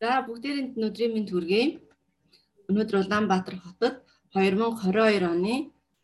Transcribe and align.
За 0.00 0.22
бүгдээрээ 0.22 0.78
өдрийн 0.86 1.12
мэнд 1.14 1.30
хүргэе. 1.34 1.64
Өнөөдөр 2.70 2.96
Улаанбаатар 3.02 3.56
хотод 3.58 3.94
2022 4.30 5.26
оны 5.26 5.54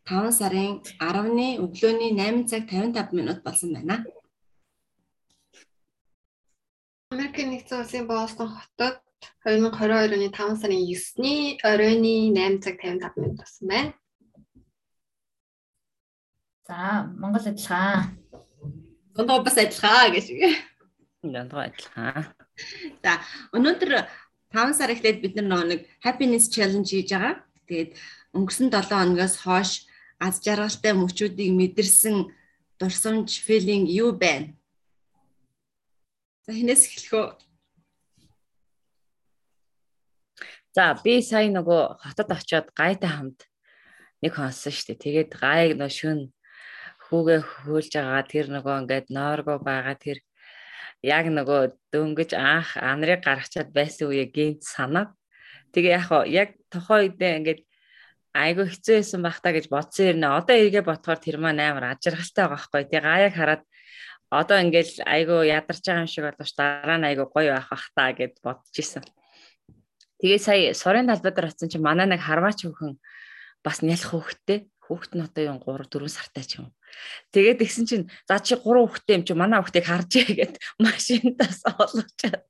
5 0.02 0.34
сарын 0.38 0.82
10-ны 0.82 1.48
өглөөний 1.62 2.10
8 2.18 2.50
цаг 2.50 2.66
55 2.66 3.14
минут 3.14 3.38
болсон 3.46 3.70
байна. 3.76 4.02
Америкийн 7.14 7.54
нэгдсэн 7.54 7.86
улсын 7.86 8.08
Бостон 8.10 8.50
хотод 8.50 8.98
2022 9.46 10.18
оны 10.18 10.28
5 10.34 10.58
сарын 10.58 10.82
9-ний 10.90 11.62
оройны 11.62 12.34
8 12.34 12.66
цаг 12.66 12.82
55 12.82 13.14
минут 13.22 13.38
болсон 13.38 13.64
байна. 13.70 13.94
За, 16.66 17.06
Монгол 17.20 17.46
адилхан. 17.46 18.18
Дундаа 19.14 19.38
бас 19.46 19.54
адилхан 19.54 20.10
гэж. 20.10 20.26
Дундаа 21.22 21.70
адилхан. 21.70 22.43
За, 23.02 23.18
өнөөдөр 23.56 24.06
5 24.54 24.78
сар 24.78 24.94
эхлээд 24.94 25.18
бид 25.22 25.34
нар 25.42 25.66
нэг 25.66 25.90
happiness 26.06 26.46
challenge 26.46 26.94
хийж 26.94 27.10
байгаа. 27.10 27.42
Тэгээд 27.66 27.90
өнгөрсөн 28.36 28.68
7 28.70 28.94
хоногоос 28.94 29.34
хойш 29.42 29.70
аз 30.22 30.38
жаргалтай 30.38 30.94
мөчүүдийг 30.94 31.50
мэдэрсэн 31.50 32.30
дурсамж 32.78 33.42
feeling 33.42 33.90
юу 33.90 34.14
байна? 34.14 34.54
За, 36.46 36.54
хинээс 36.54 36.86
эхлэх 36.86 37.12
үү? 37.18 37.26
За, 40.74 40.94
би 41.02 41.22
сая 41.22 41.50
нөгөө 41.50 41.82
хотод 42.02 42.30
очиод 42.34 42.70
гайтай 42.74 43.10
хамт 43.10 43.50
нэг 44.22 44.32
хонсон 44.34 44.74
шүү 44.74 44.94
дээ. 44.94 45.04
Тэгээд 45.04 45.30
гайг 45.38 45.70
нөө 45.78 45.90
шүн 45.90 46.20
хүүгээ 47.10 47.40
хөөлж 47.42 47.92
байгаа 47.94 48.22
тэр 48.26 48.46
нөгөө 48.54 48.74
ингээд 48.82 49.06
ноорго 49.14 49.54
байгаа 49.62 49.96
тэр 49.98 50.18
яг 51.04 51.28
нөгөө 51.28 51.76
дөнгөж 51.92 52.32
анх 52.32 52.80
анарыг 52.80 53.20
гаргачаад 53.20 53.70
байсан 53.76 54.08
үе 54.08 54.24
гинт 54.24 54.64
санаа. 54.64 55.12
Тэгээ 55.76 56.00
яг 56.00 56.08
яг 56.32 56.48
тохоо 56.72 57.04
үедээ 57.04 57.36
ингээд 57.38 57.60
айгүй 58.32 58.66
хэцүү 58.72 58.94
байсан 58.98 59.20
бах 59.20 59.38
та 59.44 59.52
гэж 59.52 59.68
бодсон 59.68 60.16
юм 60.16 60.18
нэ. 60.24 60.28
Одоо 60.32 60.56
эргээ 60.56 60.84
ботхоор 60.88 61.20
тэр 61.20 61.36
маань 61.36 61.60
амар 61.60 61.92
ажиргалтай 61.92 62.48
байгаа 62.48 62.56
байхгүй. 62.56 62.82
Тэгээ 62.88 63.04
гаяг 63.04 63.34
хараад 63.36 63.62
одоо 64.32 64.56
ингээд 64.64 64.90
айгүй 65.04 65.40
ядарч 65.52 65.84
байгаа 65.84 66.02
юм 66.02 66.10
шиг 66.10 66.24
боловч 66.24 66.52
дараа 66.56 66.98
нь 66.98 67.08
айгүй 67.08 67.26
гоё 67.28 67.50
байх 67.52 67.68
бах 67.68 67.86
та 67.92 68.10
гэд 68.16 68.34
бодож 68.40 68.74
исэн. 68.74 69.04
Тэгээ 70.18 70.40
сая 70.40 70.72
сурын 70.72 71.06
талбай 71.06 71.32
дээр 71.36 71.50
очсон 71.52 71.68
чинь 71.68 71.84
манай 71.84 72.08
нэг 72.08 72.24
харваач 72.24 72.64
хөхөн 72.64 72.96
бас 73.62 73.84
нялх 73.84 74.08
хөөхтэй. 74.08 74.66
Хүүхэд 74.84 75.12
нь 75.14 75.24
одоо 75.24 75.42
юу 75.52 75.58
3 75.60 75.86
4 75.88 76.08
сартай 76.08 76.44
ч 76.44 76.58
юм. 76.58 76.72
Тэгээд 77.34 77.60
тэгсэн 77.60 77.84
чинь 77.86 78.04
за 78.28 78.38
чи 78.38 78.54
3 78.54 78.62
хүүхэдтэй 78.62 79.14
юм 79.18 79.24
чи 79.26 79.32
манай 79.34 79.60
хүүхдийг 79.60 79.86
харж 79.86 80.10
яагээд 80.22 80.54
машинтаас 80.78 81.60
олгочаад 81.66 82.42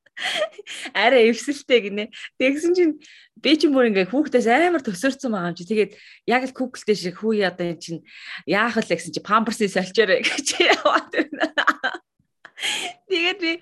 арай 0.95 1.31
эвсэлтэй 1.31 1.81
гинэ. 1.91 2.05
Тэгсэн 2.39 2.73
чинь 2.75 2.93
би 3.39 3.53
ч 3.59 3.67
мөр 3.67 3.91
ингээ 3.91 4.11
хүүхдээс 4.11 4.47
амар 4.47 4.83
төсөрцөн 4.85 5.35
байгаа 5.35 5.51
юм 5.51 5.59
чи. 5.59 5.67
Тэгээд 5.67 5.93
яг 6.31 6.43
л 6.47 6.55
Google-тэй 6.55 6.95
шиг 6.95 7.19
хүү 7.19 7.43
ядаа 7.43 7.75
юм 7.75 7.79
чинь 7.83 8.01
яах 8.47 8.79
вэ 8.79 8.95
гэсэн 8.95 9.15
чи 9.15 9.21
памперсыг 9.21 9.75
соличоорой 9.75 10.23
гэж 10.23 10.47
яваад 10.63 11.11
байна. 11.11 11.49
Тэгээд 13.11 13.39
би 13.43 13.53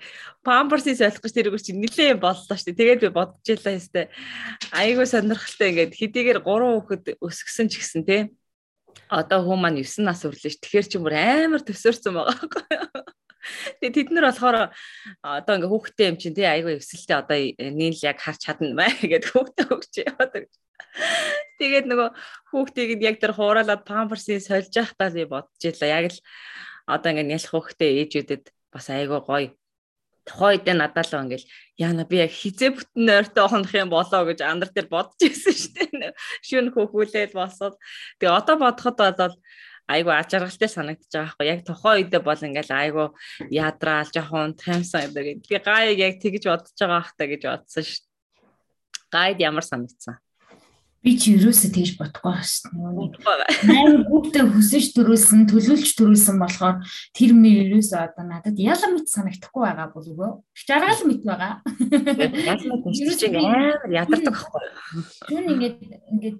памперсыг 0.45 0.95
солих 0.97 1.19
гэж 1.19 1.33
тэрүүг 1.33 1.63
чи 1.65 1.73
нилээн 1.73 2.21
боллоо 2.21 2.53
шүү 2.53 2.71
дээ. 2.71 2.79
Тэгээд 2.79 3.01
би 3.01 3.09
бодож 3.09 3.47
ялаа 3.49 3.73
хэвээр 3.73 4.09
айгүй 4.77 5.05
сонирхолтой 5.09 5.67
ингээд 5.73 5.93
хэдийгээр 5.97 6.39
3 6.45 6.45
хүүхэд 6.45 7.05
өсгсөн 7.17 7.67
ч 7.67 7.81
гэсэн 7.81 8.01
тийм 8.05 8.25
одоо 9.09 9.39
хүн 9.45 9.59
маань 9.61 9.79
9 9.81 10.05
нас 10.05 10.23
өрлөө 10.25 10.51
ш. 10.51 10.57
Тэгэхээр 10.61 10.87
чи 10.89 10.97
бүр 11.01 11.15
амар 11.17 11.61
төсөөрсөн 11.63 12.13
байгаа 12.13 12.33
байхгүй 12.33 12.63
юу? 12.73 13.03
Тэгээ 13.79 13.95
тэд 13.95 14.09
нар 14.15 14.25
болохоор 14.31 14.57
одоо 15.21 15.53
ингээ 15.55 15.71
хүүхдтэй 15.71 16.07
юм 16.09 16.17
чинь 16.17 16.35
тий 16.37 16.47
айгүй 16.47 16.79
эвсэлтэй 16.79 17.17
одоо 17.19 17.37
нийл 17.75 17.99
яг 18.07 18.17
харч 18.23 18.39
чадна 18.47 18.71
маа 18.71 18.91
гэдэг 19.03 19.31
хүүхдээ 19.35 19.67
өгч 19.67 19.93
яваад. 20.07 20.33
Тэгээд 21.59 21.85
нөгөө 21.91 22.09
хүүхдийг 22.53 23.01
яг 23.03 23.17
тэр 23.19 23.35
хууралаад 23.35 23.83
памперсыг 23.83 24.39
сольж 24.39 24.71
явахдаа 24.71 25.11
би 25.11 25.27
бодож 25.27 25.61
илаа. 25.61 25.89
Яг 25.91 26.05
л 26.15 26.19
одоо 26.87 27.09
ингээ 27.11 27.27
нялх 27.27 27.51
хүүхдээ 27.51 27.91
ээжүүдэд 28.07 28.43
бас 28.71 28.87
айгүй 28.89 29.19
гоё 29.27 29.47
тухайн 30.23 30.59
үед 30.59 30.67
надад 30.71 31.07
л 31.11 31.19
ингээл 31.27 31.47
яана 31.77 32.03
би 32.07 32.23
яг 32.23 32.31
хизээ 32.31 32.71
бүтэн 32.71 33.03
нойртой 33.03 33.47
хонох 33.47 33.73
юм 33.75 33.89
болоо 33.91 34.23
гэж 34.23 34.39
андар 34.41 34.71
дээр 34.71 34.87
бодож 34.87 35.19
ирсэн 35.19 35.55
шүү 35.55 35.73
дээ. 35.99 36.15
Шүн 36.47 36.71
хөөхүүлээд 36.71 37.35
босоод 37.35 37.75
тэгээ 38.19 38.37
одоо 38.39 38.55
бодоход 38.55 38.97
бол 38.99 39.35
айгу 39.91 40.11
ачааргалтай 40.15 40.69
санагдаж 40.71 41.11
байгаа 41.11 41.35
байхгүй 41.35 41.47
яг 41.51 41.61
тухайн 41.67 41.97
үедээ 42.07 42.21
бол 42.23 42.39
ингээл 42.47 42.71
айгу 42.71 43.05
ядраал 43.51 44.07
жоохон 44.07 44.55
таймсан 44.55 45.11
гэдэг. 45.11 45.43
Би 45.43 45.59
гайг 45.59 45.99
яг 45.99 46.15
тэгж 46.23 46.43
бодож 46.47 46.77
байгаа 46.79 47.03
хта 47.03 47.23
гэж 47.27 47.41
бодсон 47.43 47.83
шүү. 47.83 48.07
Гайд 49.11 49.37
ямар 49.43 49.65
санагдсан? 49.67 50.22
Би 51.03 51.11
ч 51.19 51.35
ерөөсөө 51.35 51.69
тэгж 51.75 51.91
бодохгүй 51.99 52.31
байна 52.31 52.47
шүү 52.47 53.11
дээ. 53.11 53.67
Найр 53.67 54.03
бүгдээ 54.07 54.45
хүсэж 54.55 54.85
төрүүлсэн, 54.95 55.43
төлөвлөж 55.51 55.91
төрүүлсэн 55.99 56.37
болохоор 56.39 56.79
тэр 57.11 57.31
мөр 57.35 57.59
ерөөсөө 57.67 57.99
одоо 58.07 58.23
надад 58.23 58.55
яла 58.55 58.87
мэт 58.87 59.11
санагдахгүй 59.11 59.61
байгаа 59.67 59.87
болов 59.91 60.15
уу? 60.15 60.33
Жаргал 60.55 61.03
мэт 61.03 61.21
байгаа. 61.27 61.59
Яла 61.59 62.63
мэт 62.71 63.19
чинь 63.19 63.35
амар 63.35 63.83
ядардаг 63.91 64.31
байхгүй. 64.31 64.63
Тэр 65.27 65.43
ингээд 65.43 65.77
ингээд 66.07 66.39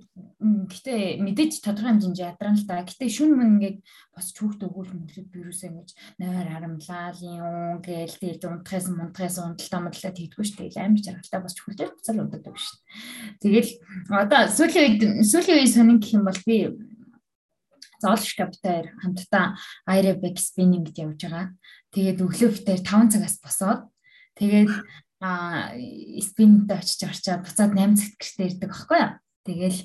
гэтээ 0.72 1.02
мэдээж 1.20 1.60
тодорхой 1.60 2.00
хэмжээнд 2.00 2.24
ядран 2.24 2.56
л 2.56 2.64
да. 2.64 2.88
Гэтээ 2.88 3.12
шүн 3.12 3.36
мөн 3.36 3.60
ингээд 3.60 3.78
бас 4.14 4.30
чүүхт 4.38 4.62
өгүүл 4.62 4.94
мөглөд 4.94 5.30
вирусээ 5.34 5.70
ингэж 5.74 5.90
нойр 6.22 6.48
харамлал 6.54 7.18
юм 7.18 7.82
гээл 7.82 8.16
тэгээд 8.22 8.46
унтахаас 8.46 8.88
мунтахаас 8.94 9.38
унталтаа 9.42 9.82
модлаа 9.82 10.14
тэгдэггүй 10.14 10.46
шүү 10.46 10.70
дээ. 10.70 10.86
Амар 10.86 11.02
жаргалтай 11.02 11.42
бас 11.42 11.58
чүхэлдэр 11.58 11.92
буцаал 11.98 12.22
унтдаг 12.22 12.54
шүү 12.54 12.78
дээ. 12.78 13.42
Тэгэл 13.42 13.72
одоо 14.14 14.42
сүүлийн 14.54 14.86
үед 14.86 15.04
сүүлийн 15.26 15.58
үед 15.66 15.74
сонин 15.74 15.98
гэх 15.98 16.14
юм 16.14 16.24
бол 16.30 16.42
би 16.46 16.58
зоолш 18.04 18.36
каптаар 18.38 18.86
хамтдаа 19.02 19.58
spinning 20.38 20.86
гэж 20.86 20.98
явж 21.02 21.22
байгаа. 21.26 21.48
Тэгээд 21.96 22.20
өглөө 22.22 22.50
битээр 22.54 22.82
5 22.86 23.14
цагаас 23.18 23.38
босоод 23.42 23.82
тэгээд 24.38 24.72
а 25.24 25.72
спиннтэй 26.20 26.78
очиж 26.78 27.02
орчаад 27.08 27.48
буцаад 27.48 27.72
8 27.72 27.96
цагт 27.96 28.18
гэртээ 28.20 28.48
ирдэг 28.52 28.70
байхгүй 28.70 29.00
юу? 29.00 29.12
Тэгэл 29.44 29.80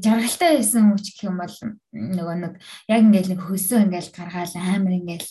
жаргалтай 0.00 0.56
байсан 0.56 0.96
үуч 0.96 1.12
гэх 1.12 1.28
юм 1.28 1.36
бол 1.44 1.56
нөгөө 1.92 2.36
нэг 2.40 2.54
яг 2.88 3.00
ингээл 3.04 3.32
нэг 3.36 3.40
хөлсөө 3.44 3.84
ингээл 3.84 4.16
гаргаал 4.16 4.54
амар 4.56 4.96
ингээл 4.96 5.28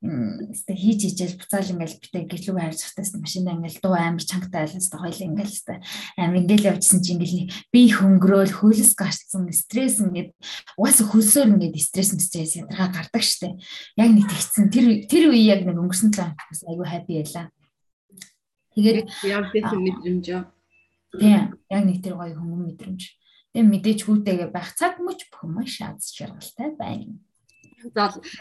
өстө 0.00 0.72
хийж 0.72 1.12
ижил 1.12 1.36
буцаал 1.36 1.76
ингээл 1.76 2.00
битээ 2.00 2.24
гэрлүүг 2.24 2.56
харж 2.56 2.80
хатаас 2.88 3.12
машинаа 3.20 3.60
ингээл 3.60 3.84
дуу 3.84 3.92
амар 3.92 4.24
чангтай 4.24 4.64
айлаас 4.64 4.88
хоёул 4.88 5.28
ингээл 5.28 5.52
өстө 5.52 5.76
амар 6.16 6.40
ингээл 6.40 6.68
явжсэн 6.72 7.04
чинь 7.04 7.20
ингээл 7.20 7.52
би 7.68 7.80
хөнгөрөөл 7.92 8.54
хөлс 8.64 8.96
гарцсан 8.96 9.44
стресс 9.52 10.00
ингээд 10.00 10.32
угаасаа 10.80 11.04
хөлсөөр 11.04 11.52
ингээд 11.52 11.76
стресс 11.84 12.16
стресс 12.16 12.56
ядаргаа 12.56 12.88
гардаг 12.96 13.20
штэ. 13.20 13.60
Яг 14.00 14.08
нэг 14.16 14.24
тэгсэн 14.24 14.72
тэр 14.72 15.04
тэр 15.04 15.36
үе 15.36 15.44
яг 15.44 15.68
нэг 15.68 15.76
өнгөрсөн 15.76 16.16
цаа 16.16 16.32
бас 16.32 16.64
айгүй 16.64 16.88
хаппи 16.88 17.20
байлаа. 17.20 17.52
Тэгээд 18.72 19.04
явдсан 19.28 19.84
мэдрэмж 19.84 20.24
юу 20.32 20.42
Тийм. 21.16 21.58
Яг 21.70 21.82
нэг 21.84 21.98
тэр 22.02 22.14
гоё 22.14 22.34
хөнгөн 22.38 22.62
мэдрэмж. 22.70 23.02
Тэгээ 23.50 23.66
мэдээж 23.66 24.00
хүүтэйгээ 24.06 24.48
байх 24.54 24.70
цаг 24.78 25.02
мөч 25.02 25.26
бүх 25.26 25.42
маш 25.50 25.82
аз 25.82 26.14
жаргалтай 26.14 26.70
байна. 26.78 27.18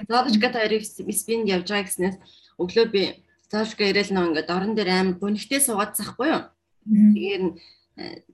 Зоолжгад 0.06 0.54
хоёрыг 0.54 0.86
спин 0.86 1.50
явж 1.50 1.66
байгаа 1.66 1.88
гэснээс 1.90 2.18
өглөө 2.62 2.86
би 2.94 3.04
зоолжга 3.50 3.90
ирээл 3.90 4.14
нөө 4.14 4.26
ингээд 4.30 4.54
орон 4.54 4.74
дээр 4.78 4.90
аим 4.94 5.10
гүнхтэй 5.18 5.58
суугаадсахгүй 5.64 6.30
юу. 6.30 6.44
Тэгээд 6.86 7.46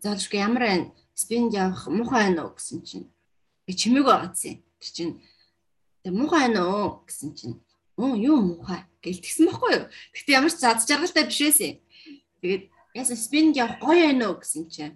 зоолжга 0.03 0.38
ямар 0.44 0.63
байна? 0.67 0.91
Спин 1.16 1.47
явах 1.47 1.88
муухай 1.88 2.28
байна 2.28 2.52
уу 2.52 2.59
гэсэн 2.59 2.84
чинь. 2.84 3.07
Би 3.63 3.72
чимээг 3.72 4.03
байгаадсан. 4.03 4.59
Тэр 4.84 4.91
чинь 4.91 5.13
тэг 6.03 6.12
муухай 6.12 6.52
байна 6.52 6.62
уу 6.67 7.07
гэсэн 7.07 7.31
чинь. 7.40 7.63
Оо 7.96 8.19
юу 8.19 8.44
муухай 8.44 8.84
гэл 9.00 9.23
тэгсэн 9.23 9.47
байхгүй 9.47 9.72
юу. 9.79 9.85
Гэтэ 10.11 10.35
ямар 10.35 10.52
ч 10.52 10.59
зад 10.59 10.84
жаргалтай 10.84 11.23
биш 11.23 11.40
байсан. 11.40 11.79
Тэгээд 12.43 12.64
яасан 12.96 13.20
спин 13.20 13.52
явах 13.53 13.78
гоё 13.84 14.08
байна 14.08 14.32
уу 14.32 14.40
гэсэн 14.40 14.66
чинь. 14.72 14.96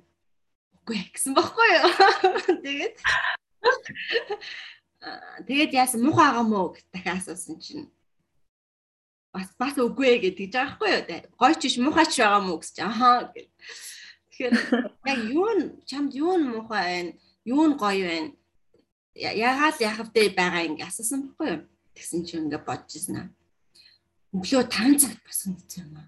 Үгүй 0.81 1.03
гэсэн 1.11 1.35
байхгүй 1.35 1.69
юу. 1.75 1.89
Тэгээд 2.65 2.95
Тэгээд 5.47 5.71
яасан 5.73 6.03
муухай 6.03 6.27
байгаа 6.27 6.43
мó 6.43 6.75
гэж 6.75 6.85
дахиад 6.91 7.23
асуусан 7.23 7.55
чинь 7.63 7.87
бас 9.31 9.47
бас 9.55 9.75
үгүй 9.79 10.07
ээ 10.11 10.19
гэж 10.27 10.35
байгаа 10.51 10.75
байхгүй 10.75 10.89
юу. 10.91 11.03
Гоё 11.39 11.55
ч 11.55 11.61
биш 11.63 11.77
муухай 11.79 12.05
ч 12.11 12.19
байгаа 12.19 12.43
мó 12.43 12.59
гэж 12.59 12.75
ахаа 12.83 13.31
гэх. 13.31 13.47
Тэгэхээр 14.27 14.55
яг 15.07 15.19
юу 15.31 15.51
нь 15.55 15.65
чамд 15.87 16.11
юу 16.19 16.35
нь 16.35 16.51
муухай 16.51 16.83
байна? 16.83 17.11
Юу 17.47 17.63
нь 17.71 17.79
гоё 17.79 18.05
байна? 18.11 18.31
Яагаад 19.15 19.77
яхавтай 19.79 20.27
байгаа 20.35 20.67
ингэ 20.67 20.83
асуусан 20.83 21.19
байхгүй 21.31 21.47
юу? 21.47 21.61
Тэгсэн 21.95 22.21
чинь 22.27 22.43
ингээ 22.51 22.67
бодож 22.67 22.91
ирсэн 22.91 23.15
аа. 23.23 23.27
Өглөө 24.35 24.63
5 24.67 24.99
цагт 24.99 25.19
босон 25.23 25.55
гэсэн 25.55 25.79
юм 25.87 25.95
аа. 26.03 26.07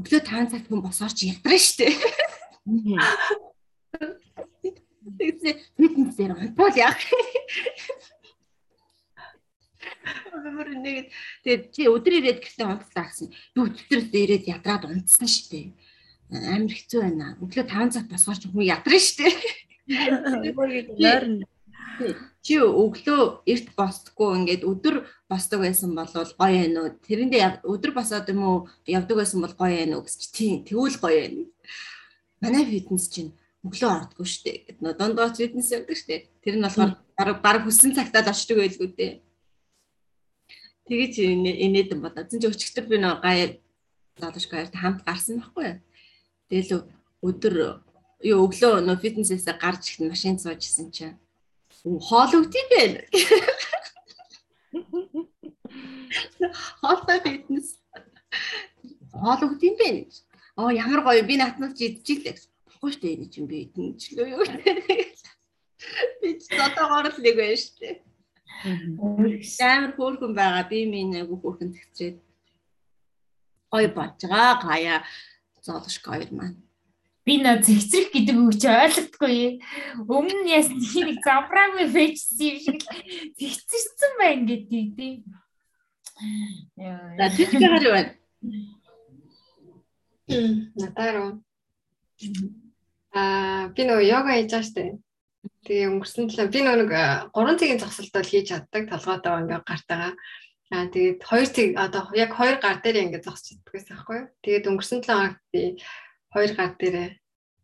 Өглөө 0.00 0.22
5 0.26 0.50
цагт 0.50 0.66
хүн 0.68 0.82
босоор 0.82 1.12
чи 1.14 1.30
ядраа 1.30 1.58
штэ. 1.58 1.86
Тэгсэн 5.14 5.54
фитнес 5.78 6.16
дээр 6.18 6.32
унтвал 6.34 6.74
яах. 6.74 6.98
бэмэр 10.44 10.68
нэгэд 10.82 11.08
тэгээд 11.44 11.62
чи 11.72 11.82
өдөр 11.88 12.14
ирээд 12.18 12.38
гэртээ 12.42 12.66
унтлаа 12.68 13.06
гэсэн. 13.08 13.28
Өдөр 13.56 14.00
ирээд 14.12 14.44
ядраад 14.50 14.84
унтсан 14.88 15.28
шүү 15.28 15.46
дээ. 15.50 15.66
Амар 16.54 16.72
хэцүү 16.74 17.00
байна. 17.00 17.38
Өглөө 17.40 17.64
5 17.64 17.94
цаг 17.94 18.06
босгоор 18.10 18.38
ч 18.38 18.44
хүн 18.50 18.66
ядраа 18.66 19.00
шүү 19.00 19.16
дээ. 19.24 19.34
Чи 22.44 22.58
өглөө 22.60 23.46
эрт 23.48 23.68
босдгоо 23.78 24.34
ингээд 24.36 24.66
өдөр 24.68 25.06
босдог 25.30 25.60
байсан 25.64 25.94
бол 25.94 26.10
гоё 26.10 26.34
байна 26.36 26.78
уу? 26.84 26.98
Тэрэндээ 27.06 27.64
өдөр 27.64 27.92
босоод 27.94 28.28
юм 28.28 28.42
уу 28.44 28.58
явдаг 28.84 29.16
байсан 29.16 29.40
бол 29.40 29.54
гоё 29.54 29.78
байна 29.78 29.96
уу 29.96 30.04
гэж 30.04 30.22
тийм 30.34 30.64
тэгвэл 30.66 30.98
гоё 31.00 31.20
байна. 31.22 31.44
Манай 32.42 32.64
фитнес 32.66 33.08
чинь 33.08 33.32
өглөө 33.64 33.90
ордгоо 33.96 34.26
штэ. 34.28 34.68
Гэт 34.68 34.78
нөө 34.84 34.92
дондооч 34.98 35.40
фитнес 35.40 35.72
явдаг 35.72 35.96
штэ. 35.96 36.28
Тэр 36.44 36.60
нь 36.60 36.66
болохоор 36.66 37.00
баг 37.16 37.40
баг 37.40 37.62
хүссэн 37.64 37.96
цагтаа 37.96 38.20
л 38.26 38.32
очдөг 38.34 38.58
байлгүй 38.60 38.88
дээ. 38.92 39.12
Тэгэж 40.84 41.12
инээдэн 41.64 42.00
бодоо. 42.04 42.28
Зин 42.28 42.44
ч 42.44 42.52
өчигдөр 42.52 42.84
би 42.90 42.96
нөө 43.00 43.24
гай 43.24 43.64
залууш 44.20 44.46
гайрт 44.52 44.76
хамт 44.76 45.00
гарсан 45.08 45.40
байхгүй? 45.40 45.80
Тэгэл 46.52 46.92
өдөр 47.24 47.54
юу 48.20 48.38
өглөө 48.44 48.84
нөө 48.84 49.00
фитнесээс 49.00 49.48
гарч 49.56 49.96
ихэд 49.96 50.12
машин 50.12 50.36
суужсэн 50.36 50.92
чинь 50.92 51.16
хоологдсон 51.84 52.66
бэ. 52.72 52.82
Хоолтой 56.80 57.20
фитнес. 57.20 57.78
Хоологдсон 59.12 59.76
бэ. 59.78 60.08
Оо 60.56 60.70
ямар 60.70 61.04
гоё 61.04 61.22
би 61.28 61.36
натнаас 61.36 61.76
идчихлээ. 61.76 62.40
Баггүй 62.64 62.90
штэ 62.92 63.08
энэ 63.14 63.28
чинь 63.28 63.48
би 63.50 63.68
идэнчлөө 63.68 64.26
юу. 64.32 64.44
Би 66.24 66.28
ч 66.40 66.48
дотоогоор 66.48 67.12
л 67.12 67.20
нэг 67.20 67.36
байна 67.36 67.56
штэ. 67.60 68.00
Амар 68.64 69.92
хөөрхөн 69.92 70.32
байгаа 70.32 70.64
би 70.64 70.88
минь 70.88 71.12
нэг 71.12 71.28
хөөрхөн 71.28 71.68
тэгчээд 71.76 72.16
гоё 73.68 73.88
болж 73.92 74.20
байгаа 74.24 74.56
гая 74.64 74.96
зоолш 75.60 76.00
гоё 76.00 76.24
маань 76.32 76.63
би 77.24 77.40
нөө 77.40 77.64
зэгцрэх 77.64 78.08
гэдэг 78.12 78.36
үг 78.36 78.54
чи 78.60 78.68
ойлгохгүй. 78.68 79.38
Өмнө 80.04 80.44
нь 80.44 80.52
яс 80.52 80.68
нэг 80.68 81.24
замбраагүй 81.24 81.88
фэйчсэн 81.88 82.44
юм 82.52 82.58
шиг 82.60 82.78
зэгцэрсэн 83.40 84.12
байна 84.20 84.44
гэдэг 84.44 84.86
тийм. 84.92 85.16
За 87.16 87.26
тийч 87.32 87.50
гараа 87.56 87.80
байна. 87.96 88.12
Натаро. 90.76 91.40
Аа 93.16 93.68
би 93.72 93.82
нөө 93.88 94.00
йога 94.04 94.36
хийж 94.36 94.52
байгаа 94.52 94.68
штэ. 94.68 94.84
Тэгээ 95.64 95.88
өнгөрсөн 95.96 96.28
талаа 96.28 96.52
би 96.52 96.60
нэг 96.60 96.92
3 97.32 97.58
цагийн 97.60 97.80
зогсолтол 97.80 98.28
хийж 98.28 98.52
чаддаг 98.52 98.84
толгойдоо 98.92 99.40
ингээ 99.40 99.60
гартагаа. 99.64 100.12
Аа 100.72 100.86
тэгээд 100.92 101.18
2 101.24 101.48
цаг 101.56 101.68
одоо 101.84 102.02
яг 102.12 102.36
2 102.36 102.60
гар 102.60 102.76
дээр 102.84 102.96
ингээ 103.04 103.24
зогсож 103.24 103.56
чаддаг 103.56 103.72
гэсэн 103.72 103.96
аахгүй. 103.96 104.20
Тэгээд 104.44 104.68
өнгөрсөн 104.68 105.00
7 105.00 105.08
хоногт 105.08 105.40
би 105.52 105.80
хоёр 106.34 106.52
гар 106.58 106.74
дээрээ 106.74 107.08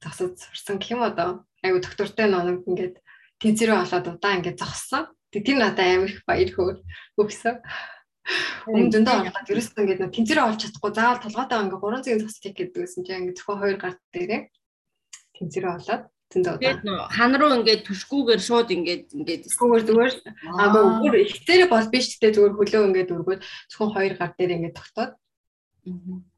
зогсож 0.01 0.39
сурсан 0.39 0.79
гэх 0.79 0.95
юм 0.95 1.03
одоо 1.03 1.45
айгу 1.63 1.83
доктортой 1.83 2.27
ноног 2.31 2.65
ингээд 2.65 2.97
тэнцэрүү 3.43 3.77
болоод 3.77 4.07
удаа 4.09 4.33
ингээд 4.39 4.61
зогссон. 4.63 5.11
Тэг 5.33 5.43
тэр 5.45 5.59
надад 5.61 5.85
амар 5.85 6.11
их 6.11 6.25
баяр 6.25 6.51
хөөр 6.51 6.77
өгсөн. 7.21 7.57
Өмнө 8.71 8.93
дөндөө 8.95 9.17
болоод 9.29 9.51
ерөөсөө 9.53 9.81
ингээд 9.85 10.01
нэг 10.01 10.13
тэнцэрүү 10.17 10.45
олж 10.47 10.61
чадахгүй 10.65 10.93
заавал 10.95 11.23
толгойдоо 11.25 11.59
ингээд 11.67 11.83
3 11.83 12.05
цагийн 12.05 12.23
зогсчих 12.23 12.55
гэдэг 12.57 12.81
байсан 12.81 13.03
чинь 13.05 13.19
ингээд 13.21 13.39
зөвхөн 13.39 13.61
хоёр 13.61 13.79
гар 13.81 13.95
дээрээ 14.15 14.41
тэнцэрүү 15.37 15.73
болоод 15.77 16.03
зөндөө 16.31 16.53
удаа. 16.55 16.63
Тэгээд 16.63 16.81
хан 17.17 17.33
руу 17.37 17.53
ингээд 17.59 17.83
түшгүүгээр 17.89 18.41
шууд 18.41 18.69
ингээд 18.71 19.05
ингээд 19.19 19.43
зүгээр 19.51 19.85
зүгээр 19.89 20.15
аа 20.63 20.69
бүр 20.71 21.15
ихтэрэ 21.27 21.67
бол 21.67 21.87
биш 21.91 22.07
гэдэг 22.17 22.35
зүгээр 22.39 22.55
хөлөө 22.55 22.83
ингээд 22.89 23.15
өргөөд 23.15 23.41
зөвхөн 23.71 23.95
хоёр 23.95 24.15
гар 24.15 24.33
дээр 24.39 24.55
ингээд 24.57 24.79
тогтоод. 24.79 25.13
Аа 25.17 26.30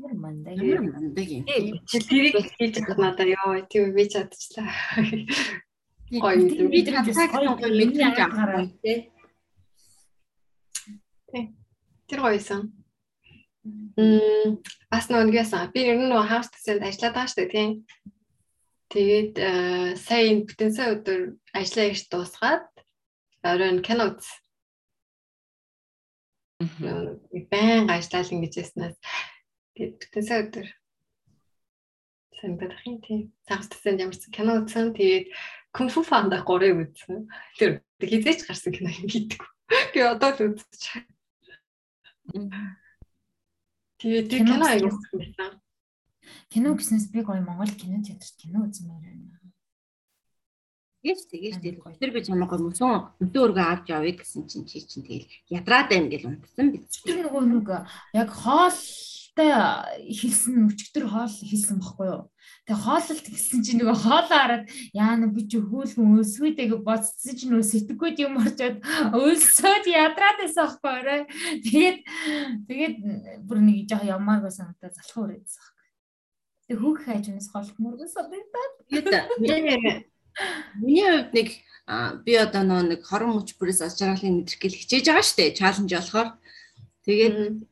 Ямар 0.00 0.16
мандаа. 0.16 0.54
Ямар 0.54 0.80
мандаа 0.96 1.24
юм. 1.24 1.44
Тэрийг 1.84 2.36
хийж 2.56 2.72
чадах 2.74 2.98
надаа 3.04 3.26
ёо 3.28 3.60
тийм 3.68 3.92
би 3.92 4.08
чадчихлаа. 4.08 4.72
Гоё 6.08 6.40
юм. 6.40 6.70
Би 6.72 6.80
хатагтай 6.88 7.28
гоё 7.28 7.52
мэдээж 7.60 8.16
авахаараа 8.24 8.64
тий. 8.80 9.12
Тэр 12.08 12.20
гоёсан. 12.24 12.72
Мм 14.00 14.64
бас 14.88 15.04
нөгөөсөн. 15.12 15.68
Би 15.74 15.80
ер 15.84 16.00
нь 16.00 16.08
нөгөө 16.08 16.28
хаус 16.32 16.48
төсөнд 16.48 16.80
ажиллаад 16.88 17.14
байгаа 17.14 17.28
шүү 17.28 17.38
дээ 17.44 17.52
тийм. 17.52 17.70
Тэгээд 18.92 19.34
сая 20.00 20.22
энэ 20.32 20.44
бүтэн 20.48 20.70
сая 20.72 20.88
өдөр 20.96 21.20
ажиллаа 21.52 21.86
их 21.92 22.00
дуусгаад 22.08 22.66
оройн 23.44 23.84
кино 23.84 24.16
үз. 24.16 24.24
Байн 27.52 27.84
ажиллал 27.92 28.32
ингэж 28.32 28.54
яснаас 28.64 28.96
Тэгээд 29.74 29.94
бүтэнсээ 30.00 30.38
өдөр 30.44 30.68
сайн 32.40 32.54
байх 32.56 32.80
юм 32.88 32.98
тийм. 33.04 33.20
Цагс 33.46 33.68
төсөнд 33.68 34.00
ямарсан 34.00 34.30
кино 34.32 34.52
үзсэн. 34.64 34.96
Тэгээд 34.96 35.26
Кунг-фу 35.70 36.02
панда 36.02 36.42
3-ыг 36.42 36.90
үзсэн. 36.90 37.28
Тэр 37.60 37.84
хизээч 38.00 38.48
гарсан 38.48 38.72
кино 38.72 38.90
юм 38.90 39.06
гэдэг. 39.06 39.40
Би 39.94 40.00
одоо 40.00 40.30
л 40.34 40.56
үзчих. 40.56 41.06
Тэгээд 44.00 44.26
тэр 44.32 44.42
кино 44.48 44.64
аяг 44.66 44.88
үзсэн 44.88 45.16
байсан. 45.20 45.50
Кино 46.50 46.74
гэснээс 46.74 47.06
би 47.12 47.22
гоё 47.22 47.42
Монгол 47.44 47.70
кино 47.76 48.02
театрт 48.02 48.34
кино 48.40 48.66
үзмээр 48.66 49.04
байна. 49.04 49.39
Тэгээс 51.00 51.22
тэгээс 51.32 51.58
тэгэл 51.64 51.96
тэр 51.96 52.10
би 52.12 52.20
чамайг 52.20 52.52
мөсөн 52.60 53.08
өдөө 53.24 53.42
өргөө 53.46 53.66
авч 53.72 53.86
явъя 53.88 54.14
гэсэн 54.20 54.44
чинь 54.44 54.68
чи 54.68 54.84
чинь 54.84 55.04
тэгэл 55.04 55.28
ядраад 55.48 55.88
байна 55.88 56.12
гэл 56.12 56.28
унтсан 56.28 56.66
биз. 56.76 57.00
Тэр 57.00 57.24
нөгөө 57.24 57.42
нэг 57.48 57.68
яг 58.12 58.28
хоол 58.28 58.76
хоолтой 59.40 60.12
хэлсэн 60.12 60.68
өчтөр 60.68 61.06
хоол 61.08 61.30
хэлсэн 61.30 61.78
баггүй 61.80 62.06
юу. 62.06 62.22
Тэгээ 62.66 62.82
хооллолт 62.84 63.26
хэлсэн 63.30 63.60
чинь 63.62 63.80
нөгөө 63.80 63.96
хоолоо 64.04 64.28
хараад 64.28 64.64
яана 64.92 65.26
би 65.30 65.46
ч 65.48 65.58
хөөлгөн 65.58 66.20
өсвэдэг 66.20 66.82
боцсон 66.84 67.34
чинь 67.36 67.52
нөө 67.54 67.64
сэтгэгүйд 67.64 68.18
юм 68.20 68.40
орчоод 68.42 68.82
өлсөөд 69.14 69.84
ядраад 69.86 70.38
байсан 70.42 70.66
байхгүй 70.66 70.90
орой. 70.90 71.20
Тэгээд 71.64 71.98
тэгээд 72.68 72.96
бүр 73.46 73.58
нэг 73.64 73.88
жоох 73.88 74.04
ямааг 74.04 74.42
байсан 74.44 74.74
надад 74.74 74.94
залхуу 74.98 75.24
өрөөдсөн 75.30 75.62
байхгүй. 75.62 75.88
Тэгээ 76.68 76.80
хүүх 76.80 76.98
хайж 77.06 77.24
өнөс 77.30 77.48
холтморгос 77.50 78.12
санагдаад. 78.14 78.74
Миний 80.78 81.06
хувьд 81.06 81.32
нэг 81.34 81.48
би 82.24 82.32
одоо 82.38 82.62
нэг 82.62 83.02
хорон 83.04 83.40
мөч 83.40 83.58
бүрээс 83.58 83.82
аз 83.82 83.98
жаргалын 83.98 84.46
мэдрэх 84.46 84.60
гэл 84.62 84.78
хичээж 84.78 85.04
байгаа 85.10 85.26
штэ. 85.26 85.56
Чаленж 85.58 85.90
болохоор 85.90 86.40
Тэгээд 87.10 87.64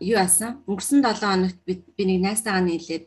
юу 0.00 0.18
асан? 0.18 0.64
Өнгөрсөн 0.64 1.04
7 1.04 1.20
хоногт 1.20 1.60
би 1.68 2.02
нэг 2.08 2.18
найстайгаа 2.24 2.64
нийлээд 2.64 3.04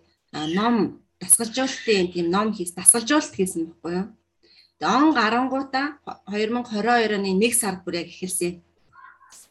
ном 0.53 1.01
дасгалжуулалтын 1.17 2.13
тийм 2.13 2.29
ном 2.29 2.53
хийс 2.53 2.77
дасгалжуулалт 2.77 3.33
хийсэн 3.33 3.73
байхгүй 3.73 3.93
юу? 3.97 4.07
Тэгээд 4.77 5.01
он 5.01 5.17
гарангуудаа 5.17 5.97
2022 6.29 7.17
оны 7.17 7.33
1 7.41 7.57
сард 7.57 7.81
бүр 7.81 8.05
яг 8.05 8.07
эхэлсэн. 8.13 8.61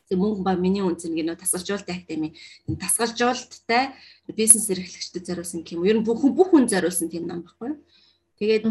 Тэг 0.06 0.18
мөнгө 0.22 0.46
ба 0.46 0.54
миний 0.54 0.86
үнцэн 0.86 1.10
гинөө 1.10 1.42
дасгалжуулалт 1.42 1.90
академи 1.90 2.38
дасгалжуулалттай 2.70 3.98
бизнес 4.30 4.70
эрхлэгчдэд 4.70 5.26
зориулсан 5.26 5.66
юм. 5.66 5.82
Ер 5.82 5.98
нь 5.98 6.06
бүх 6.06 6.22
бүх 6.22 6.54
хүн 6.54 6.70
зориулсан 6.70 7.10
тийм 7.10 7.26
ном 7.26 7.42
байхгүй 7.42 7.74
юу? 7.74 7.78
Тэгээд 8.36 8.64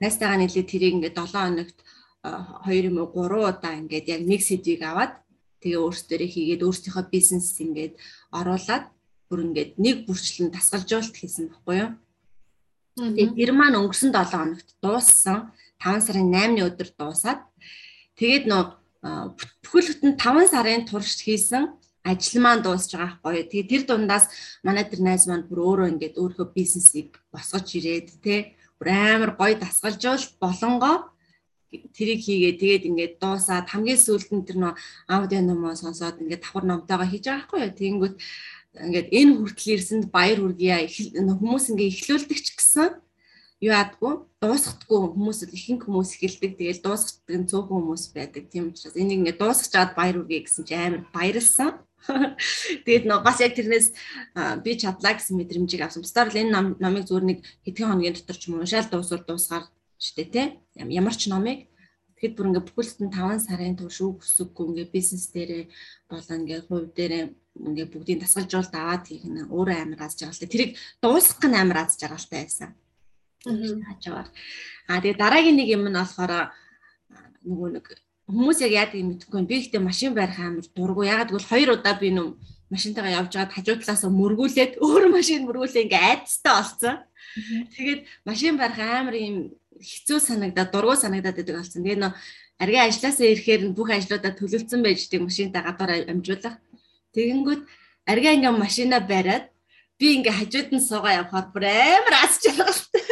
найстайгаа 0.00 0.38
нийлээд 0.40 0.68
тэрийг 0.72 0.94
ингээд 0.96 1.16
7 1.16 1.36
хоногт 1.36 1.78
2 2.24 2.88
юм 2.88 2.96
уу 3.04 3.12
3 3.12 3.52
удаа 3.52 3.74
ингээд 3.76 4.06
яг 4.08 4.22
нэг 4.24 4.40
сэдвийг 4.40 4.80
аваад 4.84 5.20
тэгээ 5.60 5.80
өөрсдөө 5.84 6.28
хийгээд 6.28 6.64
өөрсдийнхөө 6.64 7.04
бизнес 7.12 7.52
ингээд 7.60 7.94
оруулаад 8.32 8.84
бүр 9.28 9.40
ингээд 9.46 9.72
нэг 9.76 9.96
бүрчлэн 10.08 10.48
тасгалжуулалт 10.56 11.16
хийсэн 11.16 11.52
баггүй 11.52 11.76
юу. 11.84 11.90
Тэгээд 12.96 13.36
тэр 13.36 13.52
маань 13.52 13.78
өнгөрсөн 13.80 14.10
7 14.12 14.32
хоногт 14.32 14.68
дууссан. 14.80 15.52
5 15.80 16.04
сарын 16.04 16.28
8-ны 16.32 16.60
өдөр 16.68 16.88
дуусаад 16.96 17.40
тэгээд 18.16 18.44
нөө 18.48 18.64
бүхэл 19.64 19.88
бүтэн 19.96 20.12
5 20.16 20.52
сарын 20.52 20.84
турш 20.84 21.24
хийсэн 21.24 21.72
ажил 22.04 22.40
маань 22.40 22.64
дуусж 22.64 22.92
байгаа 22.92 23.20
байхгүй. 23.20 23.48
Тэгээ 23.48 23.70
тэр 23.70 23.82
дундаас 23.88 24.28
манай 24.64 24.84
тэр 24.84 25.00
найз 25.04 25.24
маань 25.28 25.48
бүр 25.48 25.60
өөрөө 25.60 25.88
ингээд 25.92 26.20
өөрийнхөө 26.20 26.48
бизнесийг 26.56 27.20
босгож 27.32 27.68
ирээд 27.76 28.08
бүр 28.24 28.59
амар 28.88 29.36
гоё 29.36 29.54
дасгалжуулалт 29.60 30.32
болонгоо 30.40 30.96
тэрийг 31.70 32.20
хийгээ 32.26 32.54
тэгээд 32.58 32.88
ингээд 32.90 33.14
дуусаад 33.22 33.66
хамгийн 33.70 34.00
сүүлд 34.00 34.30
нь 34.34 34.46
тэр 34.46 34.58
нөө 34.58 34.74
аудио 35.06 35.40
номоо 35.44 35.74
сонсоод 35.78 36.18
ингээд 36.22 36.42
давхар 36.42 36.64
номтойгоо 36.66 37.06
хийж 37.06 37.24
байгаа 37.30 37.38
байхгүй 37.46 37.60
юу. 37.62 37.78
Тэгэнгүүт 37.78 38.16
ингээд 38.86 39.08
энэ 39.18 39.32
хүртэл 39.38 39.74
ирсэнд 39.74 40.06
баяр 40.10 40.38
хүргье. 40.42 40.90
Хүмүүс 40.90 41.64
ингээд 41.70 41.94
эхлүүлдэг 41.94 42.38
ч 42.42 42.48
гэсэн 42.58 42.90
юу 43.62 43.72
яадгүй 43.76 44.12
дуусгахдаггүй 44.42 44.98
хүмүүс 45.14 45.38
ихэнх 45.52 45.82
хүмүүс 45.86 46.10
эхэлдэг. 46.16 46.52
Тэгэл 46.58 46.82
дуусгадаг 46.82 47.36
нь 47.38 47.48
цөөхөн 47.50 47.78
хүмүүс 47.86 48.04
байдаг. 48.16 48.44
Тийм 48.50 48.74
учраас 48.74 48.96
энийг 48.98 49.18
ингээд 49.20 49.38
дуусгаж 49.38 49.70
чад 49.70 49.90
баяр 49.94 50.16
хүргье 50.18 50.42
гэсэн 50.42 50.64
чи 50.66 50.74
амар 50.74 51.02
баярлсан. 51.14 51.78
Тэгээд 52.86 53.04
нөө 53.04 53.20
бас 53.20 53.40
яг 53.44 53.52
тэрнээс 53.56 53.86
би 54.64 54.70
чадлаа 54.80 55.14
гэсэн 55.16 55.36
мэдрэмжийг 55.36 55.82
авсан. 55.84 56.02
Бусдаар 56.02 56.32
л 56.32 56.40
энэ 56.40 56.80
номыг 56.80 57.04
зүгээр 57.04 57.26
нэг 57.28 57.38
хэдхэн 57.64 57.90
хоногийн 57.92 58.16
дотор 58.16 58.36
ч 58.38 58.48
юм 58.48 58.56
уу 58.56 58.64
уншаал 58.64 58.88
дуусвал 58.88 59.24
дуусгаар 59.26 59.64
штэ 60.00 60.24
тий 60.32 60.46
ямар 60.76 61.14
ч 61.16 61.28
номыг 61.28 61.70
Тэгэхэд 62.20 62.36
бүр 62.36 62.48
ингээд 62.52 62.68
бүхэлд 62.68 62.98
нь 63.00 63.12
5 63.16 63.48
сарын 63.48 63.76
турш 63.80 64.04
үг 64.04 64.20
өсөггүй 64.20 64.64
ингээд 64.68 64.92
бизнес 64.92 65.32
дээрээ 65.32 65.64
болоо 66.04 66.36
ингээд 66.36 66.68
хувь 66.68 66.92
дээрээ 66.92 67.24
ингээд 67.64 67.92
бүгдийг 67.96 68.20
дасгалжуулт 68.20 68.74
аваад 68.76 69.08
хийх 69.08 69.24
нь 69.24 69.48
өөрөө 69.48 69.76
амар 69.80 70.04
аз 70.04 70.20
жаргалтай. 70.20 70.48
Тэрийг 70.52 70.76
дуусгах 71.00 71.48
нь 71.48 71.56
амар 71.56 71.88
аз 71.88 71.96
жаргалтай 71.96 72.44
байсан. 72.44 72.76
Аа. 73.48 74.28
Аа 74.92 75.00
тэгээ 75.00 75.16
дараагийн 75.16 75.56
нэг 75.56 75.68
юм 75.72 75.88
нь 75.88 75.96
болохоор 75.96 76.52
нөгөө 77.48 77.68
нэг 77.72 77.84
хүмүүс 78.30 78.58
яг 78.62 78.72
яадаг 78.72 78.98
юм 79.02 79.08
мэдэхгүй. 79.12 79.42
Би 79.44 79.56
ихтэй 79.60 79.82
машин 79.82 80.14
барих 80.14 80.38
амар 80.38 80.64
дургу. 80.74 81.02
Ягаад 81.02 81.30
гэвэл 81.34 81.50
хоёр 81.50 81.68
удаа 81.74 81.94
би 81.98 82.14
нүм 82.14 82.38
машинтайгаа 82.70 83.26
явж 83.26 83.34
байгаад 83.34 83.54
хажуу 83.54 83.76
талаас 83.82 84.04
мөргүүлээд 84.06 84.72
өөр 84.86 85.04
машин 85.10 85.44
мөргүүлээ 85.44 85.84
ингээ 85.90 86.06
айдастай 86.22 86.54
олцсон. 86.54 86.96
Тэгээд 87.74 88.00
машин 88.24 88.54
барих 88.54 88.78
амар 88.78 89.16
юм 89.18 89.36
хэцүү 89.82 90.18
санагдаад 90.22 90.70
дургу 90.70 90.94
санагдаад 90.94 91.36
байдаг 91.42 91.56
болсон. 91.58 91.82
Тэгээ 91.82 91.98
нөө 91.98 92.12
аргийн 92.62 92.86
ажилласаа 92.86 93.26
ирэхээр 93.26 93.62
бүх 93.74 93.90
ажлуудаа 93.90 94.32
төлөвлөсөн 94.38 94.80
байж 94.84 95.08
тийг 95.08 95.22
машинтаа 95.26 95.66
гадуур 95.66 95.90
амжуулах. 96.12 96.56
Тэгэнгүүт 97.16 97.62
аргийн 98.06 98.38
ингээ 98.38 98.54
машина 98.54 99.00
бариад 99.00 99.50
би 99.98 100.06
ингээ 100.20 100.38
хажууд 100.38 100.68
нь 100.76 100.84
суугаа 100.84 101.24
явхаар 101.24 101.46
бүр 101.50 101.64
амар 101.66 102.14
аз 102.22 102.38
жаргалтай. 102.44 103.04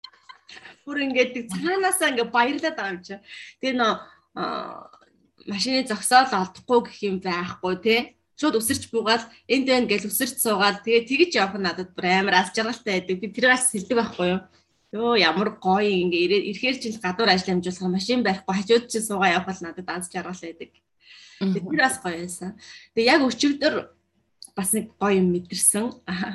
Бүр 0.84 0.98
ингээ 1.06 1.46
цаанаасаа 1.46 2.10
ингээ 2.10 2.34
баярлаад 2.34 2.76
байгаа 2.76 2.94
юм 2.94 3.02
чи. 3.06 3.14
Тэгээ 3.62 3.78
нөө 3.78 3.92
машины 5.46 5.86
зогсоол 5.86 6.30
олдохгүй 6.30 6.80
гэх 6.86 6.98
юм 7.08 7.16
байхгүй 7.20 7.74
тий 7.84 8.00
шууд 8.40 8.56
өсөрч 8.56 8.88
буугаад 8.88 9.28
энд 9.52 9.68
байна 9.68 9.84
гэж 9.84 10.08
өсөрч 10.08 10.40
суугаад 10.40 10.80
тэгээ 10.80 11.04
тэгж 11.04 11.32
явах 11.36 11.60
нь 11.60 11.66
надад 11.68 11.92
бүр 11.92 12.08
амар 12.08 12.40
алж 12.40 12.56
жаргалтай 12.56 13.04
байдаг. 13.04 13.20
Би 13.20 13.28
тэрээс 13.28 13.68
сэлдэг 13.68 13.96
байхгүй 14.00 14.28
юу? 14.32 14.40
Йоо 14.96 15.14
ямар 15.20 15.60
гоё 15.60 15.84
ингээ 15.84 16.48
ирэхээр 16.48 16.76
чинь 16.80 16.96
гадуур 16.96 17.28
ажил 17.28 17.52
амжуулах 17.52 17.92
машин 17.92 18.24
барихгүй 18.24 18.54
хажууд 18.56 18.84
чинь 18.88 19.04
суугаа 19.04 19.36
явах 19.36 19.52
бол 19.52 19.60
надад 19.60 19.88
алж 19.92 20.08
жаргалтай 20.08 20.56
байдаг. 20.56 20.72
Тэр 21.40 21.80
бас 21.84 22.00
гоё 22.00 22.16
байсан. 22.16 22.56
Тэгээ 22.96 23.12
яг 23.12 23.20
өчигдөр 23.28 23.74
бас 24.56 24.72
нэг 24.72 24.86
гоё 24.96 25.20
юм 25.20 25.28
мэдэрсэн. 25.36 25.84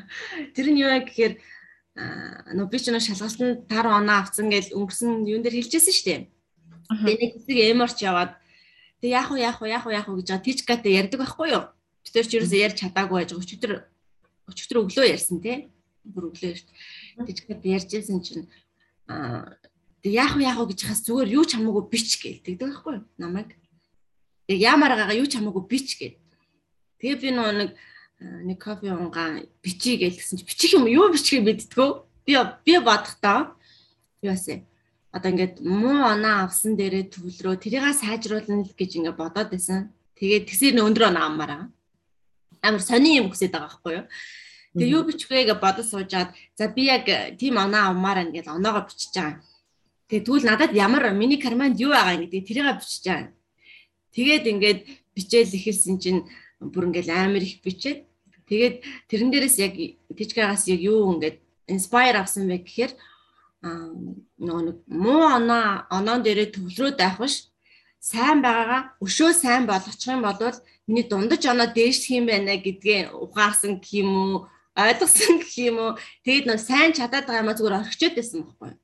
Тэр 0.54 0.68
нь 0.70 0.82
юу 0.86 0.94
вэ 0.94 1.10
гэхээр 1.10 1.34
нөө 2.54 2.68
би 2.70 2.78
ч 2.78 2.94
нөө 2.94 3.02
шалгалтанд 3.02 3.66
тар 3.66 3.90
оноо 3.90 4.22
авсан 4.22 4.54
гэж 4.54 4.78
өнгөрсөн 4.78 5.26
юун 5.26 5.42
дээр 5.42 5.58
хэлжсэн 5.58 5.90
шүү 5.90 6.06
дээ. 6.06 6.22
Тэгээ 6.90 7.18
нэг 7.22 7.32
хэсэг 7.40 7.58
эморч 7.74 7.98
яваад 8.06 8.38
тэгээ 9.02 9.16
яах 9.18 9.30
вэ 9.34 9.40
яах 9.42 9.60
вэ 9.62 9.68
яах 9.74 9.86
вэ 9.86 9.94
яах 9.98 10.08
вэ 10.10 10.22
гэж 10.22 10.30
тичгатай 10.46 10.94
ярьдаг 10.94 11.20
байхгүй 11.22 11.50
юу? 11.54 11.66
Бид 12.06 12.14
тэр 12.14 12.26
ч 12.30 12.32
ерөөсөө 12.38 12.60
ярьж 12.62 12.78
чадаагүй 12.82 13.18
байж 13.18 13.30
байгаа. 13.34 13.42
Өчигдөр 13.42 13.72
өчигдөр 14.50 14.78
өглөө 14.86 15.06
ярьсан 15.10 15.38
тий. 15.42 15.58
Бүр 16.06 16.30
өглөө 16.30 16.54
шүү 16.54 16.70
дээ. 16.70 17.26
Тичгат 17.26 17.66
ярьжсэн 17.66 18.20
чинь 18.22 18.46
аа 19.10 19.58
тэгээ 20.06 20.20
яах 20.22 20.34
вэ 20.38 20.44
яах 20.46 20.60
вэ 20.62 20.66
гэж 20.74 20.80
хас 20.86 21.02
зүгээр 21.10 21.34
юу 21.34 21.46
ч 21.50 21.58
хамаагүй 21.58 21.84
бич 21.90 22.10
гэлдэг 22.22 22.62
байхгүй 22.62 23.02
юу? 23.02 23.06
Намайг. 23.18 23.58
Тэгээ 24.46 24.66
яамаар 24.70 24.94
байгаа 24.94 25.18
юу 25.18 25.26
ч 25.26 25.42
хамаагүй 25.42 25.66
бич 25.66 25.98
гэд. 25.98 26.22
Тэгээ 27.02 27.18
би 27.18 27.30
нөө 27.34 27.52
нэг 27.58 27.72
нэг 28.22 28.58
кофе 28.62 28.94
унгаа 28.94 29.44
бичиж 29.66 30.00
гэлсэн 30.00 30.40
чи 30.40 30.46
бичих 30.46 30.78
юм 30.78 30.86
юу 30.86 31.10
бичихээ 31.10 31.42
мэдтгөө. 31.42 31.90
Би 32.26 32.34
би 32.66 32.74
бодохдоо 32.80 33.58
юу 34.22 34.38
вэ? 34.38 34.62
Одоо 35.16 35.32
ингээд 35.32 35.64
муу 35.64 36.04
оноо 36.12 36.44
авсан 36.44 36.76
дээрээ 36.76 37.08
төвлөрөө 37.16 37.56
тэрийг 37.64 37.88
сайжруулна 37.96 38.68
гэж 38.76 38.92
ингээд 39.00 39.16
бодоод 39.16 39.50
байсан. 39.56 39.96
Тэгээд 40.20 40.48
тэгсэр 40.52 40.84
өндөр 40.84 41.08
оноо 41.16 41.24
аммаараа. 41.32 41.64
Амар 42.60 42.84
сони 42.84 43.16
юм 43.24 43.32
хүсэж 43.32 43.56
байгаа 43.56 43.72
байхгүй 43.72 43.94
юу? 43.96 44.06
Тэгээ 44.76 44.92
юу 44.92 45.04
бичих 45.08 45.32
вэ 45.32 45.48
гэж 45.48 45.60
бодож 45.64 45.88
суужаад 45.88 46.36
за 46.60 46.68
би 46.68 46.92
яг 46.92 47.08
тийм 47.40 47.56
оноо 47.56 47.96
авмаар 47.96 48.28
ингээд 48.28 48.52
оноогоо 48.52 48.84
бичиж 48.92 49.16
байгаа. 49.16 49.40
Тэгээ 50.12 50.26
тэгвэл 50.28 50.50
надад 50.52 50.72
ямар 50.76 51.08
миний 51.16 51.40
карманд 51.40 51.80
юу 51.80 51.96
байгаа 51.96 52.20
гэдэг 52.20 52.44
тэрийг 52.44 52.76
бичиж 52.84 53.04
байгаа. 53.08 53.32
Тэгээд 54.12 54.44
ингээд 54.52 54.80
бичээл 55.16 55.56
ихэлсэн 55.56 55.96
чинь 56.04 56.28
бүр 56.60 56.92
ингээд 56.92 57.08
амар 57.08 57.40
их 57.40 57.64
бичээд 57.64 58.04
тэгээд 58.52 58.76
тэрэн 59.08 59.32
дээрээс 59.32 59.58
яг 59.64 59.74
тижгаагаас 60.12 60.68
яг 60.68 60.82
юу 60.84 61.16
ингээд 61.16 61.40
инспайр 61.72 62.20
авсан 62.20 62.52
бэ 62.52 62.68
гэхээр 62.68 62.92
нөгөө 63.66 64.64
нэг 64.68 64.78
муу 64.86 65.26
оноо 65.38 65.90
оноон 65.90 66.22
дээрээ 66.22 66.54
төвлөрөөд 66.54 66.98
байх 67.02 67.18
биш. 67.18 67.50
Сайн 67.98 68.46
байгаагаа 68.46 68.82
өшөө 69.02 69.32
сайн 69.34 69.66
болгочих 69.66 70.14
юм 70.14 70.22
бол 70.22 70.38
миний 70.86 71.06
дундаж 71.10 71.42
оноо 71.50 71.68
дээшлэх 71.74 72.18
юм 72.20 72.26
байна 72.30 72.54
гэдгээ 72.62 73.18
ухаарсан 73.18 73.82
гэх 73.82 74.06
юм 74.06 74.10
уу 74.14 74.36
ойлгосон 74.78 75.42
гэх 75.42 75.56
юм 75.58 75.78
уу. 75.82 75.92
Тэгэд 76.22 76.46
нөө 76.46 76.60
сайн 76.62 76.94
чадаад 76.94 77.26
байгаа 77.26 77.42
юм 77.42 77.50
а 77.50 77.58
зүгээр 77.58 77.80
орхичод 77.82 78.14
байсан 78.14 78.40
байхгүй 78.46 78.70
юу? 78.70 78.80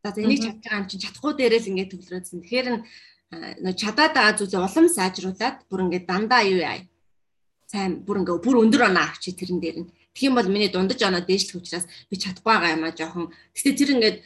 За 0.00 0.16
энийг 0.16 0.40
чадж 0.40 0.58
байгаа 0.64 0.80
юм 0.80 0.88
чинь 0.88 1.02
чадахгүй 1.04 1.32
дээрээс 1.36 1.66
ингээд 1.68 1.92
төвлөрөөдсөн. 1.92 2.40
Тэгэхээр 2.40 2.68
нөө 3.60 3.74
чадаад 3.76 4.12
байгаа 4.16 4.38
зүйлээ 4.40 4.64
улам 4.64 4.86
сайжруулад 4.88 5.56
бүр 5.68 5.80
ингээд 5.84 6.08
дандаа 6.08 6.42
юу 6.48 6.60
яа? 6.64 6.80
Сайн 7.68 8.00
бүр 8.00 8.24
ингээд 8.24 8.40
бүр 8.40 8.56
өндөр 8.64 8.88
оноо 8.88 9.04
авчи 9.04 9.36
тэрэн 9.36 9.60
дээр 9.60 9.78
нь 9.84 9.88
Тэгэх 10.14 10.28
юм 10.28 10.34
бол 10.34 10.48
миний 10.50 10.70
дундаж 10.72 11.00
оноо 11.02 11.22
дээшлэх 11.22 11.60
учраас 11.60 11.86
би 12.10 12.14
чадахгүй 12.18 12.50
байгаа 12.50 12.74
юм 12.76 12.84
а 12.84 12.90
жоохон. 12.90 13.26
Гэтэ 13.54 13.70
тэр 13.78 13.90
ингээд 13.94 14.16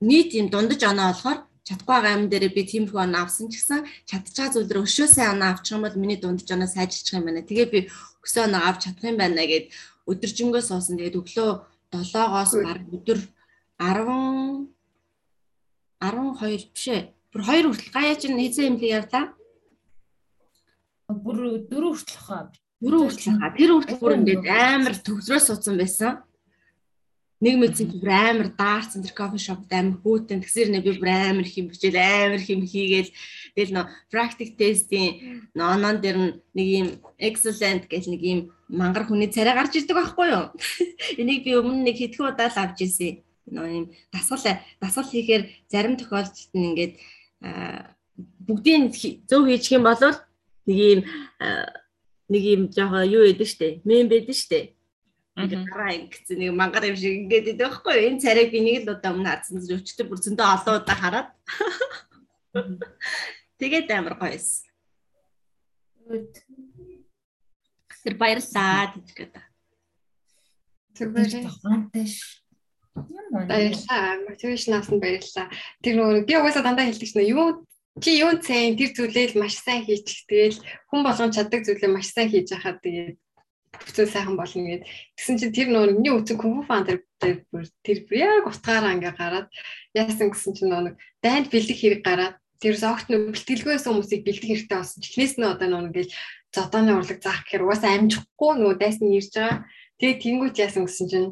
нийт 0.00 0.30
юм 0.38 0.46
дундаж 0.50 0.80
оноо 0.86 1.10
болохоор 1.10 1.38
чадахгүй 1.66 1.94
байгаа 1.96 2.16
юм 2.18 2.24
дээр 2.30 2.44
би 2.54 2.62
тиймэрхүү 2.70 3.00
оноо 3.02 3.20
авсан 3.24 3.48
ч 3.50 3.58
гэсэн 3.58 3.80
чадчихаа 4.08 4.48
зүйлээр 4.54 4.84
өшөөсөө 4.84 5.26
оноо 5.34 5.48
авчих 5.50 5.74
юм 5.74 5.82
бол 5.82 5.96
миний 5.98 6.18
дундаж 6.20 6.48
оноо 6.54 6.68
сайжирчих 6.70 7.18
юм 7.18 7.26
байна. 7.26 7.42
Тэгээ 7.42 7.66
би 7.72 7.80
өсөө 8.24 8.42
оноо 8.46 8.62
авч 8.68 8.80
чадах 8.84 9.04
юм 9.10 9.18
байна 9.18 9.42
гэд 9.42 9.66
өдөржингөө 10.10 10.62
суусан. 10.62 10.96
Тэгээд 11.00 11.18
өглөө 11.20 11.50
7-оос 11.92 12.52
бараг 12.60 12.84
өдөр 12.94 13.18
10 13.80 14.68
12 16.04 16.68
биш 16.74 16.86
ээ. 16.92 17.02
Бүр 17.32 17.42
2 17.42 17.66
хүртэл 17.68 17.94
гаяа 17.96 18.16
чинь 18.20 18.38
хэзээ 18.38 18.68
юм 18.68 18.76
лээ 18.78 18.92
явлаа. 19.00 19.24
Бүр 21.08 21.64
4 21.66 21.80
хүртэл 21.80 22.20
хаа 22.22 22.42
Бүрэн 22.84 23.08
хүртэл 23.08 23.40
хаа. 23.40 23.56
Тэр 23.56 23.70
хүртэл 23.72 24.00
бүр 24.00 24.16
ингээд 24.20 24.44
амар 24.44 24.94
төгсрөө 25.00 25.40
суудсан 25.40 25.80
байсан. 25.80 26.20
Нэг 27.40 27.56
мэдсэн 27.56 27.96
бүр 27.96 28.12
амар 28.12 28.48
даарсан 28.52 29.00
тэр 29.00 29.16
кофе 29.16 29.40
шопд 29.40 29.72
амар 29.72 29.96
хүүтэн 30.04 30.44
тэгсэр 30.44 30.68
нэ 30.68 30.84
би 30.84 30.92
бүр 31.00 31.08
амар 31.08 31.48
их 31.48 31.56
юм 31.56 31.72
бичээл 31.72 31.96
амар 31.96 32.40
их 32.44 32.52
юм 32.52 32.62
хийгээл 32.68 33.10
тэгэл 33.56 33.74
нөө 33.74 33.86
practice 34.12 34.52
test-ийн 34.56 35.48
нонон 35.56 36.04
дээр 36.04 36.44
нэг 36.56 36.68
юм 36.68 36.88
excellent 37.16 37.88
гэх 37.88 38.04
нэг 38.04 38.20
юм 38.20 38.40
мангар 38.68 39.08
хүний 39.08 39.32
царай 39.32 39.56
гарч 39.56 39.80
ирдэг 39.80 39.96
байхгүй 39.96 40.28
юу? 40.28 40.52
Энийг 41.20 41.44
би 41.44 41.56
өмнө 41.56 41.88
нэг 41.88 41.96
хэдхэн 42.00 42.32
удаа 42.32 42.48
л 42.52 42.60
авч 42.60 42.84
ирсэн. 42.84 43.20
Нөө 43.48 43.66
юм 43.72 43.84
дасгал 44.12 44.60
дасгал 44.80 45.08
хийхээр 45.08 45.42
зарим 45.68 45.96
тохиолдолд 45.96 46.52
нь 46.52 46.68
ингээд 46.68 46.94
бүгдийн 48.46 48.92
зөв 49.28 49.42
хийчих 49.48 49.76
юм 49.76 49.84
бол 49.84 50.00
нэг 50.68 50.78
юм 50.80 51.00
нэг 52.28 52.42
юм 52.42 52.62
жоохон 52.72 53.08
юу 53.08 53.24
яд 53.24 53.40
штэ? 53.42 53.80
Мем 53.84 54.08
бэд 54.08 54.30
штэ. 54.32 54.74
Ингээд 55.34 55.66
дараа 55.66 55.92
ингэсэн 55.98 56.38
нэг 56.38 56.52
мангар 56.54 56.86
юм 56.88 56.96
шиг 56.96 57.26
ингээд 57.26 57.58
идэв 57.58 57.68
байхгүй. 57.68 57.96
Энэ 58.06 58.22
царайг 58.22 58.48
би 58.54 58.60
нэг 58.62 58.86
л 58.86 58.94
удаа 58.94 59.10
өмнө 59.12 59.30
хадсан 59.30 59.58
зү 59.58 59.82
өчтөр 59.82 60.06
бүр 60.06 60.20
зөндөө 60.22 60.46
олон 60.46 60.74
удаа 60.78 60.96
хараад. 60.96 61.28
Тэгээд 63.58 63.90
амар 63.90 64.14
гоёс 64.20 64.62
тэр 68.04 68.14
баярлаа 68.20 68.92
гэж 68.92 69.08
гэдэг 69.16 69.44
Тэгвэл 70.94 71.50
Баярлалаа. 72.94 74.22
Мотивашнаас 74.30 74.86
нь 74.94 75.02
баярлалаа. 75.02 75.50
Тэр 75.82 75.94
нөгөө 75.98 76.22
би 76.22 76.34
угаасаа 76.38 76.62
дандаа 76.62 76.86
хэлдэг 76.86 77.10
чинь 77.10 77.26
юу 77.34 77.66
чи 78.02 78.10
юу 78.18 78.34
цэн 78.42 78.74
тэр 78.74 78.90
зүйлээ 78.96 79.38
маш 79.38 79.54
сайн 79.62 79.86
хийчих. 79.86 80.26
Тэгэл 80.26 80.58
хүн 80.90 81.00
болгон 81.06 81.30
чаддаг 81.30 81.62
зүйлээ 81.62 81.90
маш 81.94 82.10
сайн 82.10 82.30
хийж 82.30 82.50
яхад 82.50 82.82
тэгээд 82.82 83.18
бүцэн 83.78 84.06
сайхан 84.10 84.36
болно 84.38 84.66
гэд. 84.66 84.86
Тэгсэн 85.14 85.36
чинь 85.38 85.54
тэр 85.54 85.68
нөр 85.70 85.90
миний 85.94 86.14
үцэн 86.14 86.38
кунг 86.38 86.62
фу 86.62 86.66
фан 86.66 86.86
тэр 86.86 87.06
тэр 87.82 87.98
яг 88.10 88.46
утгаараа 88.46 88.94
ингээ 88.98 89.14
гараад 89.14 89.48
яасан 89.94 90.30
гэсэн 90.30 90.52
чинь 90.54 90.70
нөр 90.70 90.94
дайнд 91.22 91.50
бэлдэх 91.50 91.78
хэрэг 91.78 92.02
гараад 92.02 92.36
тэр 92.62 92.74
зогт 92.78 93.06
нөө 93.10 93.34
бэлтгэлгүйсэн 93.34 93.90
хүмүүсийг 93.90 94.22
бэлдэх 94.26 94.48
хэрэгтэй 94.50 94.78
болсон. 94.78 95.02
Чихнээс 95.02 95.34
нь 95.38 95.46
одоо 95.46 95.68
нөр 95.70 95.90
ингээл 95.90 96.14
зодооны 96.54 96.92
урлаг 96.98 97.18
заах 97.22 97.42
гэхээр 97.46 97.64
угаасаа 97.66 97.92
амжихгүй 97.98 98.52
нөгөө 98.58 98.76
дайсан 98.78 99.10
ирж 99.10 99.32
байгаа. 99.34 99.66
Тэгээд 99.98 100.22
тэнгуут 100.22 100.56
яасан 100.58 100.84
гэсэн 100.86 101.06
чинь 101.10 101.28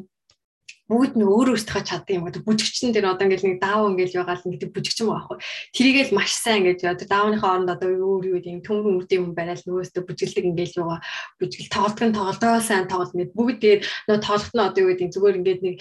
бүгд 0.90 1.14
нь 1.14 1.22
өөр 1.22 1.54
өөртөө 1.54 1.82
чаддаг 1.86 2.10
юм 2.10 2.26
гэдэг 2.26 2.42
бүжигчин 2.42 2.90
дээр 2.90 3.14
одоо 3.14 3.24
ингээл 3.30 3.46
нэг 3.46 3.58
даав 3.62 3.86
ингээл 3.86 4.18
байгаа 4.18 4.34
л 4.34 4.46
ингээд 4.50 4.74
бүжигчин 4.74 5.06
байгаа 5.06 5.22
байхгүй. 5.30 5.38
Тэрийгэл 5.78 6.16
маш 6.18 6.30
сайн 6.34 6.58
ингээд 6.66 6.82
яа 6.82 6.94
даавныхаа 6.98 7.50
оронд 7.54 7.70
одоо 7.70 7.88
өөр 7.92 8.24
юу 8.28 8.36
гэдэг 8.42 8.66
төмөр 8.66 8.98
үрдээ 9.00 9.18
юм 9.22 9.30
барайл 9.32 9.62
нөгөөсөө 9.62 10.02
бүжиглдэг 10.02 10.44
ингээл 10.50 10.78
байгаа. 10.82 11.00
Бүжигэл 11.38 11.70
тоглолтог 11.70 12.06
нь 12.10 12.16
тоглолтоо 12.18 12.54
сайн 12.60 12.84
тоглолт 12.90 13.14
ингээд 13.14 13.36
бүгд 13.38 13.58
тэгээд 13.62 13.82
нөө 14.10 14.18
тоглолт 14.26 14.54
нь 14.58 14.66
одоо 14.66 14.80
юу 14.82 14.90
гэдэг 14.90 15.08
зүгээр 15.14 15.38
ингээд 15.38 15.60
нэг 15.62 15.76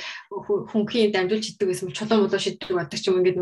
хүнхийн 0.69 1.11
дамжуулж 1.11 1.45
иддэг 1.49 1.67
гэсэн 1.67 1.89
чулуун 1.97 2.21
мулуу 2.29 2.41
шиддэг 2.41 2.69
байдаг 2.71 2.99
ч 3.01 3.05
юм 3.09 3.19
ингээд 3.19 3.37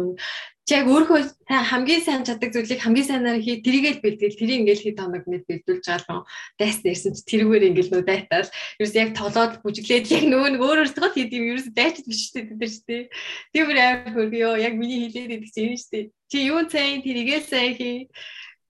чи 0.70 0.78
яг 0.78 0.86
өөрөө 0.86 1.34
хамгийн 1.50 2.02
сайн 2.06 2.22
чаддаг 2.22 2.54
зүйлийг 2.54 2.78
хамгийн 2.78 3.08
сайнаар 3.10 3.42
хий 3.42 3.58
тэрийгэл 3.66 4.06
бэлтгэл 4.06 4.38
тэрийг 4.38 4.60
ингээл 4.62 4.86
хий 4.86 4.94
тоног 4.94 5.26
мэд 5.26 5.50
бэлдүүлж 5.50 5.82
байгаа 5.82 6.22
л 6.22 6.30
дайс 6.62 6.78
дээрсэн 6.86 7.18
чи 7.18 7.26
тэрүүгээр 7.26 7.68
ингээл 7.74 7.90
нөө 7.90 8.04
дайтал. 8.06 8.46
Ерөөс 8.78 8.94
яг 9.02 9.10
толоод 9.18 9.54
бүжиглээд 9.66 10.14
яг 10.14 10.26
нөгөө 10.30 10.50
нэг 10.54 10.62
өөр 10.62 10.80
өөртөө 10.86 11.10
хийд 11.10 11.34
юм 11.34 11.46
ерөөс 11.58 11.74
дайчд 11.74 12.06
биш 12.06 12.22
шүү 12.30 12.54
дээ. 12.54 12.70
Дээ 12.86 13.02
тийм 13.50 13.66
бүр 13.66 13.80
амар 13.82 14.14
хөргөө 14.14 14.54
яг 14.62 14.74
миний 14.78 15.10
хэлээд 15.10 15.34
идэх 15.42 15.50
чинь 15.58 15.74
юм 15.74 15.78
шүү 15.82 15.90
дээ. 15.90 16.06
Чи 16.30 16.38
юу 16.46 16.62
сайн 16.70 17.02
тэрийгэл 17.02 17.50
сайн 17.50 17.74
хий. 17.74 17.98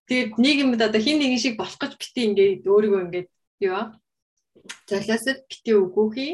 Тэгээд 0.08 0.32
нэг 0.40 0.56
юмд 0.64 0.80
одоо 0.80 1.02
хин 1.04 1.20
нэгэн 1.20 1.44
шиг 1.44 1.60
болох 1.60 1.76
гэж 1.84 2.00
бити 2.00 2.22
ингээд 2.32 2.64
өөрийгөө 2.64 3.02
ингээд 3.12 3.30
юу 3.68 3.92
золиосод 4.88 5.40
бити 5.52 5.76
хий. 6.16 6.34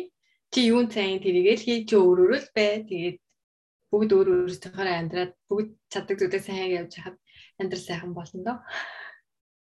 Чи 0.53 0.59
юу 0.69 0.85
сайн 0.93 1.17
тэрийгэл 1.17 1.65
хий 1.65 1.79
чи 1.89 1.97
өөрөөрөө 1.97 2.37
л 2.37 2.49
бай. 2.53 2.85
Тэгээд 2.85 3.17
бүгд 3.91 4.11
өөр 4.17 4.27
өөрсдийнхөө 4.45 4.93
амьдраад 4.99 5.33
бүгд 5.49 5.69
чаддаг 5.91 6.17
зүйлээ 6.19 6.41
сайн 6.41 6.85
явж 6.85 6.93
хахад 6.97 7.17
амьдрал 7.59 7.85
сайхан 7.85 8.13
болно 8.13 8.41
доо. 8.43 8.57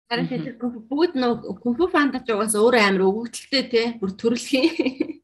Харин 0.10 0.27
тэр 0.29 0.55
бүгд 0.62 1.13
нөө 1.17 1.58
кунфу 1.63 1.89
фантач 1.89 2.29
угаас 2.29 2.53
өөр 2.53 2.75
амар 2.77 3.08
өвөгдөлтэй 3.10 3.63
те 3.72 3.84
бүр 3.98 4.12
төрөлхийн. 4.13 4.70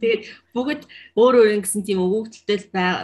Тэгээд 0.00 0.22
бүгд 0.54 0.82
өөр 1.16 1.34
өөр 1.40 1.50
ингэсэн 1.58 1.82
тийм 1.82 2.04
өвөгдөлтэй 2.04 2.58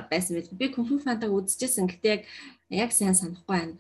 байсан 0.07 0.33
байл. 0.37 0.54
Би 0.61 0.71
кунфу 0.71 1.00
фантаг 1.02 1.33
үзчихсэн. 1.33 1.88
Гэтэ 1.90 2.09
яг 2.12 2.23
яг 2.71 2.90
сайн 2.92 3.16
санахгүй 3.16 3.49
байна. 3.49 3.75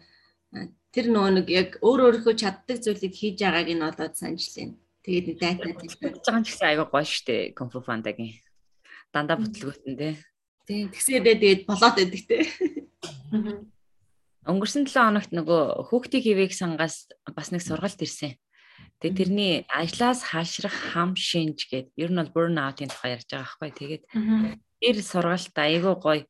Тэр 0.92 1.08
нөгөө 1.12 1.32
нэг 1.38 1.46
яг 1.52 1.70
өөр 1.80 2.00
өөрийнхөө 2.08 2.34
чаддаг 2.36 2.82
зүйлийг 2.82 3.14
хийж 3.16 3.40
байгааг 3.40 3.68
нь 3.70 3.86
олоод 3.86 4.14
санджлаа. 4.16 4.76
Тэгээд 5.06 5.26
нэг 5.28 5.38
дайтаад 5.38 5.78
хэлж 5.80 5.96
байгаа 6.02 6.42
ч 6.44 6.48
гэсэн 6.50 6.68
айгаа 6.68 6.88
гоё 6.88 7.06
штэ 7.06 7.54
кунфу 7.56 7.80
фантагийн. 7.80 8.36
Дандаа 9.12 9.36
бүтлгүүтэн 9.40 9.94
те. 9.96 10.10
Тийм 10.66 10.88
тэгсээдээ 10.94 11.36
тэгээд 11.42 11.62
болоод 11.66 11.96
байдаг 11.98 12.22
те. 12.26 12.38
Өнгөрсөн 14.42 14.86
7 14.90 14.94
хоногт 14.94 15.30
нөгөө 15.30 15.86
хүүхдийн 15.90 16.22
хивээг 16.22 16.52
сангаас 16.54 17.10
бас 17.30 17.50
нэг 17.54 17.62
сургалт 17.62 17.98
ирсэн. 17.98 18.34
Тэгээ 19.02 19.18
тэрний 19.18 19.52
ажлаас 19.66 20.22
хаашрах 20.22 20.94
хам 20.94 21.18
шинж 21.18 21.66
гээд 21.70 21.94
ер 21.98 22.10
нь 22.10 22.18
бол 22.22 22.50
burn 22.50 22.58
out-ийн 22.58 22.90
тухай 22.90 23.18
ярьж 23.18 23.30
байгаа 23.30 23.58
байхгүй. 23.58 23.70
Тэгээд 23.74 24.02
тэр 24.82 24.96
сургалт 25.02 25.54
айгүй 25.58 25.94
гоё. 25.98 26.26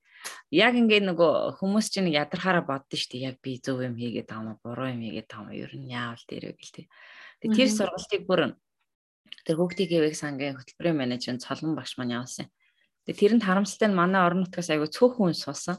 Яг 0.53 0.73
ингээд 0.77 1.09
нөгөө 1.09 1.61
хүмүүс 1.61 1.93
чинь 1.93 2.13
ядрахаараа 2.13 2.65
боддоо 2.65 2.97
шүү 2.97 3.13
дээ. 3.17 3.27
Яг 3.33 3.37
би 3.45 3.61
зөв 3.61 3.81
юм 3.85 3.97
хийгээд 3.97 4.33
юм 4.33 4.57
буруу 4.61 4.89
юм 4.93 5.01
хийгээд 5.05 5.33
юм 5.33 5.47
ер 5.53 5.73
нь 5.77 5.93
яавал 5.93 6.25
дээрээ 6.29 6.53
гэл 6.57 6.75
тээ. 6.81 6.87
Тэгээ 7.45 7.59
тэр 7.59 7.71
сургалтыг 7.73 8.23
бүр 8.29 8.41
тэр 9.45 9.57
хүүхдийн 9.57 9.89
хивээг 9.89 10.17
сангийн 10.17 10.57
хөтөлбөрийн 10.57 11.01
менежер 11.01 11.37
цолгон 11.43 11.75
багш 11.75 11.99
маань 11.99 12.15
явуулсан. 12.23 12.47
Тэгээ 13.07 13.19
тэрэнд 13.19 13.43
харамсалтай 13.47 13.89
нь 13.91 13.99
манай 13.99 14.23
орон 14.23 14.47
нутгаас 14.47 14.71
айгүй 14.71 14.89
цөөхөн 14.91 15.35
хүн 15.35 15.37
суусан. 15.37 15.77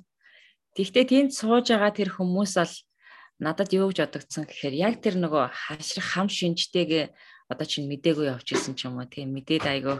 Тэгвэл 0.75 1.07
тэнд 1.07 1.31
сууж 1.31 1.71
байгаа 1.71 1.91
тэр 1.95 2.09
хүмүүс 2.11 2.53
бол 2.59 2.75
надад 3.39 3.69
юу 3.71 3.89
гэж 3.91 3.99
бодогдсон 4.03 4.43
гэхээр 4.49 4.75
яг 4.75 4.95
тэр 4.99 5.15
нөгөө 5.21 5.45
хашрах 5.51 6.07
хам 6.17 6.27
шинжтэйгээ 6.27 7.05
одоо 7.51 7.67
чинь 7.67 7.87
мдээгүй 7.87 8.27
явчихсан 8.33 8.75
ч 8.75 8.87
юм 8.87 8.99
уу 8.99 9.07
тийм 9.07 9.31
мэдээд 9.35 9.65
айгүй 9.69 9.97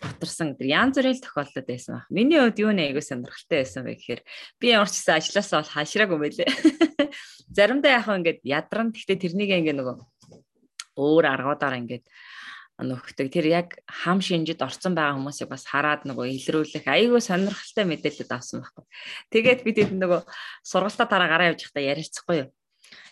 бутарсан 0.00 0.56
тэр 0.56 0.68
янз 0.72 0.96
бүрийн 0.96 1.20
тохиолдол 1.20 1.66
байсан 1.66 1.92
баг. 1.96 2.06
Миний 2.12 2.38
хувьд 2.40 2.60
юу 2.60 2.72
нэ 2.72 2.92
айгүй 2.92 3.04
сонирхолтой 3.04 3.64
байсан 3.64 3.82
бэ 3.84 3.96
гэхээр 3.96 4.20
би 4.60 4.66
ямар 4.72 4.90
ч 4.92 5.00
гэсэн 5.00 5.16
ажилласаа 5.16 5.58
бол 5.64 5.72
хашраагүй 5.72 6.18
мэлээ. 6.20 6.48
Заримдаа 7.56 7.92
яг 7.96 8.06
ингээд 8.06 8.40
ядран 8.44 8.92
гэхдээ 8.92 9.18
тэрнийг 9.24 9.50
ингээд 9.56 9.78
нөгөө 9.80 9.96
өөр 11.00 11.24
аргуудаар 11.32 11.80
ингээд 11.80 12.04
нөхдөг. 12.76 13.32
Тэр 13.32 13.46
яг 13.48 13.80
хам 13.88 14.20
шинжид 14.20 14.60
орцсон 14.60 14.92
байгаа 14.92 15.16
хүмүүсийг 15.16 15.48
бас 15.48 15.64
хараад 15.64 16.04
нөгөө 16.04 16.28
илрүүлэх 16.28 16.84
айгүй 16.84 17.20
сонирхолтой 17.24 17.84
мэдээлэлд 17.88 18.32
авсан 18.36 18.60
байхгүй. 18.60 18.84
Тэгээд 19.32 19.60
бид 19.64 19.76
энэ 19.80 20.00
нөгөө 20.04 20.20
сургалтаа 20.60 21.08
дараа 21.08 21.28
гараа 21.32 21.48
явж 21.56 21.64
байхдаа 21.64 21.88
ярилцахгүй 21.88 22.36
юу? 22.44 22.48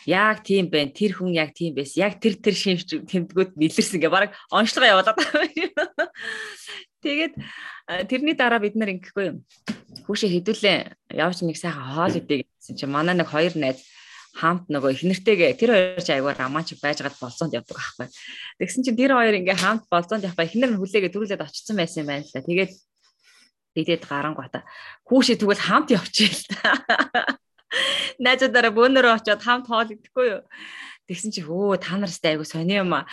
Яг 0.05 0.45
тийм 0.45 0.69
байна. 0.69 0.93
Тэр 0.93 1.17
хүн 1.17 1.33
яг 1.33 1.57
тийм 1.57 1.73
байсан. 1.73 2.05
Яг 2.05 2.21
тэр 2.21 2.37
тэр 2.37 2.53
шинж 2.53 2.85
тэмдгүүд 3.09 3.57
нэлэрсэн 3.57 4.05
гэ 4.05 4.13
баг 4.13 4.37
онцлогоо 4.53 5.01
явуулаад 5.01 5.17
байгаа. 5.17 6.09
Тэгээд 7.01 7.35
тэрний 8.09 8.37
дараа 8.37 8.61
бид 8.61 8.77
нар 8.77 8.93
ингэхгүй 8.93 9.25
юм. 9.33 9.45
Хүүшээ 10.05 10.41
хэдүүлээ 10.41 10.79
явж 11.17 11.41
нэг 11.45 11.57
сайхан 11.57 11.97
хоол 11.97 12.17
идэе 12.21 12.45
гэсэн 12.45 12.77
чинь 12.77 12.93
манай 12.93 13.17
нэг 13.17 13.29
хоёр 13.29 13.57
найз 13.57 13.81
хамт 14.35 14.67
нөгөө 14.67 14.91
их 14.99 15.03
нэртэйгээ 15.07 15.55
тэр 15.55 15.71
хоёр 15.71 16.03
ч 16.03 16.11
айгуур 16.11 16.35
амаач 16.35 16.75
байжгаад 16.83 17.15
болцоонд 17.23 17.55
явдаг 17.55 17.79
аахгүй. 17.79 18.09
Тэгсэн 18.59 18.83
чинь 18.83 18.99
тэр 18.99 19.15
хоёр 19.15 19.39
ингээ 19.39 19.63
хамт 19.63 19.87
болцоонд 19.87 20.27
явах 20.27 20.43
их 20.43 20.59
нэр 20.59 20.75
нь 20.75 20.81
хүлээгээ 20.83 21.15
төрүүлээд 21.15 21.47
очсон 21.47 21.79
байсан 21.79 22.03
юм 22.03 22.11
байна 22.11 22.27
л 22.27 22.35
да. 22.35 22.43
Тэгээд 22.43 22.73
бидэд 23.79 24.03
гарангуйта 24.11 24.67
хүүшээ 25.07 25.39
тэгвэл 25.39 25.63
хамт 25.63 25.95
явчихъя 25.95 26.35
л 26.35 26.47
та. 26.51 26.71
Найзуудаараа 28.25 28.75
бөөнөрөө 28.75 29.15
очиод 29.23 29.43
хамт 29.43 29.71
хоол 29.71 29.95
идэхгүй 29.95 30.27
юу. 30.35 30.43
Тэгсэн 31.07 31.31
чи 31.31 31.43
өө 31.47 31.79
та 31.79 31.95
нар 31.95 32.11
сте 32.11 32.35
айгу 32.35 32.43
сони 32.43 32.79
юм 32.79 32.95
а. 32.95 33.07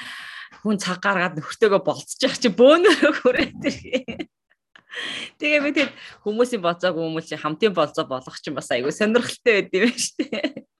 Хүн 0.65 0.77
цаг 0.81 1.01
гаргаад 1.01 1.37
нөхртөөгөө 1.37 1.81
болцож 1.85 2.21
явах 2.21 2.41
чи 2.41 2.49
бөөнөрөө 2.49 3.13
хүрээд 3.21 3.61
ирээ. 3.61 4.25
Тэгээ 5.41 5.61
би 5.65 5.69
тэгэд 5.73 5.93
хүмүүсийн 6.21 6.61
болцоог 6.61 6.97
хүмүүлийн 6.97 7.41
хамтын 7.41 7.73
болцоо 7.73 8.05
болгох 8.05 8.37
чинь 8.43 8.53
бас 8.53 8.69
айгүй 8.69 8.93
сонирхолтой 8.93 9.65
байд 9.65 9.73
юм 9.73 9.93
шүү 9.95 10.29
дээ. 10.29 10.70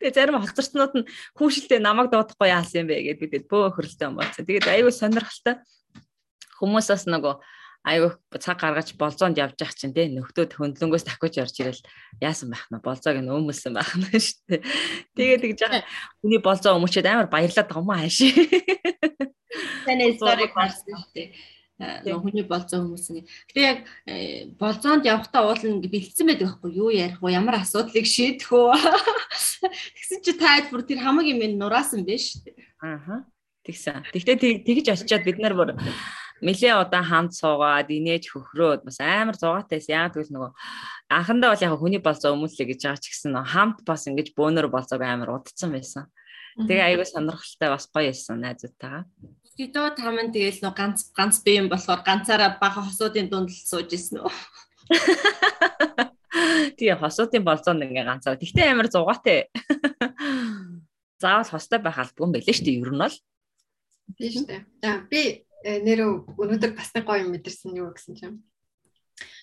Тэгээ 0.00 0.16
зарим 0.16 0.40
хоцорчнууд 0.40 0.92
нь 0.96 1.08
хүүшилтэй 1.36 1.80
намайг 1.82 2.08
доодохгүй 2.08 2.48
яасан 2.48 2.84
юм 2.84 2.88
бэ 2.88 3.04
гэдээ 3.12 3.20
бидэд 3.20 3.44
бөө 3.52 3.76
хөрөлтэй 3.76 4.06
юм 4.08 4.16
болсон. 4.16 4.44
Тэгээд 4.48 4.68
айгүй 4.68 4.92
сонирхолтой 4.92 5.54
хүмүүс 6.56 6.88
бас 6.88 7.04
нөгөө 7.04 7.34
айгүй 7.88 8.10
цаг 8.40 8.58
гаргаж 8.58 8.88
болзоонд 8.96 9.38
явж 9.38 9.60
явах 9.60 9.76
чинь 9.76 9.94
те 9.94 10.08
нөхдөөд 10.08 10.56
хөндлөнгөөс 10.56 11.04
дахиж 11.04 11.34
орж 11.44 11.56
ирэл 11.60 11.82
яасан 12.20 12.48
байх 12.52 12.66
нь 12.72 12.80
болзоог 12.80 13.20
нь 13.20 13.28
өмөлсөн 13.28 13.76
байх 13.76 13.92
нь 13.96 14.08
шүү 14.08 14.40
дээ. 14.48 14.62
Тэгээд 15.16 15.42
тэгж 15.44 15.60
яхаа 15.62 15.82
хүний 16.24 16.40
болзоо 16.42 16.76
өмөчөөд 16.76 17.06
амар 17.06 17.28
баярлаад 17.28 17.68
байгаа 17.68 17.84
юм 17.84 17.92
ааш. 17.92 18.16
Таны 19.86 20.02
историк 20.10 20.52
гарсан 20.52 20.96
шүү 20.96 21.12
дээ 21.14 21.28
хүний 21.78 22.42
болзоо 22.42 22.82
хүмүүс 22.82 23.06
ингэ. 23.14 23.24
Гэтэ 23.54 23.60
яг 23.62 23.78
э, 24.06 24.50
болзоонд 24.58 25.06
явахдаа 25.06 25.46
уул 25.46 25.62
ингэ 25.62 25.86
бэлдсэн 25.86 26.26
байдаг 26.26 26.58
байхгүй 26.58 26.72
юу 26.74 26.90
ярих 26.90 27.22
уу 27.22 27.30
ямар 27.30 27.62
асуудлыг 27.62 28.06
шийдэх 28.06 28.50
үү. 28.50 28.74
Тэгсэн 29.94 30.20
чи 30.26 30.32
та 30.34 30.58
бүр 30.70 30.82
тэр 30.82 30.98
хамаг 31.06 31.30
юм 31.30 31.38
нураасан 31.54 32.02
биш? 32.02 32.42
Ааха. 32.82 33.26
Тэгсэн. 33.62 34.10
Тэгтээ 34.10 34.66
тэгж 34.66 34.86
очиад 34.90 35.22
бид 35.22 35.38
нар 35.38 35.54
бүр 35.54 35.78
нэлээ 36.42 36.74
удаан 36.78 37.06
хамт 37.06 37.32
суугаад 37.34 37.90
инээж 37.90 38.30
хөхрөөд 38.30 38.86
бас 38.86 38.98
амар 39.02 39.34
зугаатайс 39.38 39.90
яагаад 39.90 40.14
гэвэл 40.14 40.34
нөгөө 40.34 40.50
анхандаа 41.10 41.50
бол 41.54 41.64
яг 41.66 41.74
хүний 41.78 42.02
болзоо 42.02 42.34
өмүүлээ 42.34 42.66
гэж 42.74 42.80
байгаа 42.86 43.02
ч 43.02 43.06
гэсэн 43.10 43.34
хамт 43.42 43.82
бас 43.82 44.06
ингэж 44.06 44.34
бөөнөр 44.38 44.70
болзоог 44.70 45.02
амар 45.02 45.34
удцсан 45.34 45.74
байсан. 45.74 46.06
Тэгээ 46.58 46.86
аягүй 46.94 47.06
сонирхолтой 47.06 47.68
бас 47.70 47.84
гоё 47.90 48.10
байсан 48.10 48.38
найзуудтайгаа. 48.42 49.02
Студио 49.58 49.90
таман 49.90 50.30
тэгэл 50.30 50.62
нөө 50.62 50.70
ганц 50.70 51.10
ганц 51.18 51.42
би 51.42 51.58
юм 51.58 51.66
болохоор 51.66 52.06
ганцаараа 52.06 52.62
бага 52.62 52.78
хосуудын 52.86 53.26
дунд 53.26 53.50
л 53.50 53.58
сууж 53.58 53.90
исэн 53.90 54.22
үү. 54.22 54.30
Тэгээ 56.78 57.02
хосуудын 57.02 57.42
болзоонд 57.42 57.82
ингээ 57.82 58.06
ганцаар. 58.06 58.38
Тэгтээ 58.38 58.70
амар 58.70 58.86
зугаатай. 58.86 59.50
Заавал 61.18 61.50
хостой 61.50 61.82
байх 61.82 61.98
албагүй 61.98 62.22
юм 62.22 62.34
байлээ 62.38 62.54
шүү 62.54 62.66
дээ. 62.70 62.78
Ер 62.86 62.92
нь 62.94 63.02
бол. 63.02 63.16
Тийм 64.14 64.30
шүү 64.30 64.46
дээ. 64.46 64.62
За 64.78 64.90
би 65.10 65.22
э, 65.66 65.82
нэр 65.82 66.06
өнөөдөр 66.38 66.72
бас 66.78 66.94
нэг 66.94 67.02
гоё 67.02 67.26
юм 67.26 67.34
мэдэрсэн 67.34 67.74
юу 67.74 67.90
гэсэн 67.90 68.14
чинь. 68.14 68.38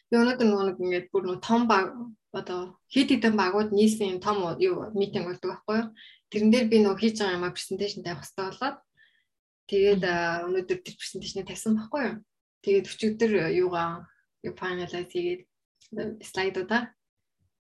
Би 0.07 0.15
өнөөдөр 0.15 0.47
нөгөө 0.47 0.79
ингээд 0.79 1.11
бүр 1.11 1.27
нөгөө 1.27 1.43
том 1.43 1.67
баг 1.67 1.91
одоо 2.31 2.79
хэд 2.87 3.19
хэдэн 3.19 3.35
багууд 3.35 3.75
нийслэн 3.75 4.23
том 4.23 4.47
юу 4.63 4.95
митинг 4.95 5.27
болдог 5.27 5.59
байхгүй 5.59 5.75
юу? 5.75 5.91
Тэрэн 6.31 6.49
дээр 6.55 6.65
би 6.71 6.77
нөгөө 6.79 7.03
хийж 7.03 7.19
байгаа 7.19 7.35
юм 7.35 7.43
а 7.43 7.51
презентацийн 7.51 8.07
тавих 8.07 8.23
хэрэгтэй 8.23 8.47
болоод 8.47 8.79
Тэгээд 9.65 10.03
өнөөдөр 10.05 10.79
тэр 10.85 10.95
презентацийг 10.95 11.47
тавьсан 11.49 11.73
байхгүй 11.77 12.01
юу? 12.05 12.15
Тэгээд 12.61 12.89
өчигдөр 12.89 13.31
юугаа 13.53 14.05
юу 14.45 14.53
finalize 14.53 15.09
хийгээд 15.09 15.41
слайдуудаа 16.21 16.93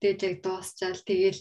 тэгээд 0.00 0.20
яг 0.28 0.36
дуусчаал 0.44 1.00
тэгээд 1.00 1.38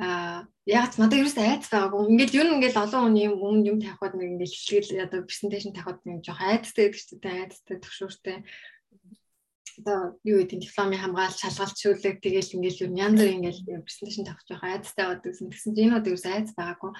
а 0.00 0.48
яг 0.64 0.96
надад 0.96 1.20
ерөөс 1.20 1.36
айц 1.36 1.68
байгаагүй. 1.68 2.08
Ингээл 2.08 2.38
юу 2.40 2.46
ингээл 2.56 2.80
олон 2.80 3.12
хүний 3.12 3.28
өмнө 3.28 3.68
юм 3.68 3.78
тавихад 3.78 4.16
нэг 4.16 4.40
ингээл 4.40 4.56
хэлгээл 4.56 5.04
одоо 5.04 5.20
презентацийн 5.28 5.76
тавихад 5.76 6.00
нэг 6.08 6.24
жоох 6.24 6.40
айцтай 6.40 6.88
гэдэг 6.88 7.02
чинь 7.06 7.20
айцтай 7.22 7.76
төгшөөртэй. 7.76 8.36
Одоо 9.84 9.98
юу 10.24 10.36
гэдэг 10.40 10.58
дипломын 10.64 11.00
хамгаалалт 11.00 11.38
шалгалт 11.44 11.76
шүүлэг 11.76 12.16
тэгээл 12.24 12.54
ингээл 12.56 12.82
юу 12.88 12.90
янз 12.96 13.20
бүр 13.20 13.36
ингээл 13.36 13.84
презентацийн 13.84 14.26
тавих 14.26 14.44
жоох 14.48 14.64
айцтай 14.64 15.04
байдаг 15.06 15.30
гэсэн. 15.36 15.52
Тэгсэн 15.52 15.72
чинь 15.76 15.84
энэ 15.92 15.96
удаа 16.00 16.10
ерөөс 16.12 16.26
айц 16.32 16.48
байгаагүй. 16.56 16.92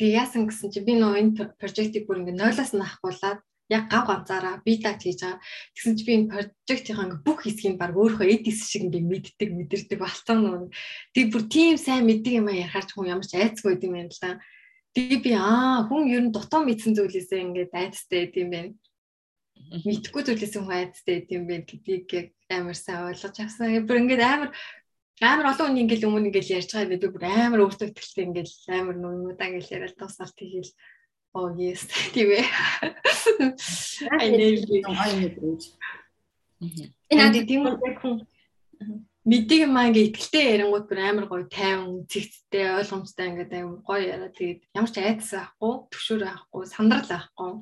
Тэгээ 0.00 0.16
яасан 0.16 0.48
гэсэн 0.48 0.72
чи 0.72 0.80
би 0.80 0.96
нөө 0.96 1.12
энэ 1.20 1.60
прожектыг 1.60 2.08
бүр 2.08 2.24
ингээ 2.24 2.40
нойлоос 2.40 2.72
нь 2.72 2.80
ахгуулаад 2.80 3.44
яг 3.68 3.84
гав 3.92 4.08
ганцаараа 4.08 4.64
би 4.64 4.80
дат 4.80 5.04
хийж 5.04 5.20
байгаа. 5.20 5.44
Тэгсэн 5.76 5.94
чи 6.00 6.04
би 6.08 6.12
энэ 6.16 6.30
прожектийнхаа 6.32 7.04
ингээ 7.04 7.20
бүх 7.20 7.38
хэсгийг 7.44 7.76
баг 7.76 7.92
өөрөө 7.92 8.24
эдис 8.24 8.64
шиг 8.72 8.88
ингээ 8.88 9.04
мэддэг 9.04 9.50
мэдэрдэг 9.52 9.98
болцсон 10.00 10.38
нөө. 10.40 10.72
Тэг 11.12 11.24
бүр 11.28 11.44
тийм 11.52 11.76
сайн 11.76 12.08
мэддэг 12.08 12.32
юм 12.32 12.48
а 12.48 12.56
ярахаар 12.56 12.86
ч 12.88 12.90
хүн 12.96 13.12
ямар 13.12 13.28
ч 13.28 13.36
айцгүй 13.36 13.76
юм 13.76 13.92
байна 13.92 14.08
л 14.08 14.22
да. 14.24 14.40
Тэгээ 14.96 15.20
би 15.20 15.32
аа 15.36 15.84
хүн 15.84 16.02
ер 16.08 16.22
нь 16.24 16.32
дутуу 16.32 16.64
мэдсэн 16.64 16.96
зүйлээсээ 16.96 17.44
ингээ 17.44 17.68
айцтай 17.76 18.24
гэдэм 18.24 18.48
байх. 18.50 18.72
Мэдхгүй 19.84 20.22
зүйлээс 20.24 20.54
хүн 20.56 20.72
айцтай 20.72 21.28
гэдэм 21.28 21.44
байх 21.44 21.68
гэдгийг 21.68 22.32
амар 22.48 22.74
сайн 22.74 23.06
ойлгож 23.06 23.36
авсан. 23.38 23.86
Бүр 23.86 24.00
ингээ 24.02 24.18
амар 24.18 24.50
амар 25.20 25.46
олон 25.52 25.76
хүн 25.76 25.82
ингээл 25.84 26.08
өмнө 26.08 26.28
ингээл 26.32 26.54
ярьж 26.58 26.70
байгаа 26.72 26.90
би 26.90 27.08
бүр 27.12 27.24
амар 27.28 27.60
өөртөө 27.64 27.88
ихтэй 27.92 28.24
ингээл 28.24 28.54
амар 28.80 28.96
нүмудаа 28.96 29.46
ингээл 29.48 29.74
яриад 29.76 29.96
тусаал 30.00 30.32
тийгэл 30.32 30.72
оо 31.36 31.52
yes 31.60 31.86
тийм 32.14 32.32
ээ. 32.34 32.46
I 34.20 34.26
nailed 34.32 34.66
it. 34.72 35.64
Энэ 37.12 37.44
тийм 37.46 37.68
хүн 37.68 38.26
мэддэг 39.24 39.58
юм 39.68 39.76
аа 39.76 39.92
ингээ 39.92 40.16
ихтэй 40.16 40.44
ярингууд 40.56 40.86
бүр 40.88 41.00
амар 41.04 41.26
гоё 41.28 41.44
тайван 41.44 42.08
цэгцтэй 42.08 42.80
ойлгомжтой 42.80 43.26
ингээд 43.28 43.52
амар 43.52 43.80
гоё 43.84 44.00
яриа 44.00 44.32
тэгээд 44.32 44.60
ямар 44.72 44.90
ч 44.90 44.96
айдас 44.98 45.30
авахгүй 45.36 45.74
төвшөр 45.92 46.22
авахгүй 46.24 46.64
сандрал 46.64 47.12
авахгүй 47.12 47.52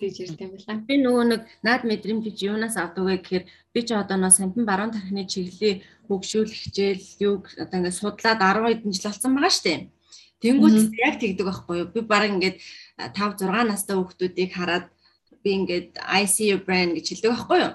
гэж 0.00 0.14
ярьд 0.24 0.40
юм 0.40 0.52
байна. 0.56 0.84
Би 0.86 0.94
нөгөө 1.00 1.24
нэг 1.30 1.42
наад 1.64 1.82
мэдрэмж 1.88 2.36
юунаас 2.40 2.76
авдаг 2.76 3.04
вэ 3.04 3.16
гэхээр 3.20 3.44
би 3.72 3.80
ч 3.82 3.88
одоо 3.96 4.16
нөө 4.20 4.32
сампин 4.32 4.64
баруун 4.68 4.92
тархины 4.92 5.24
чиглэлийг 5.24 5.84
хөгшүүлэх 6.08 6.56
хичээл 6.56 7.06
юг 7.24 7.42
одоо 7.56 7.76
ингээд 7.80 8.00
судлаад 8.00 8.40
10 8.40 8.66
хэдэн 8.68 8.92
жил 8.92 9.08
болсон 9.08 9.32
байгаа 9.34 9.52
шүү 9.52 9.64
дээ. 9.66 9.80
Тэнгүүт 10.42 10.76
яг 11.00 11.14
тэгдэг 11.16 11.46
байхгүй 11.48 11.76
юу? 11.80 11.88
Би 11.90 12.00
баг 12.04 12.28
ингээд 12.28 12.56
5 13.00 13.40
6 13.40 13.72
настай 13.72 13.96
хүүхдүүдийг 13.96 14.50
хараад 14.52 14.86
би 15.42 15.50
ингээд 15.56 15.88
ICU 15.96 16.56
brand 16.60 16.92
гэж 16.92 17.06
хэлдэг 17.08 17.32
байхгүй 17.32 17.58
юу? 17.64 17.74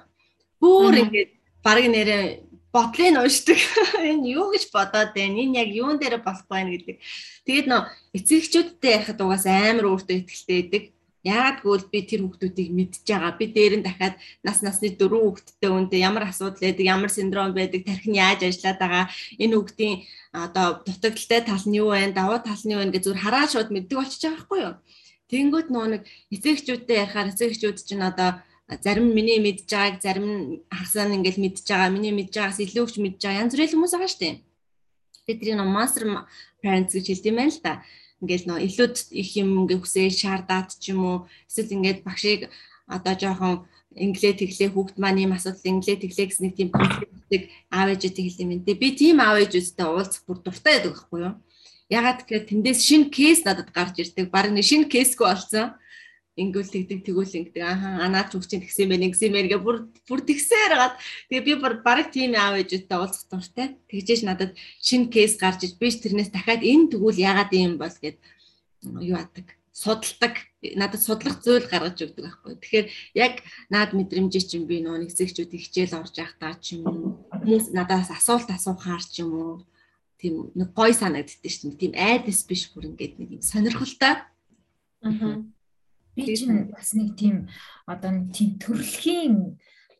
Бүр 0.61 0.93
ингээд 1.01 1.31
баг 1.65 1.77
нэрээ 1.89 2.23
бодлыг 2.71 3.17
уушдаг. 3.19 3.59
Энэ 4.09 4.29
юу 4.31 4.51
гэж 4.53 4.71
бодоод 4.71 5.11
байна? 5.11 5.41
Энэ 5.43 5.57
яг 5.59 5.69
юун 5.75 5.99
дээр 5.99 6.23
болох 6.23 6.47
байна 6.47 6.71
гэдэг. 6.71 6.97
Тэгээд 7.43 7.67
нөө 7.67 7.81
эцэгчүүдтэй 8.15 8.91
ярихад 8.95 9.19
угаас 9.19 9.45
амар 9.45 9.85
өөртөө 9.91 10.15
ихтэй 10.23 10.55
байдаг. 10.63 10.83
Яагаад 11.21 11.61
гэвэл 11.61 11.85
би 11.93 11.99
тэр 12.01 12.21
хүүхдүүдийг 12.25 12.69
мэдж 12.73 13.05
байгаа. 13.05 13.37
Би 13.37 13.45
дээр 13.53 13.73
нь 13.77 13.85
дахиад 13.85 14.17
нас 14.41 14.65
насны 14.65 14.89
дөрөв 14.97 15.37
хүүхэдтэй 15.37 15.69
үндэ 15.69 16.01
ямар 16.01 16.25
асуудал 16.25 16.57
байдаг, 16.57 16.81
ямар 16.81 17.11
синдром 17.13 17.53
байдаг, 17.53 17.85
тархин 17.85 18.17
яаж 18.17 18.41
ажиллаад 18.41 18.79
байгаа, 18.81 19.05
энэ 19.37 19.53
хүүхдийн 19.53 19.95
одоо 20.33 20.81
дутагдaltaй 20.81 21.41
тал 21.45 21.65
нь 21.69 21.77
юу 21.77 21.93
вэ, 21.93 22.09
давуу 22.17 22.41
тал 22.41 22.63
нь 22.65 22.73
юу 22.73 22.81
вэ 22.81 22.89
гэж 22.89 23.03
зүгээр 23.05 23.21
хараад 23.21 23.53
шууд 23.53 23.69
мэддэг 23.69 23.97
болчихж 24.01 24.23
байгаа 24.25 24.37
байхгүй 24.41 24.59
юу? 24.65 24.75
Тэнгүүт 25.29 25.67
нөө 25.69 25.85
нэг 25.93 26.01
эцэгчүүдтэй 26.33 26.97
ярихаар 27.05 27.29
эцэгчүүд 27.29 27.77
чинь 27.85 28.01
одоо 28.01 28.41
зарим 28.81 29.13
миний 29.13 29.37
мэдж 29.37 29.69
байгааг 29.69 30.01
зарим 30.01 30.65
хасаа 30.73 31.05
нь 31.05 31.21
ингээл 31.21 31.37
мэдж 31.37 31.69
байгаа, 31.69 31.93
миний 31.93 32.13
мэдж 32.17 32.33
байгаас 32.33 32.59
илүү 32.65 32.85
их 32.89 32.97
мэдж 32.97 33.19
байгаа 33.21 33.41
янз 33.45 33.53
бүрийн 33.53 33.71
хүмүүс 33.77 33.93
байгаа 33.93 34.09
шүү 34.09 34.23
дээ. 34.25 34.35
Тэдний 35.29 35.53
нөө 35.53 35.69
master 35.69 36.03
parents 36.65 36.97
гэж 36.97 37.05
хэлдэм 37.13 37.35
байна 37.37 37.53
л 37.53 37.61
да 37.61 37.73
ингээл 38.21 38.47
нөө 38.47 38.59
илүү 38.69 38.87
их 39.17 39.29
юм 39.41 39.49
ингээ 39.65 39.79
хүсээл 39.81 40.21
шаардаад 40.21 40.69
ч 40.77 40.93
юм 40.93 41.01
уу 41.03 41.17
эсвэл 41.49 41.75
ингээд 41.75 41.99
багшийг 42.05 42.41
одоо 42.85 43.13
жоохон 43.17 43.65
инглээ 43.97 44.33
тэглээ 44.39 44.69
хүүхд 44.71 44.95
маань 45.01 45.21
ийм 45.25 45.35
асуудал 45.35 45.67
инглээ 45.67 45.97
тэглээ 45.99 46.27
гэсэн 46.29 46.43
нэг 46.47 46.55
тийм 46.55 46.69
конфликтийг 46.71 47.43
аав 47.67 47.91
ээжтэй 47.91 48.23
хэлсэн 48.23 48.53
юм. 48.55 48.63
Тэгээ 48.63 48.79
би 48.79 48.89
тийм 48.95 49.17
аав 49.19 49.37
ээжтэй 49.41 49.87
уулзах 49.87 50.23
бүр 50.23 50.37
дуртай 50.39 50.79
байдаг 50.79 50.93
байхгүй 50.95 51.19
юу? 51.27 51.35
Ягаад 51.91 52.19
гэхээр 52.23 52.47
тэндээс 52.47 52.79
шинэ 52.87 53.11
кейс 53.11 53.43
надад 53.43 53.69
гарч 53.75 53.99
ирдэг. 53.99 54.31
Бараг 54.31 54.55
нэг 54.55 54.63
шинэ 54.63 54.87
кейсгүй 54.87 55.27
болсон 55.27 55.75
ингүүл 56.43 56.73
тэгдэг 56.73 56.99
тэгүүл 57.05 57.37
ингэдэг 57.37 57.63
ааха 57.63 57.89
анаач 58.01 58.33
үгчийн 58.33 58.65
тэгсэн 58.65 58.89
байх 58.89 59.13
гэсэн 59.13 59.31
мэр 59.31 59.47
гэ 59.51 59.57
бүр 59.61 59.77
бүр 60.09 60.21
тэгсээр 60.25 60.73
гаад 60.73 60.95
тэгээ 61.29 61.45
би 61.45 61.53
баг 61.61 62.09
тийм 62.09 62.33
аав 62.33 62.57
ээжтэй 62.57 62.97
уулзах 62.97 63.29
дуртай. 63.29 63.67
Тэгжээж 63.89 64.21
надад 64.25 64.51
шинэ 64.81 65.13
кейс 65.13 65.37
гарч 65.37 65.69
иж 65.69 65.73
би 65.77 65.87
ч 65.93 66.01
тэрнээс 66.01 66.33
дахиад 66.33 66.65
энэ 66.65 66.91
тэгүүл 66.97 67.21
яагаад 67.21 67.51
юм 67.53 67.77
бол 67.77 67.97
гэд 68.01 68.17
юу 69.05 69.17
адаг 69.21 69.47
судалдаг. 69.71 70.33
Надад 70.61 71.01
судлах 71.01 71.41
зүйл 71.41 71.65
гаргаж 71.69 71.97
өгдөг 72.01 72.25
байхгүй 72.25 72.53
тэгэхээр 72.61 72.87
яг 73.17 73.33
наад 73.73 73.93
мэдрэмжээ 73.97 74.43
чинь 74.45 74.69
би 74.69 74.81
нөө 74.81 75.05
нэгсэгчүүд 75.05 75.51
хичээл 75.57 75.97
орж 75.97 76.13
явахдаа 76.21 76.53
ч 76.61 76.77
юм 76.77 76.85
уу 76.85 77.09
хүмүүс 77.29 77.73
надаас 77.73 78.13
асуулт 78.13 78.49
асуухаар 78.51 79.01
ч 79.01 79.25
юм 79.25 79.31
уу 79.33 79.53
тийм 80.21 80.53
нэг 80.53 80.69
гой 80.77 80.93
санагддээ 80.93 81.49
шүү 81.49 81.73
дээ. 81.73 81.81
Тийм 81.81 81.93
айдас 81.97 82.45
биш 82.45 82.69
бүр 82.69 82.93
ингээд 82.93 83.17
нэг 83.17 83.29
юм 83.37 83.41
сонирхолтой. 83.41 84.21
Аа 85.01 85.41
Би 86.15 86.35
чинь 86.35 86.71
бас 86.71 86.93
нэг 86.93 87.15
тийм 87.15 87.47
одоо 87.87 88.11
нэг 88.11 88.35
тийм 88.35 88.57
төрөлхийн 88.59 89.35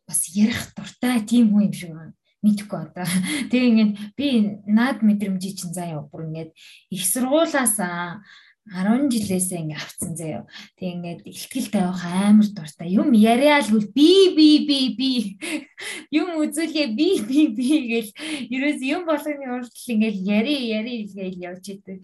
бас 0.06 0.28
ярих 0.34 0.72
дуртай 0.76 1.24
тийм 1.24 1.52
хүн 1.52 1.70
юм 1.70 1.72
шиг 1.72 1.92
байна 1.96 2.14
мэдхгүй 2.42 2.78
одоо. 2.90 3.06
Тэгээ 3.50 3.70
ингээд 3.70 3.92
би 4.18 4.26
наад 4.66 5.00
мэдрэмжий 5.06 5.54
чинь 5.54 5.74
заяа 5.74 6.02
бүр 6.02 6.26
ингээд 6.26 6.50
их 6.90 7.02
сургуулаас 7.06 7.78
10 7.78 9.10
жилээсээ 9.10 9.62
ингээ 9.62 9.78
авцсан 9.78 10.14
заяа. 10.18 10.46
Тэг 10.78 10.86
ингээд 10.98 11.20
ихтгэл 11.26 11.70
тавих 11.70 12.02
амар 12.02 12.46
дуртай. 12.50 12.90
Юм 12.90 13.14
яриа 13.14 13.62
л 13.62 13.70
би 13.94 14.34
би 14.34 14.48
би 14.66 14.78
би 14.98 15.10
юм 16.18 16.42
үзүүлээ 16.42 16.94
би 16.94 17.08
би 17.22 17.40
би 17.54 17.68
гэл 17.90 18.10
ерөөс 18.50 18.80
юм 18.86 19.06
болгоны 19.06 19.46
урдл 19.46 19.86
ингээл 19.94 20.18
яри 20.26 20.56
яри 20.78 20.94
гэж 21.06 21.34
явж 21.38 21.64
идэг. 21.78 21.98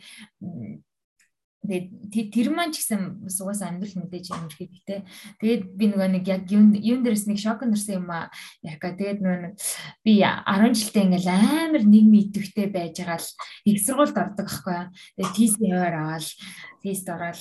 Тэгээд 1.68 2.32
тэр 2.32 2.48
маань 2.48 2.72
ч 2.72 2.80
гэсэн 2.80 3.28
сугаас 3.28 3.60
амьдрал 3.60 3.92
мэдээж 4.00 4.26
юм 4.32 4.48
те. 4.88 5.04
Тэгээд 5.36 5.62
би 5.76 5.84
нөгөө 5.92 6.08
нэг 6.16 6.24
яг 6.24 6.48
юм 6.48 6.72
дээрс 7.04 7.28
нэг 7.28 7.36
шок 7.36 7.60
нэрсэн 7.60 8.00
юм 8.00 8.08
аа. 8.08 8.32
Яка 8.64 8.96
тэгээд 8.96 9.20
нөгөө 9.20 9.52
би 10.00 10.12
10 10.24 10.72
жилдээ 10.72 11.04
ингээл 11.12 11.28
амар 11.28 11.84
нийгмийн 11.84 12.32
идэвхтэй 12.32 12.72
байж 12.72 12.96
байгаа 13.04 13.20
л 13.20 13.28
их 13.68 13.78
сургуульд 13.84 14.16
ордог 14.16 14.48
байхгүй. 14.48 14.80
Тэгээд 15.20 15.36
тийс 15.36 15.54
яваар 15.60 15.96
аваад 16.00 16.26
тийст 16.80 17.06
ороод 17.12 17.36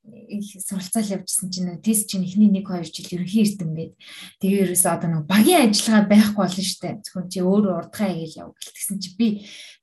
суралцаал 0.00 1.20
явжсэн 1.20 1.50
чинь 1.52 1.76
тест 1.84 2.08
чинь 2.08 2.24
эхний 2.24 2.48
1 2.48 2.64
2 2.64 2.88
жил 2.88 3.20
ерөнхий 3.20 3.44
эрдэм 3.44 3.70
гээд 3.76 3.92
тэгээ 4.40 4.62
ерөөсөө 4.64 4.92
одоо 4.96 5.08
нэг 5.12 5.24
багийн 5.28 5.68
ажиллагаа 5.68 6.08
байхгүй 6.08 6.40
болно 6.40 6.64
штэ 6.64 6.90
зөвхөн 7.04 7.28
чи 7.28 7.38
өөрөө 7.44 7.74
урдгаа 7.84 8.10
хийж 8.16 8.34
яв 8.40 8.56
гэлтгсэн 8.56 8.96
чи 8.96 9.10
би 9.20 9.28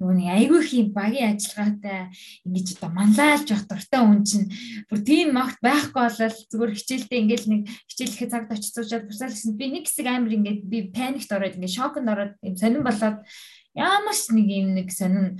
нөгөө 0.01 0.15
нэг 0.17 0.29
айгүй 0.33 0.59
их 0.65 0.71
юм 0.73 0.89
багийн 0.97 1.37
ажиллагаатай 1.37 1.99
ингэж 2.49 2.67
одоо 2.81 2.89
манлайлж 2.97 3.47
явах 3.53 3.65
дуртай 3.69 4.01
хүн 4.01 4.21
чинь 4.25 4.47
бүр 4.89 4.99
тийм 5.05 5.27
магт 5.37 5.59
байхгүй 5.61 6.01
болол 6.01 6.37
зүгээр 6.49 6.73
хичээлдээ 6.73 7.21
ингээл 7.21 7.47
нэг 7.53 7.61
хичээлэхэд 7.93 8.33
цагт 8.33 8.51
очиж 8.51 8.73
суужаад 8.73 9.05
бурсаал 9.05 9.33
гэсэн. 9.33 9.57
Би 9.57 9.65
нэг 9.69 9.85
хэсэг 9.85 10.07
амир 10.09 10.33
ингээд 10.37 10.61
би 10.65 10.77
паникт 10.93 11.29
ороод 11.29 11.57
ингээд 11.57 11.77
шокнд 11.77 12.09
ороод 12.09 12.33
юм 12.41 12.55
сонирн 12.57 12.85
болоод 12.85 13.17
ямар 13.77 14.17
ч 14.17 14.33
нэг 14.33 14.47
юм 14.49 14.73
нэг 14.73 14.89
сонин 14.89 15.37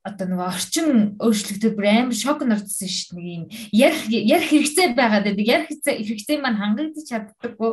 одоо 0.00 0.26
нөгөө 0.30 0.46
орчин 0.48 0.88
өөрчлөгдөд 1.18 1.74
бүр 1.74 1.86
амар 1.90 2.16
шок 2.16 2.40
нордсон 2.46 2.88
шүү 2.88 3.18
дээ 3.18 3.26
нэг 3.26 3.34
юм. 3.36 3.44
Ярих 3.74 4.04
ярих 4.08 4.48
хэрэгцээ 4.48 4.94
байгаад 4.94 5.26
байдаг. 5.28 5.44
Ярих 5.44 5.68
хэрэгцээ 5.82 6.38
маань 6.40 6.56
хангагдаж 6.56 7.04
чаддаггүй. 7.10 7.72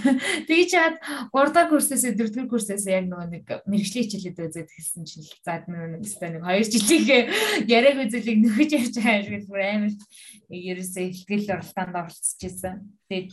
Тэгж 0.48 0.68
чад 0.72 0.96
3 1.30 1.54
дахь 1.54 1.70
курсээс 1.70 2.02
4 2.02 2.34
дахь 2.34 2.50
курсээс 2.50 2.88
яг 2.90 3.06
нөгөө 3.06 3.28
нэг 3.30 3.44
мэрэгжлийн 3.68 4.06
хичээлээд 4.10 4.42
үзээд 4.48 4.70
хэлсэн 4.74 5.04
чинь 5.06 5.28
нөгөө 5.70 5.88
нэг 5.92 6.02
өстой 6.02 6.30
нэг 6.34 6.42
2 6.42 6.72
жилийнхээ 6.72 7.22
яриаг 7.68 7.98
үзэлийг 8.08 8.38
нөхөж 8.42 8.70
явж 8.74 8.94
байгаа 8.98 9.22
шиг 9.28 9.44
бүр 9.46 9.62
амар 9.62 9.92
ерөөсөө 10.50 11.04
ихтгэл 11.14 11.52
оролтоонд 11.52 11.94
оролцож 11.94 12.40
байсан 12.42 12.74
тэгээд 13.06 13.30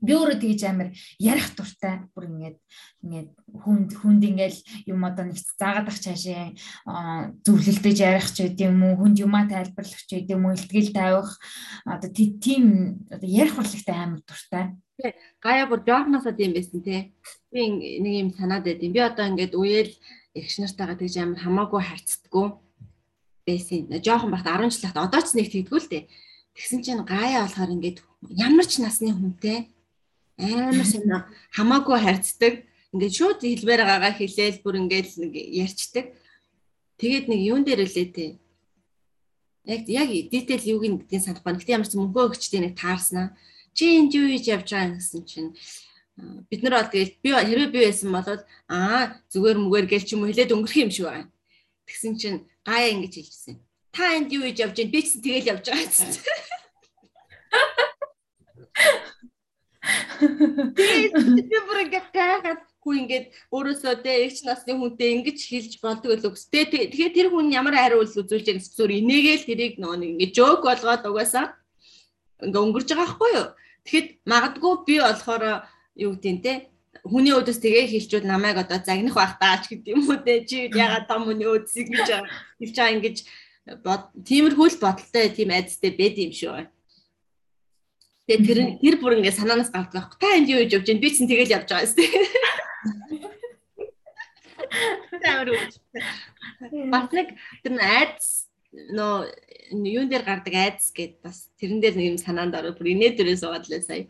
би 0.00 0.12
өөрөө 0.16 0.38
тэгж 0.40 0.60
амар 0.64 0.88
ярих 1.20 1.52
дуртай. 1.56 2.08
Бүр 2.16 2.24
ингээд 2.32 2.58
ингээд 3.04 3.30
хүнд 3.52 3.90
хүнд 4.00 4.22
ингээл 4.24 4.58
юм 4.88 5.04
одоо 5.04 5.28
нэг 5.28 5.36
заагаад 5.36 5.88
ах 5.92 6.00
цаашаа 6.00 6.56
зөвлөлдөж 7.44 7.98
ярих 8.00 8.28
ч 8.32 8.48
гэдэм 8.48 8.72
юм 8.72 8.82
уу? 8.88 8.98
Хүнд 9.04 9.16
юмаа 9.20 9.44
тайлбарлах 9.44 10.02
ч 10.08 10.10
гэдэм 10.24 10.40
үү 10.40 10.56
ихтгэл 10.56 10.92
тавих. 10.96 11.30
Одоо 11.84 12.10
тийм 12.10 12.64
одоо 13.12 13.28
ярих 13.28 13.60
урлагтай 13.60 13.96
амар 13.96 14.20
дуртай. 14.24 14.64
Гая 15.44 15.64
бүр 15.68 15.80
жоохносоо 15.84 16.32
тийм 16.32 16.56
байсан 16.56 16.80
те 16.80 17.12
би 17.52 17.60
нэг 18.00 18.14
юм 18.24 18.30
санаад 18.32 18.64
байдیں۔ 18.64 18.92
Би 18.92 19.00
одоо 19.00 19.28
ингээд 19.28 19.56
үеэл 19.56 19.92
эгч 20.36 20.60
нартайгаа 20.60 20.96
тэгж 20.96 21.16
амар 21.20 21.40
хамаагүй 21.40 21.80
харьцдаггүй 21.84 22.48
байсан. 23.44 23.88
Жохон 24.04 24.30
багт 24.30 24.46
10 24.46 24.70
жил 24.70 24.88
хат 24.88 25.00
одоо 25.00 25.20
ч 25.24 25.34
нэг 25.34 25.48
тэгдэггүй 25.50 25.80
л 25.80 25.90
дээ. 25.90 26.04
Тэгсэн 26.54 26.80
чинь 26.84 27.02
гаяа 27.04 27.48
болохоор 27.48 27.74
ингээд 27.74 27.98
ямар 28.28 28.66
ч 28.68 28.78
насны 28.84 29.10
хүнтэй 29.16 29.72
амар 30.40 30.86
сонио 30.86 31.18
хамаагүй 31.52 31.98
харьцдаг. 32.00 32.54
Ингээд 32.92 33.14
шууд 33.14 33.40
хэлбэр 33.44 33.80
гагаа 33.86 34.12
хэлээл 34.16 34.64
бүр 34.64 34.80
ингээд 34.82 35.08
нэг 35.20 35.32
ярьцдаг. 35.36 36.06
Тэгээд 36.98 37.28
нэг 37.28 37.40
юун 37.40 37.62
дээр 37.64 37.86
үлээ 37.86 38.08
те. 38.10 38.26
Яг 39.68 39.86
яг 39.86 40.08
дetail 40.32 40.62
юуг 40.64 40.84
нь 40.88 40.98
гэдгийг 41.04 41.22
санахгүй. 41.22 41.60
Гэтэ 41.60 41.74
ямар 41.76 41.88
ч 41.88 41.94
мөнгөө 41.94 42.34
өгчтэй 42.34 42.60
нэг 42.64 42.74
таарснаа. 42.80 43.36
Чи 43.76 44.00
энд 44.00 44.16
юу 44.16 44.26
хийж 44.26 44.50
явж 44.50 44.68
байгаа 44.72 44.98
гэсэн 44.98 45.22
чинь 45.28 45.54
бид 46.50 46.60
нар 46.62 46.82
бол 46.82 46.90
тэгээд 46.90 47.12
би 47.22 47.30
хэрвээ 47.30 47.70
би 47.70 47.80
байсан 47.86 48.10
бол 48.12 48.26
аа 48.68 49.22
зүгээр 49.30 49.58
мүгээр 49.62 49.86
гэл 49.88 50.04
ч 50.04 50.12
юм 50.18 50.26
уу 50.26 50.30
хэлээд 50.32 50.52
өнгөрөх 50.52 50.82
юм 50.82 50.90
шиг 50.90 51.06
байна. 51.06 51.30
Тэгсэн 51.86 52.12
чинь 52.18 52.38
гаяа 52.66 52.92
ингэж 52.92 53.14
хэлжсэн. 53.16 53.56
Та 53.94 54.18
энд 54.18 54.34
юу 54.34 54.44
хийж 54.44 54.58
явж 54.60 54.76
байна? 54.76 54.92
Би 54.92 55.00
ч 55.00 55.22
тэгэл 55.22 55.50
явж 55.54 55.64
байгаа 55.70 55.86
гэсэн. 55.86 56.10
Би 60.76 61.58
бүр 61.66 61.78
ингээд 61.84 62.08
гайхаад 62.12 62.60
хүү 62.80 62.94
ингээд 63.00 63.26
өөрөөсөө 63.52 63.94
тэ 64.04 64.12
эгч 64.24 64.44
насны 64.48 64.72
хүнтэй 64.76 65.12
ингэж 65.20 65.38
хэлж 65.40 65.72
болдог 65.84 66.16
л 66.16 66.28
үгс. 66.32 66.48
Тэгэхээр 66.48 67.12
тэр 67.12 67.28
хүн 67.28 67.52
ямар 67.52 67.76
хариу 67.76 68.00
үйлс 68.00 68.16
үзүүлж 68.20 68.46
байгаа 68.48 68.64
зүгээр 68.64 68.98
энийгээл 69.00 69.48
тэрийг 69.48 69.74
нөгөө 69.80 69.98
нэг 70.00 70.10
ингээд 70.16 70.36
жоок 70.36 70.60
болгоод 70.64 71.04
угаасаа 71.04 71.46
ингээд 72.40 72.64
өнгөрж 72.64 72.88
байгаа 72.88 73.04
байхгүй 73.04 73.30
юу? 73.36 73.48
Тэгэхэд 73.84 74.08
магадгүй 74.24 74.74
би 74.88 74.96
болохоор 75.00 75.44
юу 76.00 76.12
гэдэг 76.16 76.32
нь 76.32 76.42
те 76.44 76.52
хүний 77.04 77.32
өдөөс 77.36 77.60
тэгээ 77.60 77.86
хэлчүүд 77.92 78.24
намайг 78.28 78.56
одоо 78.60 78.80
загнах 78.80 79.16
байх 79.16 79.34
таач 79.40 79.62
гэдэг 79.68 79.92
юм 79.92 80.04
уу 80.08 80.20
те 80.20 80.44
чи 80.44 80.68
ягаад 80.72 81.08
том 81.08 81.24
хүний 81.28 81.48
өдсийг 81.48 81.88
гэж 81.92 82.08
хэлж 82.60 82.74
байгаа 82.76 82.96
ингэж 82.96 83.16
тиймэрхүү 84.24 84.66
л 84.68 84.82
бодолтой 84.84 85.26
тийм 85.32 85.50
айдастай 85.52 85.92
байд 85.96 86.16
юм 86.16 86.32
шүү. 86.32 86.64
Тэгээ 88.30 88.46
тэр 88.46 88.60
тэр 88.78 88.94
бүр 89.02 89.18
ингээ 89.18 89.34
санаанаас 89.34 89.74
гардаг 89.74 90.06
байхгүй. 90.06 90.18
Та 90.22 90.38
энд 90.38 90.46
юу 90.46 90.62
хийж 90.62 90.78
явж 90.78 90.86
байна? 90.86 91.02
Би 91.02 91.10
чинь 91.10 91.26
тэгэл 91.26 91.54
явж 91.58 91.66
байгаа 91.66 91.90
юм. 91.90 91.98
Амар 95.26 95.48
үгүй. 95.50 95.66
Бас 96.94 97.10
нэг 97.10 97.28
тэр 97.66 97.72
айдас 97.82 98.46
нөө 98.70 99.26
юун 99.74 100.06
дээр 100.06 100.22
гардаг 100.22 100.54
айдас 100.54 100.94
гэд 100.94 101.18
бас 101.26 101.50
тэрэн 101.58 101.82
дээр 101.82 101.94
нэг 101.98 102.06
юм 102.14 102.18
санаанд 102.22 102.54
ороод 102.54 102.78
бүр 102.78 102.94
инээ 102.94 103.18
дээрээ 103.18 103.42
суугаад 103.42 103.66
лээ 103.66 103.82
сая 103.82 104.06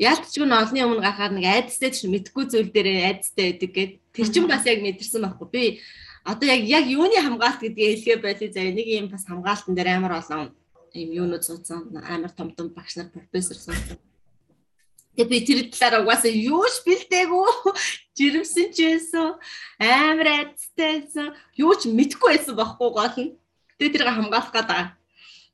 яалтчгүй 0.00 0.46
нь 0.48 0.56
олонний 0.56 0.84
өмнө 0.84 1.04
гарахаар 1.04 1.32
нэг 1.36 1.44
айдастай 1.44 1.92
чинь 1.92 2.12
мэдгүй 2.16 2.48
зүйл 2.48 2.72
дээр 2.72 2.88
айдастай 3.12 3.52
байдаг 3.52 3.70
гэд 3.76 3.92
тэр 4.16 4.28
чинь 4.32 4.48
бас 4.48 4.64
яг 4.64 4.80
мэдэрсэн 4.80 5.20
байхгүй 5.20 5.48
би 5.52 5.64
одоо 6.24 6.46
яг 6.48 6.62
яг 6.64 6.84
юуны 6.88 7.20
хамгаалт 7.20 7.60
гэдгийг 7.60 8.00
хэлгээ 8.00 8.18
байлээ 8.24 8.50
заяа 8.56 8.72
нэг 8.72 8.88
юм 8.88 9.08
бас 9.12 9.24
хамгаалтан 9.28 9.74
дээр 9.76 10.00
амар 10.00 10.20
олон 10.20 10.52
юм 10.94 11.10
юунууд 11.24 11.44
суудсан 11.44 11.90
амар 12.02 12.30
том 12.30 12.50
том 12.56 12.68
багш 12.70 12.96
нар 12.96 13.08
профессор 13.10 13.56
суудсан 13.56 13.98
Тэгээ 15.16 15.26
би 15.26 15.38
тэр 15.44 15.58
талаар 15.74 16.06
угаасаа 16.06 16.30
юу 16.30 16.64
ч 16.70 16.86
бэлдээгүй? 16.86 17.50
Жирэмсэн 18.16 18.68
ч 18.70 18.78
байсан 18.88 19.36
амар 19.76 20.28
айдастайсан 20.54 21.34
юу 21.58 21.74
ч 21.74 21.90
мэдэхгүй 21.90 22.38
байсан 22.38 22.54
байхгүй 22.54 22.88
гол 22.94 23.16
нь. 23.18 23.34
Тэгээ 23.76 23.92
тэрийг 24.00 24.16
хамгаалах 24.16 24.54
гэдэг. 24.54 24.86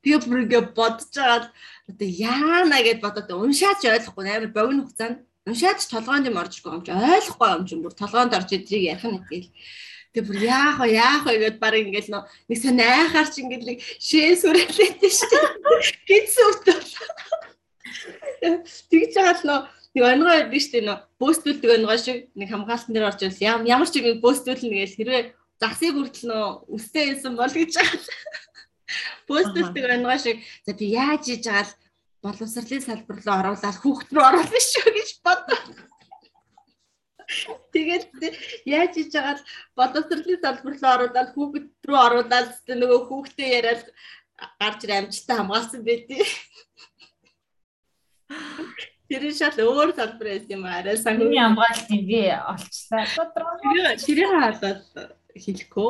Тэгээ 0.05 0.19
бүр 0.23 0.41
ингээ 0.45 0.63
бодож 0.77 1.09
байгаа 1.09 1.49
одоо 1.89 2.07
яана 2.07 2.77
гэд 2.85 3.01
бодоод 3.01 3.29
уншаач 3.33 3.81
ойлгохгүй 3.81 4.23
амар 4.29 4.53
богино 4.53 4.85
хугацаанд. 4.85 5.25
Уншаач 5.49 5.79
толгоонд 5.89 6.29
юм 6.29 6.37
орж 6.37 6.61
байгаа 6.61 6.77
юм 6.77 6.85
чи. 6.85 6.93
Ойлгохгүй 6.93 7.49
юм 7.57 7.63
чи. 7.65 7.75
Бүр 7.81 7.93
толгоонд 7.97 8.37
орж 8.37 8.49
идрийг 8.53 8.83
ярих 8.93 9.03
нь 9.09 9.19
тэгэл 9.25 9.49
тэг 10.13 10.23
бүр 10.27 10.37
яах 10.43 10.77
вэ 10.81 10.87
яах 10.95 11.23
вэ 11.25 11.33
гэд 11.41 11.57
баг 11.59 11.73
ингээл 11.75 12.11
нэг 12.13 12.57
сан 12.59 12.79
айхаар 12.79 13.27
чи 13.31 13.39
ингээл 13.43 13.69
нэг 13.71 13.79
шээс 13.81 14.41
үрэлээдэж 14.47 15.13
штэ 15.13 15.39
гинсэн 16.07 16.45
өтөө 16.51 16.77
тэгж 18.91 19.13
байгаа 19.15 19.35
л 19.35 19.47
нөө 19.47 19.59
нэг 19.95 20.03
онгоо 20.03 20.33
байдаг 20.37 20.61
штэ 20.61 20.79
нөө 20.85 20.97
бөөстүүлдэг 21.19 21.71
онгоо 21.77 21.97
шиг 21.97 22.17
нэг 22.37 22.49
хамгаалтан 22.51 22.93
дээр 22.93 23.09
орж 23.09 23.21
ирэл 23.23 23.67
ямар 23.67 23.89
ч 23.89 23.99
юм 23.99 24.21
бөөстүүлнэ 24.23 24.75
гэж 24.83 24.91
хэрвээ 24.95 25.23
засыг 25.57 25.93
хүртэл 25.95 26.29
нөө 26.29 26.45
өстэй 26.75 27.03
байсан 27.11 27.33
бол 27.33 27.49
гэж 27.49 27.71
байгаа 27.75 28.45
Постэлдэг 29.27 29.83
онгоо 29.91 30.17
шиг. 30.17 30.39
За 30.65 30.73
би 30.73 30.95
яаж 30.95 31.27
хийж 31.27 31.43
байгаа 31.43 31.67
л 31.67 31.75
боловсролын 32.23 32.83
салбар 32.83 33.17
руу 33.19 33.35
оруулаад 33.39 33.77
хүүхд 33.83 34.09
рүү 34.15 34.23
оруулна 34.23 34.61
шүү 34.63 34.89
гэж 34.95 35.09
бодлоо. 35.25 35.59
Тэгээд 37.75 38.07
яаж 38.63 38.91
хийж 38.95 39.11
байгаа 39.11 39.35
л 39.35 39.43
боловсролын 39.75 40.39
салбар 40.43 40.73
руу 40.79 40.91
оруулаад 40.95 41.29
хүүхд 41.35 41.65
рүү 41.87 41.99
оруулаад 42.07 42.49
нөгөө 42.71 42.99
хүүхдээ 43.07 43.49
яриад 43.59 43.83
гарч 44.61 44.79
ир 44.87 44.91
амжилттай 44.95 45.37
хамгаалсан 45.37 45.81
байдیں۔ 45.83 46.23
Тэр 49.07 49.23
шал 49.35 49.59
өөр 49.59 49.91
салбар 49.95 50.27
байсан 50.31 50.55
юм 50.55 50.63
арай 50.67 50.97
сан. 50.99 51.19
Миний 51.19 51.43
хамгаалт 51.43 51.87
би 52.09 52.21
олчлаа. 52.31 53.05
Тэр 54.03 54.19
тэр 54.23 54.31
хаалаад 54.31 54.83
хэлэхгүй. 55.35 55.89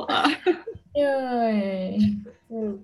Йоо. 0.97 2.81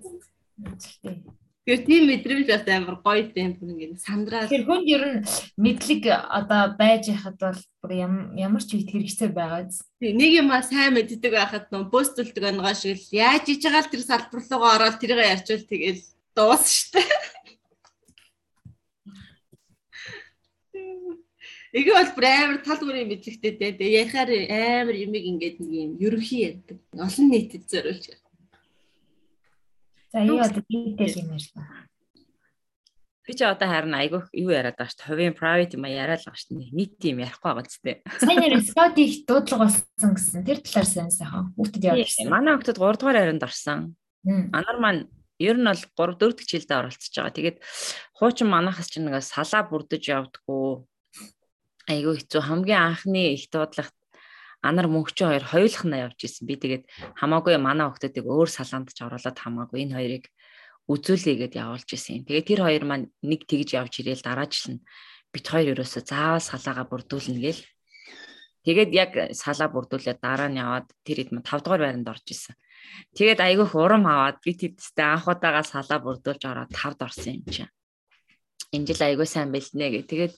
Тэгээ 1.64 1.86
тийм 1.88 2.02
мэдрэмж 2.12 2.46
бас 2.52 2.68
амар 2.68 3.00
гоё 3.00 3.24
тийм 3.32 3.56
бүр 3.56 3.72
ингэ 3.72 3.96
сандраа. 3.96 4.44
Тэр 4.52 4.68
хүнд 4.68 4.84
ер 4.84 5.04
нь 5.16 5.24
мэдлэг 5.56 6.12
одоо 6.12 6.76
байж 6.76 7.08
хахад 7.08 7.40
бол 7.40 7.60
бүр 7.80 7.92
ямар 8.36 8.60
ч 8.60 8.76
үед 8.76 8.92
хэрэгцээ 8.92 9.32
байгаа. 9.32 9.64
Нэг 9.96 10.30
юм 10.44 10.52
а 10.52 10.60
сайн 10.60 10.92
мэддэг 10.92 11.32
байхад 11.32 11.72
нөө 11.72 11.88
бөөстөлдөг 11.88 12.44
онгоо 12.52 12.74
шиг 12.76 13.00
л 13.00 13.16
яаж 13.16 13.48
иж 13.48 13.64
байгаа 13.64 13.80
л 13.80 13.92
тэр 13.96 14.04
салбар 14.04 14.44
руугаа 14.44 14.72
ороод 14.76 15.00
тэрийг 15.00 15.24
ярьчвал 15.24 15.64
тэгэл 15.64 16.04
дуус 16.36 16.64
штэ. 16.68 17.00
Эгэ 21.72 21.90
бол 21.96 22.12
бүр 22.12 22.26
амар 22.28 22.58
тал 22.60 22.84
бүрийн 22.84 23.08
мэдлэгтэй 23.08 23.52
дээ. 23.56 24.04
Ярихаар 24.04 24.30
амар 24.52 24.94
юмыг 25.00 25.24
ингээд 25.32 25.56
нэг 25.64 25.72
юм 25.72 25.92
ерөнхий 25.96 26.44
ярьдаг. 26.44 26.78
Олон 26.92 27.26
нийтэд 27.32 27.64
зориулж. 27.72 28.20
За 30.14 30.22
юу 30.22 30.38
одоо 30.38 30.62
дийтэл 30.62 31.26
юм 31.26 31.34
ярьсан. 31.34 31.66
Би 33.26 33.34
ч 33.34 33.42
одоо 33.42 33.66
харин 33.66 33.98
айгүй 33.98 34.22
юу 34.30 34.54
яриад 34.54 34.78
байгаа 34.78 34.94
шүү 34.94 35.02
дээ. 35.02 35.10
Хувийн 35.10 35.34
private 35.34 35.74
юм 35.74 35.90
яриад 35.90 36.22
байгаа 36.22 36.38
шүү 36.38 36.54
дээ. 36.54 36.70
Нийт 36.70 37.02
юм 37.02 37.18
ярихгүй 37.18 37.50
байгаа 37.50 37.66
ч 37.66 37.74
дээ. 37.82 37.96
Сайн 38.22 38.38
нэр 38.38 38.62
Scott 38.62 38.94
их 39.02 39.26
дуудлага 39.26 39.66
болсон 39.74 40.10
гэсэн. 40.14 40.46
Тэр 40.46 40.62
талаар 40.62 40.86
сайн 40.86 41.10
сайхан. 41.10 41.50
Хүүхдэд 41.58 41.82
явуулсан. 41.82 42.30
Манай 42.30 42.54
хүүхдэд 42.54 42.78
3 42.78 42.94
дугаар 43.02 43.20
ярианд 43.26 43.42
орсон. 43.42 43.80
Анар 44.54 44.78
маань 44.78 45.02
ер 45.42 45.58
нь 45.58 45.66
бол 45.66 46.14
3 46.14 46.14
4 46.14 46.30
дахь 46.30 46.46
жилдээ 46.46 46.78
оролцож 46.78 47.10
байгаа. 47.10 47.34
Тэгээд 47.34 47.58
хуучин 48.14 48.48
манахас 48.54 48.86
чинь 48.86 49.10
нэг 49.10 49.18
салаа 49.18 49.66
бүрдэж 49.66 50.14
явдггүй. 50.14 50.86
Айгүй 51.90 52.14
хэцүү 52.22 52.42
хамгийн 52.44 52.86
анхны 52.86 53.34
их 53.34 53.50
дуудлагт 53.50 53.98
анар 54.64 54.88
мөнгөчөө 54.88 55.28
хоёр 55.28 55.44
хоёулах 55.44 55.84
нь 55.84 56.00
явж 56.00 56.20
исэн. 56.24 56.48
Би 56.48 56.56
тэгээд 56.56 56.84
хамаагүй 57.20 57.60
манай 57.60 57.86
хүүхдүүдийг 57.86 58.24
өөр 58.24 58.48
салаанд 58.48 58.88
ч 58.96 59.04
оруулаад 59.04 59.36
хамаагүй 59.36 59.78
энэ 59.84 59.96
хоёрыг 59.96 60.24
үзүүлээ 60.88 61.36
гэд 61.44 61.54
явуулж 61.60 61.88
исэн. 61.92 62.24
Тэгээд 62.24 62.48
тэр 62.48 62.60
хоёр 62.64 62.84
маань 62.88 63.06
нэг 63.20 63.44
тэгж 63.44 63.68
явж 63.76 63.92
ирээл 64.00 64.24
дараа 64.24 64.48
жил 64.48 64.76
нь 64.76 64.84
бит 65.32 65.46
хоёр 65.48 65.76
ерөөсө 65.76 66.00
заавал 66.08 66.40
салаагаа 66.40 66.86
бүрдүүлнэ 66.88 67.40
гээл. 67.44 67.62
Тэгээд 68.64 68.90
яг 68.96 69.12
салаа 69.36 69.68
бүрдүүлээд 69.68 70.18
дараа 70.24 70.48
нь 70.48 70.60
яваад 70.60 70.88
тэр 71.04 71.16
хэд 71.20 71.30
5 71.36 71.64
дугаар 71.64 71.82
байранд 71.84 72.08
орж 72.08 72.26
исэн. 72.32 72.56
Тэгээд 73.12 73.40
айгүй 73.44 73.68
хурам 73.68 74.04
аваад 74.08 74.40
би 74.40 74.56
тэдтэй 74.56 75.04
анх 75.04 75.28
удаага 75.28 75.60
салаа 75.60 76.00
бүрдүүлж 76.00 76.42
ороод 76.48 76.72
5-д 76.72 77.00
орсон 77.04 77.32
юм 77.40 77.48
чинь 77.52 77.72
энэ 78.74 78.86
жил 78.90 79.02
айгүй 79.06 79.26
сайн 79.30 79.54
бэлднэ 79.54 79.86
гэ. 79.90 80.00
Тэгээд 80.10 80.34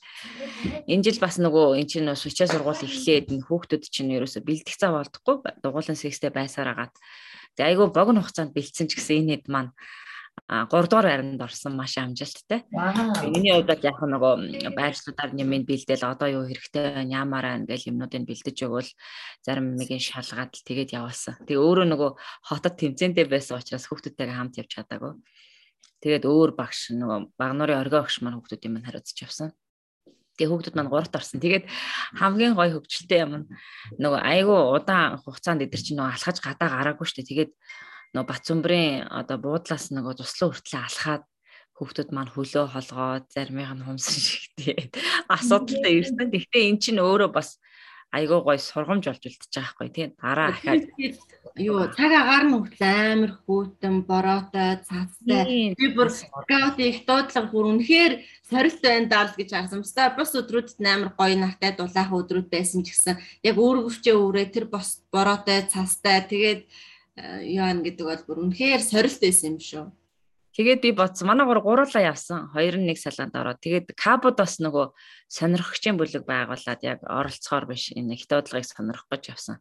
энэ 0.92 1.05
жил 1.05 1.18
бас 1.24 1.40
нөгөө 1.40 1.81
эн 1.81 1.88
чинь 1.88 2.11
сучаа 2.12 2.48
сургууль 2.48 2.85
эхлээд 2.85 3.33
энэ 3.33 3.46
хүүхдүүд 3.48 3.85
чинь 3.88 4.12
ерөөсө 4.12 4.44
бэлдэх 4.44 4.76
цаа 4.76 4.92
болдохгүй 4.92 5.37
дугуулan 5.64 5.96
секстэй 5.96 6.29
байсаар 6.29 6.76
агаад. 6.76 6.94
Тэгээд 7.57 7.68
айгүй 7.72 7.87
богино 7.96 8.20
хугацаанд 8.20 8.52
бэлдсэн 8.52 8.87
ч 8.92 9.00
гэсэн 9.00 9.24
энэ 9.24 9.33
хэд 9.40 9.46
маань 9.48 9.72
а 10.48 10.68
3 10.68 10.87
дугаар 10.87 11.09
байранд 11.09 11.40
орсон 11.40 11.74
маш 11.74 11.96
амжилттай. 11.96 12.68
Миний 13.33 13.57
хувьд 13.57 13.83
яг 13.83 13.98
нөгөө 13.98 14.68
байршлуудаар 14.76 15.33
нэмэнд 15.33 15.64
бэлдээл 15.64 16.05
одоо 16.05 16.29
юу 16.29 16.44
хэрэгтэй 16.44 16.92
байна 16.92 17.24
ямаараа 17.24 17.57
ингээл 17.64 17.90
юмнуудыг 17.90 18.29
бэлдэж 18.29 18.57
өгвөл 18.68 18.90
зарим 19.42 19.74
мэгийн 19.81 20.05
шалгаад 20.05 20.52
л 20.52 20.66
тэгээд 20.68 20.92
явуулсан. 20.92 21.40
Тэгээ 21.48 21.64
өөрөө 21.66 21.87
нөгөө 21.88 22.11
хотод 22.46 22.74
тэмцэнтэй 22.76 23.26
байсан 23.26 23.59
учраас 23.59 23.88
хүүхдүүдтэйгээ 23.88 24.37
хамт 24.37 24.61
явж 24.61 24.70
чадаагүй. 24.76 25.12
Тэгээд 26.04 26.24
өөр 26.28 26.50
багш 26.56 26.92
нөгөө 26.92 27.37
багнуурын 27.40 27.80
оргио 27.80 28.04
багш 28.04 28.20
маань 28.20 28.37
хүүхдүүд 28.37 28.66
юм 28.68 28.80
хариуцж 28.85 29.16
явсан. 29.22 29.50
Тэгээ 30.37 30.50
хүүхдүүд 30.52 30.76
маань 30.76 30.92
гуравт 30.92 31.16
орсон. 31.16 31.40
Тэгээд 31.40 31.64
хамгийн 32.20 32.52
гоё 32.52 32.76
хөвгчлөлтэй 32.76 33.20
юм 33.24 33.48
нөгөө 33.96 34.20
айгүй 34.20 34.61
удаан 34.76 35.16
хугацаанд 35.24 35.64
эдэр 35.64 35.80
чинь 35.80 35.96
нөгөө 35.96 36.12
алхаж 36.12 36.37
гадаа 36.44 36.68
гараагүй 36.68 37.06
штэ. 37.09 37.24
Тэгээд 37.24 37.52
нөгөө 38.12 38.28
Батцумбрын 38.28 39.09
одоо 39.09 39.37
буудлаас 39.40 39.88
нөгөө 39.96 40.20
туслан 40.20 40.52
хүртлээ 40.52 40.85
алхаад 40.85 41.24
хүүхдүүд 41.76 42.11
маань 42.12 42.32
хөлөө 42.32 42.64
холгоод 42.72 43.24
заримыг 43.32 43.72
нь 43.76 43.85
хумсан 43.85 44.20
шигтэй 44.20 44.92
асуудалтай 45.32 45.92
ирсэн. 46.04 46.28
Гэхдээ 46.32 46.64
эн 46.68 46.76
чинь 46.80 47.00
өөрөө 47.00 47.32
бас 47.32 47.56
айгүй 48.12 48.40
гоё 48.40 48.61
сургамж 48.61 49.04
болж 49.09 49.22
үлдчихэж 49.24 49.52
байгаа 49.52 49.72
хгүй 49.76 49.88
тий 49.92 50.06
дараа 50.16 50.48
ахаад 50.52 50.85
юу 51.57 51.88
цаг 51.97 52.12
агаар 52.12 52.45
нь 52.45 52.53
хүртэл 52.53 52.85
амар 52.85 53.33
хөтөн 53.49 54.05
бороотой 54.05 54.85
цацтай 54.85 55.73
би 55.73 55.87
бүр 55.97 56.12
скаут 56.12 56.77
их 56.85 57.09
дуудлага 57.09 57.49
бүр 57.49 57.64
үнэхээр 57.73 58.12
сорилт 58.45 58.81
байна 58.85 59.09
даа 59.09 59.25
л 59.25 59.37
гэж 59.40 59.51
харсан. 59.57 59.81
Бусдаа 59.81 60.12
бус 60.12 60.37
өдрүүдэд 60.37 60.85
амар 60.85 61.11
гоё 61.16 61.37
нартай 61.40 61.73
дулаахан 61.73 62.21
өдрүүд 62.21 62.49
байсан 62.53 62.85
ч 62.85 62.92
гэсэн 62.92 63.16
яг 63.49 63.57
өөргөвчөө 63.57 64.16
өөрөө 64.21 64.47
тэр 64.53 64.66
бос 64.69 65.01
бороотой 65.09 65.64
цацтай 65.73 66.29
тэгээд 66.29 66.61
э, 67.16 67.57
яан 67.57 67.81
гэдэг 67.81 68.05
бол 68.05 68.23
бүр 68.29 68.38
үнэхээр 68.45 68.83
сорилт 68.85 69.21
байсан 69.25 69.57
юм 69.57 69.61
шүү. 69.61 69.85
Тэгээд 70.57 70.81
би 70.81 70.90
бодсон. 70.97 71.29
Манай 71.29 71.45
гур 71.45 71.61
гуруулаа 71.61 72.01
явсан. 72.16 72.49
2-1 72.57 72.97
салаанд 72.97 73.37
ороод. 73.37 73.61
Тэгээд 73.61 73.92
кабод 73.92 74.40
бас 74.40 74.57
нөгөө 74.57 74.88
сонирхогчийн 75.29 76.01
бүлэг 76.01 76.25
байгуулад 76.25 76.81
яг 76.81 77.05
оролцохоор 77.05 77.69
биш 77.69 77.92
энэ 77.92 78.16
их 78.16 78.25
дуудлагыг 78.25 78.64
сонирхох 78.64 79.05
гэж 79.12 79.37
явсан. 79.37 79.61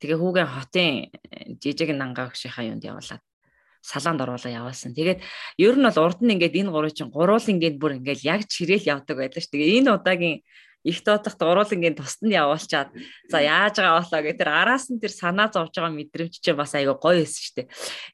Тэгээ 0.00 0.18
хүүгийн 0.18 0.48
хотын 0.48 0.90
э, 1.12 1.54
жижиг 1.60 1.92
нангаа 1.92 2.32
гшийнхаа 2.32 2.64
юунд 2.64 2.84
явуулаад 2.84 3.22
салаанд 3.84 4.20
оруулаа 4.20 4.52
яваасан. 4.64 4.96
Тэгээд 4.96 5.20
ер 5.60 5.74
нь 5.76 5.84
бол 5.84 6.04
урд 6.04 6.20
нь 6.20 6.32
ингээд 6.36 6.58
энэ 6.60 6.72
гурвын 6.72 6.96
чинь 6.96 7.12
гуруулын 7.12 7.56
ингээд 7.56 7.76
бүр 7.80 7.96
ингээд 8.00 8.20
яг 8.24 8.40
чирээл 8.48 8.88
явдаг 8.92 9.16
байлаа 9.16 9.40
ш. 9.40 9.48
Тэгээ 9.48 9.80
энэ 9.80 9.92
удаагийн 9.96 10.40
их 10.84 11.04
дуудахт 11.04 11.40
уруулангийн 11.40 11.96
тусад 11.96 12.24
нь 12.24 12.36
явуулчаад 12.36 12.88
за 13.28 13.38
яаж 13.44 13.76
байгаа 13.76 14.00
болоо 14.00 14.20
гэх 14.24 14.38
тэр 14.40 14.48
араас 14.48 14.88
нь 14.88 15.00
тэр 15.00 15.12
санаа 15.12 15.52
зовж 15.52 15.76
байгаа 15.76 15.92
мэдрэмж 15.92 16.40
чинь 16.40 16.56
бас 16.56 16.72
айгүй 16.72 16.96
гоё 16.96 17.20
эсэ 17.20 17.40
штэ. 17.44 17.62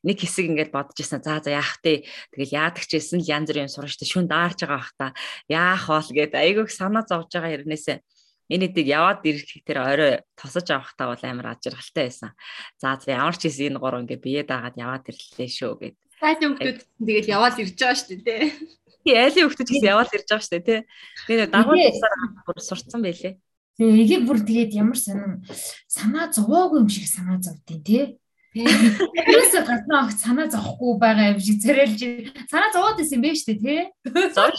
Нэг 0.03 0.18
хэсэг 0.18 0.51
ингээд 0.51 0.75
бодож 0.75 0.99
ирсэн 0.99 1.22
за 1.22 1.38
за 1.38 1.55
яах 1.55 1.79
вэ? 1.83 2.03
Тэгэл 2.35 2.59
яадаг 2.59 2.83
ч 2.83 2.99
гэсэн 2.99 3.22
янз 3.22 3.46
бүрийн 3.55 3.70
сурах 3.70 3.94
штэ 3.94 4.11
шүн 4.11 4.27
даарч 4.27 4.66
байгаа 4.66 4.83
бах 4.83 4.92
та. 4.99 5.07
Яах 5.46 5.87
бол 5.87 6.11
гэд 6.11 6.35
айгүй 6.35 6.66
санаа 6.66 7.07
зовж 7.07 7.31
байгаа 7.31 7.55
хэрнээсээ 7.55 7.99
Энэ 8.46 8.70
дээг 8.70 8.87
яваад 8.87 9.20
ирэх 9.26 9.50
тэр 9.66 9.78
орой 9.82 10.12
тосож 10.38 10.70
авахтаа 10.70 11.11
бол 11.11 11.22
амар 11.26 11.59
ажиргалтай 11.59 12.06
байсан. 12.06 12.30
За 12.78 12.94
за 12.94 13.11
ямар 13.11 13.35
ч 13.35 13.50
хэсэг 13.50 13.74
энэ 13.74 13.82
гурав 13.82 14.06
ингээ 14.06 14.22
бие 14.22 14.42
даагаад 14.46 14.78
яваад 14.78 15.04
ирлээ 15.11 15.50
шүү 15.50 15.72
гэд. 15.82 15.96
Сайжин 16.22 16.54
хүмүүс 16.54 16.87
тэгээд 17.02 17.26
яваад 17.26 17.56
ирж 17.59 17.74
байгаа 17.74 17.98
шүү 17.98 18.22
дээ. 18.22 18.42
Тий, 19.02 19.14
айлын 19.18 19.50
хүмүүс 19.50 19.62
гэсэн 19.66 19.90
яваад 19.90 20.14
ирж 20.14 20.26
байгаа 20.30 20.44
шүү 20.46 20.54
дээ, 20.54 20.66
тий. 20.66 20.80
Би 21.26 21.35
дагуул 21.50 21.82
тусаар 21.90 22.18
бүр 22.46 22.59
сурцсан 22.62 23.02
байлээ. 23.02 23.35
Тэгээ 23.76 24.02
эгийг 24.02 24.22
бүр 24.24 24.38
тэгээд 24.40 24.72
ямар 24.72 24.96
санаа 24.96 25.42
санаа 25.90 26.26
зовоогүй 26.32 26.80
юм 26.80 26.88
шиг 26.88 27.11
санаа 27.11 27.37
зовдیں۔ 27.42 27.85
тий. 27.85 28.16
Юусе 28.56 29.61
гаднаа 29.68 30.09
огт 30.09 30.16
санаа 30.16 30.48
зовхгүй 30.48 30.96
байгаа 30.96 31.37
юм 31.37 31.40
шиг 31.44 31.61
царайлж 31.61 32.00
санаа 32.48 32.72
зовоод 32.72 33.04
исэн 33.04 33.20
бэ 33.20 33.37
штэ 33.37 33.61
тий. 33.61 33.85
Зовж. 34.32 34.56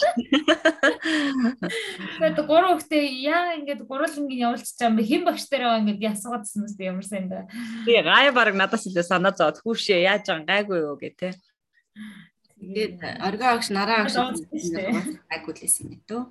Тэгээд 1.08 2.38
гурван 2.44 2.76
хүүхдээ 2.76 3.04
яа 3.24 3.56
ингээд 3.58 3.82
гурвангийн 3.88 4.44
явуулчих 4.48 4.76
чам 4.76 4.96
бэ? 4.96 5.08
Хэн 5.08 5.22
багш 5.24 5.44
тараа 5.48 5.80
ингээд 5.80 6.04
ясгаадсан 6.04 6.64
мэт 6.64 6.80
ямар 6.80 7.06
сайн 7.06 7.28
да. 7.28 7.46
Тий 7.84 8.00
гай 8.02 8.30
баг 8.32 8.54
надаас 8.54 8.84
илүү 8.86 9.04
санаа 9.06 9.32
зовоод 9.32 9.62
хүүшээ 9.62 10.04
яаж 10.04 10.28
байгаа 10.28 10.46
гайгүй 10.48 10.78
юу? 10.84 10.96
гэ 11.00 11.10
тий. 11.16 11.32
Тэгээд 12.58 12.98
оргоо 13.22 13.48
агш 13.54 13.68
нараа 13.70 14.04
агш 14.04 14.16
гайгүй 14.18 15.52
лээсэн 15.56 15.94
юм 15.94 16.02
дөө. 16.08 16.22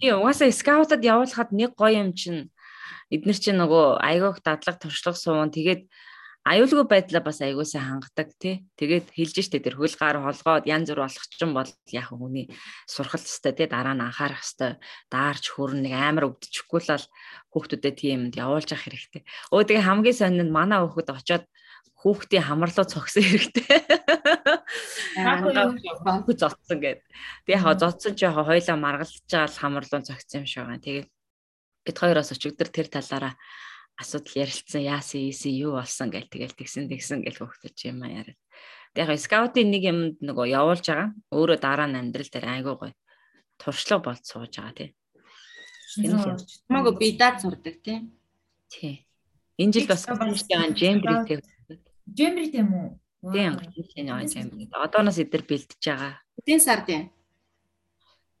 Тий 0.00 0.12
угаасаа 0.14 0.52
скаутад 0.52 1.02
явуулахад 1.02 1.50
нэг 1.50 1.74
гоё 1.74 2.04
юм 2.04 2.12
чинь 2.14 2.52
эднэр 3.10 3.38
чинь 3.38 3.58
нөгөө 3.58 3.98
айгуух 3.98 4.38
дадлаг 4.46 4.78
туршлага 4.78 5.18
суун 5.18 5.50
тэгээд 5.50 5.90
аюулгүй 6.48 6.86
байдлаа 6.88 7.20
бас 7.20 7.40
аягуусаа 7.44 7.84
хангадаг 7.84 8.32
тий. 8.40 8.64
Тэгээд 8.80 9.12
хэлж 9.12 9.36
штэ 9.44 9.60
тэр 9.60 9.76
хөл 9.76 9.92
гар 9.92 10.20
холгоод 10.24 10.64
янз 10.64 10.88
бүр 10.88 11.04
болох 11.04 11.26
ч 11.28 11.36
юм 11.44 11.52
бол 11.52 11.68
яг 11.92 12.08
хүний 12.08 12.48
сурхал 12.88 13.20
хэвээр 13.20 13.56
тий 13.60 13.68
дараа 13.68 13.92
нь 13.92 14.04
анхаарах 14.04 14.40
хэвээр 14.40 14.74
даарч 15.12 15.44
хөрн 15.52 15.84
нэг 15.84 15.92
амар 15.92 16.32
өвдчихгүй 16.32 16.80
л 16.80 17.04
хүүхдүүдэд 17.52 17.96
тиймд 18.00 18.34
явуулж 18.40 18.72
явах 18.72 18.84
хэрэгтэй. 18.88 19.22
Өө 19.52 19.62
тэгээ 19.68 19.84
хамгийн 19.84 20.16
сонин 20.16 20.48
нь 20.48 20.56
манай 20.56 20.80
хүүхэд 20.80 21.12
очоод 21.12 21.44
хүүхдийн 22.00 22.48
хамарлуу 22.48 22.86
цогсон 22.88 23.20
хэрэгтэй. 23.20 23.68
Хүүхэд 25.20 26.38
зодсон 26.40 26.78
гэдэг. 26.80 27.04
Тэгээ 27.44 27.60
яг 27.60 27.76
зодсон 27.76 28.16
ч 28.16 28.24
яг 28.24 28.40
хоёлаа 28.40 28.76
маргалцчаал 28.80 29.52
хамарлуу 29.52 30.00
цогсон 30.08 30.40
юм 30.40 30.48
шиг 30.48 30.64
байгаа. 30.64 30.80
Тэгээд 30.80 31.08
Гэт 31.80 31.96
хоёроос 31.96 32.36
өчигдөр 32.36 32.68
тэр 32.68 32.92
талаараа 32.92 33.34
асуудал 34.00 34.48
ярилцсан 34.48 34.82
яасан 34.82 35.20
ийсэн 35.28 35.52
юу 35.52 35.76
болсон 35.76 36.08
гэл 36.08 36.32
тэгэл 36.32 36.56
тэгсэн 36.56 36.88
тэгсэн 36.88 37.20
гэл 37.20 37.44
хөвгтөж 37.44 37.76
юм 37.92 38.00
аа 38.00 38.24
яриад. 38.24 38.40
Тэг 38.96 39.12
яг 39.12 39.20
скаутын 39.20 39.68
нэг 39.68 39.82
юмд 39.84 40.16
нөгөө 40.24 40.46
явуулж 40.56 40.84
байгаа. 40.88 41.12
Өөрөө 41.30 41.58
дараа 41.60 41.88
нь 41.92 42.00
амьдрал 42.00 42.32
дээр 42.32 42.46
айгүй 42.48 42.74
гоё 42.80 42.94
туршлага 43.60 44.02
болд 44.08 44.24
сууж 44.24 44.56
байгаа 44.56 44.74
тий. 44.74 44.90
Хамаагүй 46.00 46.94
би 46.96 47.06
даад 47.20 47.44
сурдаг 47.44 47.76
тий. 47.84 48.08
Тий. 48.72 49.06
Энэ 49.60 49.72
жил 49.76 49.86
бас 49.86 50.08
байгаа 50.08 50.72
жембрит 50.72 51.44
Жембрит 52.16 52.54
юм 52.54 52.74
уу? 52.74 52.88
Тийм, 53.32 53.54
энэ 53.94 54.10
аа 54.10 54.26
жембрит. 54.26 54.72
Одооноос 54.72 55.18
эдэр 55.20 55.44
бэлдэж 55.44 55.82
байгаа. 55.84 56.14
Эдийн 56.40 56.60
сард 56.60 56.88
юм. 56.88 57.12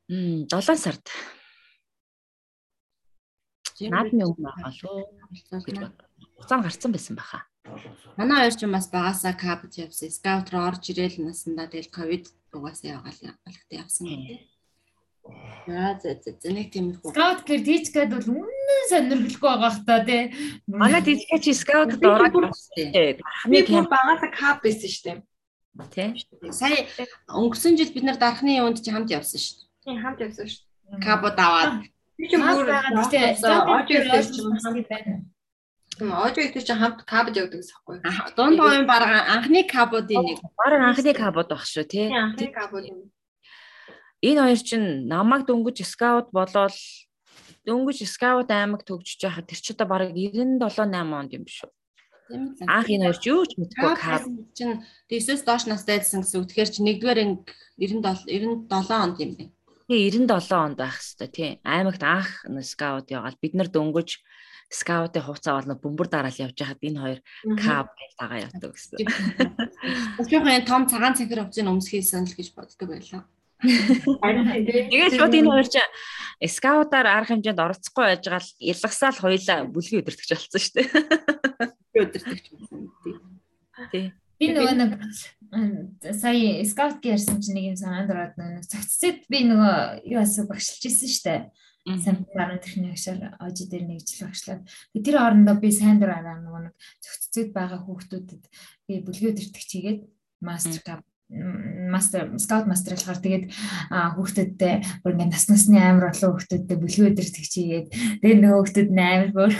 Мм, 0.08 0.48
7 0.48 0.76
сард. 0.76 1.04
Наадмын 3.88 4.28
өмнө 4.28 4.44
байгаа 4.52 4.72
шүү. 4.76 4.96
Хуцаан 6.40 6.62
гарцсан 6.64 6.92
байсан 6.92 7.16
баха. 7.16 7.46
Манай 8.16 8.44
хоёр 8.44 8.54
ч 8.58 8.60
юм 8.66 8.72
бас 8.76 8.90
багасаа 8.92 9.32
кабт 9.32 9.78
явсан. 9.80 10.10
Скаут 10.10 10.50
руу 10.52 10.68
орж 10.68 10.84
ирээл 10.90 11.24
насандаа 11.24 11.70
тэгэл 11.70 11.88
ковид 11.88 12.24
угаасаа 12.52 13.00
явгаал 13.00 13.20
явгалт 13.32 13.70
явсан 13.70 14.04
гэдэг. 14.10 14.40
За 15.66 16.00
за 16.02 16.10
за 16.20 16.50
нэг 16.50 16.68
тиймэрхүү. 16.74 17.12
Скаут 17.14 17.40
гэр 17.46 17.60
тийчгээд 17.64 18.10
бол 18.10 18.28
үнэн 18.42 18.84
сонирхолтой 18.90 19.40
байгаа 19.40 19.72
хта 19.72 19.96
тий. 20.08 20.22
Манай 20.66 21.02
тийчгээ 21.04 21.40
чи 21.44 21.52
скаутд 21.54 22.02
ороод 22.02 22.34
байна. 22.34 22.50
Би 23.46 23.58
бүр 23.64 23.86
багасаа 23.86 24.30
кап 24.34 24.58
байсан 24.64 24.90
шүү 24.90 25.04
дээ. 25.06 25.18
Тий. 25.94 26.08
Сая 26.50 26.88
өнгөрсөн 27.30 27.78
жил 27.78 27.92
бид 27.94 28.04
нар 28.04 28.18
дарахны 28.18 28.58
юунд 28.58 28.82
чи 28.82 28.90
хамт 28.90 29.12
явсан 29.12 29.38
шүү 29.38 29.54
дээ. 29.60 29.68
Тийм 29.84 29.96
хамт 30.02 30.20
явсан 30.20 30.48
шүү 30.48 30.64
дээ. 30.66 31.04
Кабод 31.04 31.36
аваад 31.38 31.86
Би 32.20 32.28
ч 32.28 32.36
бүр 32.36 32.68
аудио 32.68 33.98
хийх 34.04 34.88
байна. 34.92 35.24
Аудио 36.00 36.42
хийх 36.44 36.64
чинь 36.64 36.76
хамт 36.76 37.04
кабод 37.08 37.34
явдаг 37.40 37.64
гэсэн 37.64 37.80
хэрэг. 37.80 38.36
Дунд 38.36 38.60
гоён 38.60 38.84
бараг 38.84 39.24
анхны 39.24 39.64
кабодын 39.64 40.20
нэг. 40.20 40.38
Бараг 40.60 40.80
анхны 40.92 41.12
кабод 41.16 41.48
баг 41.48 41.64
шүү 41.64 41.84
тий. 41.88 42.12
Анхны 42.12 42.52
кабод. 42.52 42.84
Энэ 44.20 44.40
хоёр 44.44 44.60
чинь 44.60 45.08
намайг 45.08 45.48
дөнгөж 45.48 45.80
скаут 45.88 46.28
болоод 46.28 46.76
дөнгөж 47.64 48.04
скаут 48.04 48.52
аймаг 48.52 48.84
төгжиж 48.84 49.24
байхад 49.24 49.48
тэр 49.48 49.60
чи 49.64 49.72
одоо 49.72 49.88
бараг 49.88 50.12
97 50.12 50.60
8 50.60 51.16
онд 51.16 51.32
юм 51.32 51.44
биш 51.48 51.64
үү? 51.64 51.72
Анх 52.68 52.88
энэ 52.92 53.08
хоёр 53.08 53.18
ч 53.18 53.24
юу 53.32 53.48
ч 53.48 53.56
мэдгүй 53.56 53.92
каб 53.96 54.28
чинь 54.52 54.84
9-өөс 55.08 55.42
доош 55.48 55.64
настай 55.64 56.04
байсан 56.04 56.20
гэсэн 56.20 56.36
үг. 56.36 56.48
Тэгэхээр 56.52 56.68
чи 56.68 56.80
1-р 56.84 57.18
анги 57.24 57.48
97 57.80 58.68
97 58.68 58.92
онд 58.92 59.16
юм 59.24 59.30
байна. 59.36 59.52
Тэгээ 59.90 60.22
97 60.22 60.54
онд 60.54 60.78
байх 60.78 61.02
хэвээр 61.02 61.32
тий. 61.34 61.50
Аймагт 61.66 62.02
анх 62.06 62.46
скаут 62.62 63.10
яваад 63.10 63.34
бид 63.42 63.58
нар 63.58 63.66
дөнгөж 63.66 64.22
скаутын 64.70 65.26
хувцас 65.26 65.66
аваад 65.66 65.82
бөмбөр 65.82 66.06
дараал 66.06 66.38
явж 66.46 66.54
байхад 66.54 66.78
энэ 66.78 67.02
хоёр 67.02 67.20
кап 67.58 67.90
гэж 67.98 68.12
дагаа 68.14 68.38
явдаг 68.46 68.70
гэсэн. 68.70 69.02
Өчигдөр 70.22 70.62
том 70.62 70.86
цагаан 70.86 71.18
цэнхэр 71.18 71.42
хувцсыг 71.42 71.66
өмсөхийсэн 71.66 72.22
л 72.22 72.38
гэж 72.38 72.48
боддог 72.54 72.86
байлаа. 72.86 73.26
Тэгээд 74.94 75.18
шууд 75.18 75.34
энэ 75.34 75.50
хоёр 75.50 75.66
чинь 75.66 75.90
скаутаар 76.46 77.10
арга 77.10 77.34
хэмжээнд 77.34 77.58
оролцохгүй 77.58 78.04
байж 78.14 78.22
байгаа 78.30 78.46
л 78.46 78.54
илгасаал 78.62 79.18
хоёлаа 79.18 79.58
бүлгийн 79.74 80.06
өдөртөгч 80.06 80.30
болсон 80.38 80.60
шүү 80.62 80.74
дээ. 80.78 80.88
Өдөртөгч 81.98 82.46
болсон 82.54 82.80
тий. 83.02 83.14
Тий. 83.90 84.06
Би 84.40 84.48
нөгөө 84.56 84.74
нэг 84.80 84.92
сая 86.16 86.64
скаут 86.64 87.04
гэсэн 87.04 87.44
чинь 87.44 87.56
нэг 87.60 87.64
юм 87.74 87.76
санаанд 87.76 88.08
ороод 88.08 88.34
нэг 88.40 88.64
цогцсэд 88.64 89.28
би 89.28 89.44
нөгөө 89.44 90.08
юу 90.08 90.20
асуу 90.24 90.48
багшилж 90.48 90.88
ирсэн 90.88 91.12
штэ. 91.12 91.34
Сайн 92.00 92.24
баруун 92.32 92.60
техник 92.64 92.96
агшаар 92.96 93.36
ожи 93.36 93.68
дээр 93.68 93.84
нэг 93.84 94.00
жил 94.00 94.32
багшлаад. 94.32 94.64
Тэр 94.96 95.16
хоорондоо 95.20 95.56
би 95.60 95.68
сайн 95.68 96.00
дураараа 96.00 96.40
нөгөө 96.40 96.62
нэг 96.70 96.74
цогцсэд 97.04 97.52
байгаа 97.52 97.84
хүүхдүүдэд 97.84 98.44
би 98.88 98.94
бүлгийн 99.04 99.32
өдөртөгч 99.36 99.70
хийгээд 99.76 100.00
мастер 100.40 100.80
кап 100.80 101.04
мастер 101.30 102.30
скаут 102.42 102.66
мастер 102.66 102.98
болохоор 102.98 103.20
тэгээд 103.22 103.44
хүүхдүүдтэй 103.90 104.74
бүр 105.02 105.14
ингээд 105.14 105.30
нас 105.30 105.46
насны 105.46 105.78
амар 105.78 106.10
олон 106.10 106.34
хүүхдүүдтэй 106.34 106.76
бүлгийн 106.78 107.08
өдөр 107.14 107.28
тэгчигээд 107.30 107.86
тэгээд 108.18 108.40
нөгөө 108.42 108.58
хүүхдүүд 108.58 108.90
амар 108.98 109.30
бүр 109.30 109.52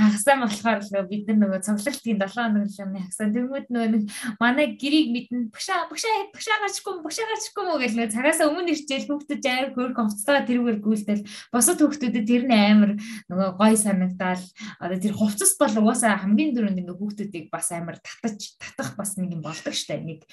хагасаа 0.00 0.36
болохоор 0.40 0.80
л 0.80 1.10
бид 1.12 1.24
нар 1.28 1.38
нөгөө 1.42 1.60
цоглолтын 1.68 2.16
7 2.16 2.32
хоног 2.32 2.72
юмны 2.80 2.98
хагасаа 3.04 3.28
тэгмүүд 3.28 3.66
нөгөө 3.68 3.90
нэг 3.92 4.02
манай 4.40 4.66
гэрийг 4.80 5.08
мэднэ 5.12 5.52
бушаа 5.52 5.84
бушаа 5.92 6.16
бушаа 6.32 6.56
гарчгүй 6.64 6.94
бушаа 7.04 7.26
гарчгүй 7.28 7.64
мө 7.68 7.76
гэл 7.76 7.96
нөгөө 8.00 8.14
цагаасаа 8.16 8.48
өмнө 8.48 8.72
ирчээл 8.72 9.08
хүүхдүүд 9.12 9.44
амар 9.52 9.70
хөрг 9.76 9.96
хувцастаа 10.00 10.48
тэрүүгээр 10.48 10.78
гүйлтэл 10.80 11.22
босод 11.52 11.78
хүүхдүүдэд 11.80 12.24
тэр 12.24 12.44
нь 12.48 12.56
амар 12.56 12.92
нөгөө 13.28 13.50
гой 13.60 13.74
санагдаал 13.76 14.44
одоо 14.80 14.96
тэр 14.96 15.12
хувцас 15.12 15.52
бол 15.60 15.76
угаасаа 15.84 16.24
хамгийн 16.24 16.56
дөрөнд 16.56 16.80
ингээ 16.80 16.96
хүүхдүүдийг 16.96 17.46
бас 17.52 17.68
амар 17.76 18.00
татаж 18.00 18.56
татах 18.56 18.96
бас 18.96 19.16
нэг 19.20 19.36
юм 19.36 19.42
болдог 19.44 19.74
штэ. 19.76 20.00
Нэг 20.00 20.24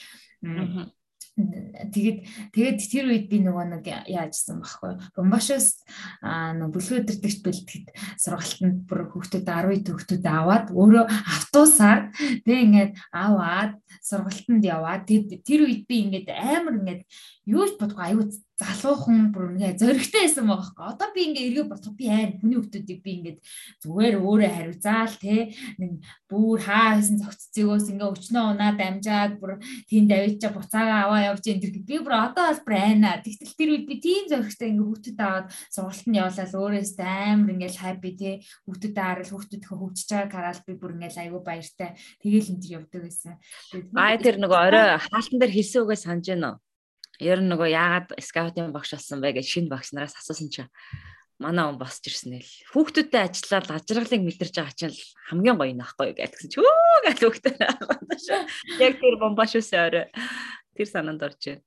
Тэгээд 1.39 2.19
тэгээд 2.52 2.80
тэр 2.84 3.06
үед 3.08 3.25
би 3.32 3.39
нөгөө 3.39 3.65
нэг 3.71 3.86
яажсан 4.12 4.60
байхгүй. 4.60 4.99
Бомбашос 5.15 5.88
нөгөө 6.19 6.73
бүлгийн 6.75 6.99
өдөртөгч 7.08 7.38
бэлтгэд 7.43 7.86
сургалтанд 8.19 8.84
бүр 8.84 9.08
хүүхдүүд 9.08 9.47
10 9.47 9.88
хүүхдүүд 9.88 10.25
аваад 10.28 10.67
өөрөө 10.75 11.06
автобусаар 11.08 12.12
тэг 12.43 12.58
ингээд 12.60 12.91
аваад 13.15 13.80
сургалтанд 14.04 14.63
яваад 14.67 15.08
тэр 15.08 15.62
үед 15.63 15.88
би 15.88 15.95
ингээд 16.04 16.28
амар 16.28 16.75
ингээд 16.75 17.02
юу 17.47 17.63
ч 17.71 17.80
бодохгүй 17.80 18.04
аюу 18.04 18.28
залуухан 18.60 19.32
бүр 19.32 19.56
ингээ 19.56 19.80
зөрөгтэй 19.80 20.28
байсан 20.28 20.52
байгаа 20.52 20.67
хөөе. 20.67 20.91
Одоо 20.91 21.08
би 21.15 21.22
ингээ 21.32 21.48
эргээ 21.48 21.65
бодох 21.72 21.95
би 21.95 22.06
айн 22.12 22.32
хүний 22.43 22.60
хүмүүсийг 22.60 23.00
би 23.00 23.12
ингээ 23.15 23.36
зүгээр 23.88 24.15
өөрөө 24.19 24.52
хариуцаал 24.52 25.15
те 25.15 25.56
нэг 25.80 26.04
бүр 26.28 26.60
хаа 26.60 27.00
хийсэн 27.00 27.24
зөгццгөөс 27.24 27.88
ингээ 27.88 28.12
өчнөө 28.12 28.43
унаа 28.52 28.72
дамжаад 28.76 29.34
бүр 29.39 29.63
тэнд 29.88 30.12
авчиж 30.12 30.43
буцаагаа 30.52 31.00
аваа 31.08 31.22
явж 31.32 31.43
энэ 31.48 31.63
төр 31.63 31.72
би 31.88 31.95
бүр 32.04 32.15
одоо 32.19 32.43
бол 32.52 32.62
бүр 32.67 32.76
айна. 32.76 33.24
Тэгтэл 33.24 33.56
тэр 33.56 33.69
үед 33.72 33.86
би 33.88 33.95
тийм 34.04 34.24
зөрөгтэй 34.28 34.69
ингээ 34.76 34.88
хүүхдэд 34.91 35.19
аваад 35.24 35.48
сургалтанд 35.72 36.19
явуулаад 36.19 36.54
өөрөөс 36.60 36.93
амар 37.00 37.50
ингээ 37.56 37.72
хаппи 37.80 38.12
те 38.19 38.30
хүүхдэд 38.67 38.95
харал 39.00 39.32
хүүхдүүдийнхээ 39.32 39.79
хөгжиж 39.79 40.10
байгааг 40.12 40.36
хараад 40.36 40.60
би 40.67 40.73
бүр 40.75 40.92
ингээ 41.00 41.15
аюу 41.15 41.40
баяртай 41.48 41.96
тэгэл 42.19 42.52
энэ 42.52 42.60
төр 42.60 42.75
явдаг 42.75 43.02
байсан. 43.08 43.33
Аа 43.96 44.19
тэр 44.19 44.36
нөгөө 44.44 44.60
орой 44.67 45.00
хаалтан 45.00 45.40
дээр 45.40 45.56
хэлсэн 45.56 45.81
үгээ 45.88 46.00
санаж 46.04 46.27
байна 46.27 46.48
уу? 46.52 46.69
Ер 47.20 47.44
нь 47.44 47.52
нөгөө 47.52 47.70
яагаад 47.76 48.15
скаутын 48.24 48.72
багш 48.72 48.96
болсон 48.96 49.20
бэ 49.20 49.36
гэж 49.36 49.46
шинэ 49.48 49.70
багш 49.72 49.92
нараас 49.92 50.15
асуусан 50.15 50.48
чинь 50.48 50.72
манай 51.40 51.67
он 51.67 51.80
босч 51.80 52.04
ирсэн 52.08 52.40
л 52.40 52.52
хүүхдүүдтэй 52.72 53.24
ажиллаад 53.28 53.72
ажралыг 53.76 54.24
мэдэрч 54.24 54.56
байгаа 54.60 54.76
чинь 54.76 54.96
хамгийн 55.32 55.60
гоё 55.60 55.76
наахгүй 55.76 56.15
гэж 56.15 56.32
гэсэн 56.36 56.52
чи 56.52 56.60
өө 56.60 57.00
гэж 57.08 57.17
хүүхдээ 57.24 57.56
яг 58.84 58.94
тэр 59.00 59.15
бомбаш 59.20 59.56
үсээ 59.56 59.80
орой 59.88 60.06
тэр 60.76 60.88
санаанд 60.88 61.24
орж 61.24 61.40
байна. 61.44 61.63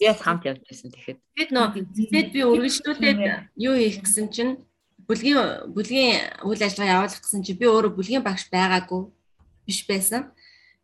Яс 0.00 0.20
хамт 0.24 0.48
явж 0.48 0.64
байсан 0.64 0.88
тэгэхэд. 0.92 1.18
Тэгэд 1.36 1.50
нөө 1.52 1.68
зэд 2.12 2.28
би 2.32 2.40
үргэлжлүүлээд 2.48 3.20
юу 3.60 3.74
хийх 3.76 4.00
гэсэн 4.04 4.32
чинь 4.32 4.52
бүлгийн 5.04 5.72
бүлгийн 5.76 6.44
үйл 6.48 6.62
ажиллагаа 6.64 7.04
явуулах 7.04 7.20
гэсэн 7.20 7.44
чинь 7.44 7.60
би 7.60 7.68
өөрөө 7.68 7.92
бүлгийн 7.92 8.24
багш 8.24 8.48
байгаагүй 8.48 9.12
биш 9.68 9.84
байсан. 9.84 10.32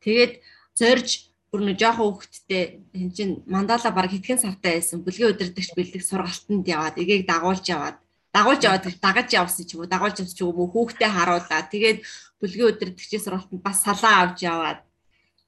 Тэгээд 0.05 0.45
зорж 0.77 1.32
бүр 1.53 1.69
нэг 1.69 1.77
жоохон 1.77 2.17
хөвгттэй 2.17 2.81
энэ 2.97 3.13
чинь 3.13 3.35
мандала 3.45 3.93
баг 3.93 4.09
хэдхэн 4.09 4.41
сартай 4.41 4.81
байсан. 4.81 5.05
Бүлгийн 5.05 5.37
удирдагч 5.37 5.77
бэлдэх 5.77 6.01
сургалтанд 6.01 6.65
яваад 6.65 6.97
эгийг 6.97 7.29
дагуулж 7.29 7.69
яваад 7.69 8.01
дагуулж 8.33 8.65
яваад 8.65 8.89
дагаж 9.05 9.29
явсан 9.37 9.69
ч 9.69 9.77
юм 9.77 9.85
уу 9.85 9.93
дагуулж 9.93 10.17
явсан 10.17 10.33
ч 10.33 10.41
юм 10.41 10.57
уу 10.57 10.73
хүүхдээ 10.73 11.11
харуулаад 11.13 11.69
тэгээд 11.69 11.99
бүлгийн 12.41 12.73
удирдагчийн 12.73 13.21
сургалтанд 13.21 13.61
бас 13.61 13.85
салаа 13.85 14.33
авч 14.33 14.49
яваад 14.49 14.81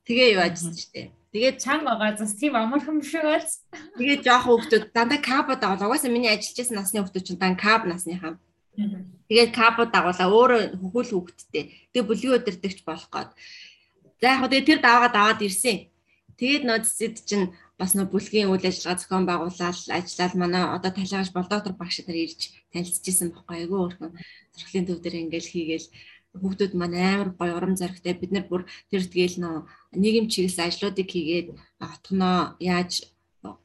тэгээ 0.05 0.37
яваажсэн 0.37 0.77
ч 0.77 0.93
тийм. 0.93 1.09
Тэгээд 1.33 1.57
чанга 1.65 1.97
байгаа 1.97 2.21
зас 2.21 2.37
тийм 2.37 2.53
амархан 2.53 3.01
биш 3.01 3.17
байгааз. 3.17 3.65
Тэгээд 3.97 4.23
жоохон 4.29 4.61
хүүхдүүд 4.61 4.85
дандаа 4.93 5.21
кабо 5.25 5.57
дагуул. 5.57 5.89
Угаасаа 5.89 6.13
миний 6.13 6.29
ажиллаж 6.29 6.61
байсан 6.61 6.77
насны 6.77 7.01
хүүхдүүд 7.01 7.27
чинь 7.27 7.41
дан 7.41 7.57
каб 7.57 7.89
насныхаа. 7.89 8.37
Тэгээд 9.33 9.51
кабо 9.57 9.89
дагуулаа 9.89 10.29
өөрөө 10.29 10.61
хөхөл 10.79 11.11
хүүхдтэй. 11.17 11.65
Тэгээд 11.91 12.09
бүлгийн 12.13 12.37
удирдагч 12.39 12.79
болох 12.85 13.09
гээд. 13.09 13.31
За 14.21 14.25
яг 14.31 14.39
хөө 14.45 14.51
тэгээд 14.53 14.69
тэр 14.69 14.81
даваад 14.85 15.43
ирсэн. 15.43 15.94
Тэгээд 16.39 16.65
нөө 16.67 16.79
цэцэд 16.83 17.17
чинь 17.29 17.47
бас 17.79 17.95
нөө 17.95 18.07
бүлгийн 18.11 18.51
үйл 18.51 18.67
ажиллагаа 18.67 18.99
зохион 18.99 19.27
байгуулаад 19.27 19.79
ажиллаад 19.99 20.35
манай 20.35 20.63
одоо 20.77 20.91
талигаж 20.95 21.31
бол 21.35 21.49
доктор 21.51 21.73
багш 21.79 21.97
нар 22.03 22.19
ирж 22.25 22.41
танилцчихсан 22.73 23.29
байхгүй 23.31 23.57
айгүй 23.65 23.79
өөрхөн 23.83 24.13
зурхлын 24.55 24.87
төв 24.87 24.99
дээр 25.03 25.17
ингээл 25.23 25.53
хийгээл 25.53 25.87
хүүхдүүд 26.41 26.73
маань 26.75 26.99
амар 26.99 27.31
гоё 27.39 27.55
урам 27.59 27.75
зоригтой 27.79 28.15
бид 28.19 28.33
нар 28.35 28.47
бүр 28.51 28.63
тэр 28.91 29.03
тэгэл 29.07 29.37
нөө 29.43 29.57
нийгэм 30.03 30.27
чиглэсэн 30.33 30.67
ажлуудыг 30.67 31.09
хийгээд 31.11 31.49
отгоноо 31.79 32.59
яаж 32.59 32.93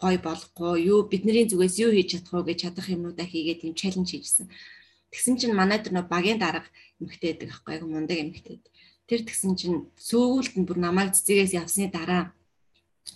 гой 0.02 0.16
болохгүй 0.22 0.74
юу 0.92 1.00
бидний 1.10 1.46
зүгээс 1.50 1.76
юу 1.84 1.92
хийж 1.96 2.10
чадах 2.14 2.34
вэ 2.36 2.54
гэж 2.54 2.58
чадах 2.64 2.88
юмудаа 2.94 3.26
хийгээд 3.30 3.66
юм 3.66 3.74
чаленж 3.80 4.10
хийжсэн. 4.12 4.48
Тэгсэн 5.10 5.36
чинь 5.40 5.58
манай 5.58 5.80
тэр 5.82 5.94
нөө 5.98 6.06
багийн 6.14 6.40
дарга 6.42 6.70
эмхтэй 7.02 7.34
байдаг 7.34 7.50
аахгүй 7.50 7.74
айгу 7.74 7.88
мундаг 7.90 8.18
эмхтэй. 8.20 8.62
Тэр 9.10 9.22
тэгсэн 9.26 9.54
чинь 9.58 9.78
сүүгүүлт 9.98 10.54
нь 10.60 10.68
бүр 10.68 10.78
намайг 10.84 11.16
цэцгээс 11.16 11.58
явсны 11.58 11.90
дараа 11.90 12.36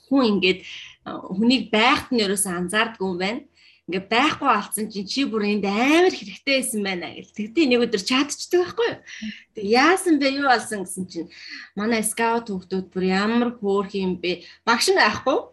хүн 0.07 0.23
ингээд 0.31 0.59
хүнийг 1.03 1.63
байхад 1.73 2.09
нь 2.11 2.23
ерөөсөө 2.25 2.53
анзаардгүй 2.59 3.07
юм 3.09 3.19
байна 3.19 3.41
ингээ 3.83 4.07
байхгүй 4.07 4.47
алдсан 4.47 4.87
чинь 4.87 5.03
чи 5.03 5.27
бүр 5.27 5.43
энд 5.43 5.67
амар 5.67 6.15
хэрэгтэй 6.15 6.55
байсан 6.63 6.81
байна 6.87 7.11
гэл. 7.11 7.35
Тэгтээ 7.35 7.65
нэг 7.67 7.83
өдөр 7.83 7.99
чатчдаг 7.99 8.59
байхгүй 8.63 8.87
юу. 8.87 8.99
Тэг 9.59 9.65
яасан 9.67 10.15
бэ 10.23 10.27
юу 10.39 10.47
болсон 10.47 10.87
гэсэн 10.87 11.05
чинь 11.11 11.29
манай 11.75 11.99
скаут 11.99 12.47
хүүхдүүд 12.47 12.87
бүр 12.95 13.03
ямар 13.03 13.51
хөөх 13.59 13.91
юм 13.99 14.23
бэ? 14.23 14.47
Багш 14.63 14.87
нь 14.87 14.95
байхгүй. 15.03 15.51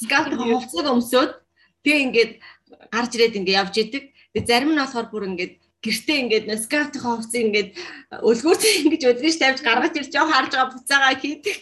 Скаут 0.00 0.32
хувцас 0.40 0.88
өмсөөд 0.88 1.32
тэг 1.84 1.96
ингээд 2.00 2.32
гарч 2.88 3.10
ирээд 3.12 3.38
ингээ 3.44 3.60
явж 3.60 3.74
идэг. 3.76 4.04
Тэг 4.32 4.44
зарим 4.48 4.72
нь 4.72 4.80
болохоор 4.80 5.12
бүр 5.12 5.28
ингээд 5.36 5.60
гэртээ 5.86 6.18
ингээд 6.26 6.46
скаутын 6.66 7.02
хувцас 7.02 7.34
ингээд 7.38 7.70
өлгүүрт 8.26 8.62
ингэж 8.82 9.02
өдрөж 9.14 9.36
тавьж 9.38 9.60
гаргаж 9.62 9.94
ирж 9.94 10.10
жоо 10.10 10.26
харж 10.26 10.50
байгаа 10.52 10.74
буцаагаа 10.74 11.14
хийдэг. 11.14 11.58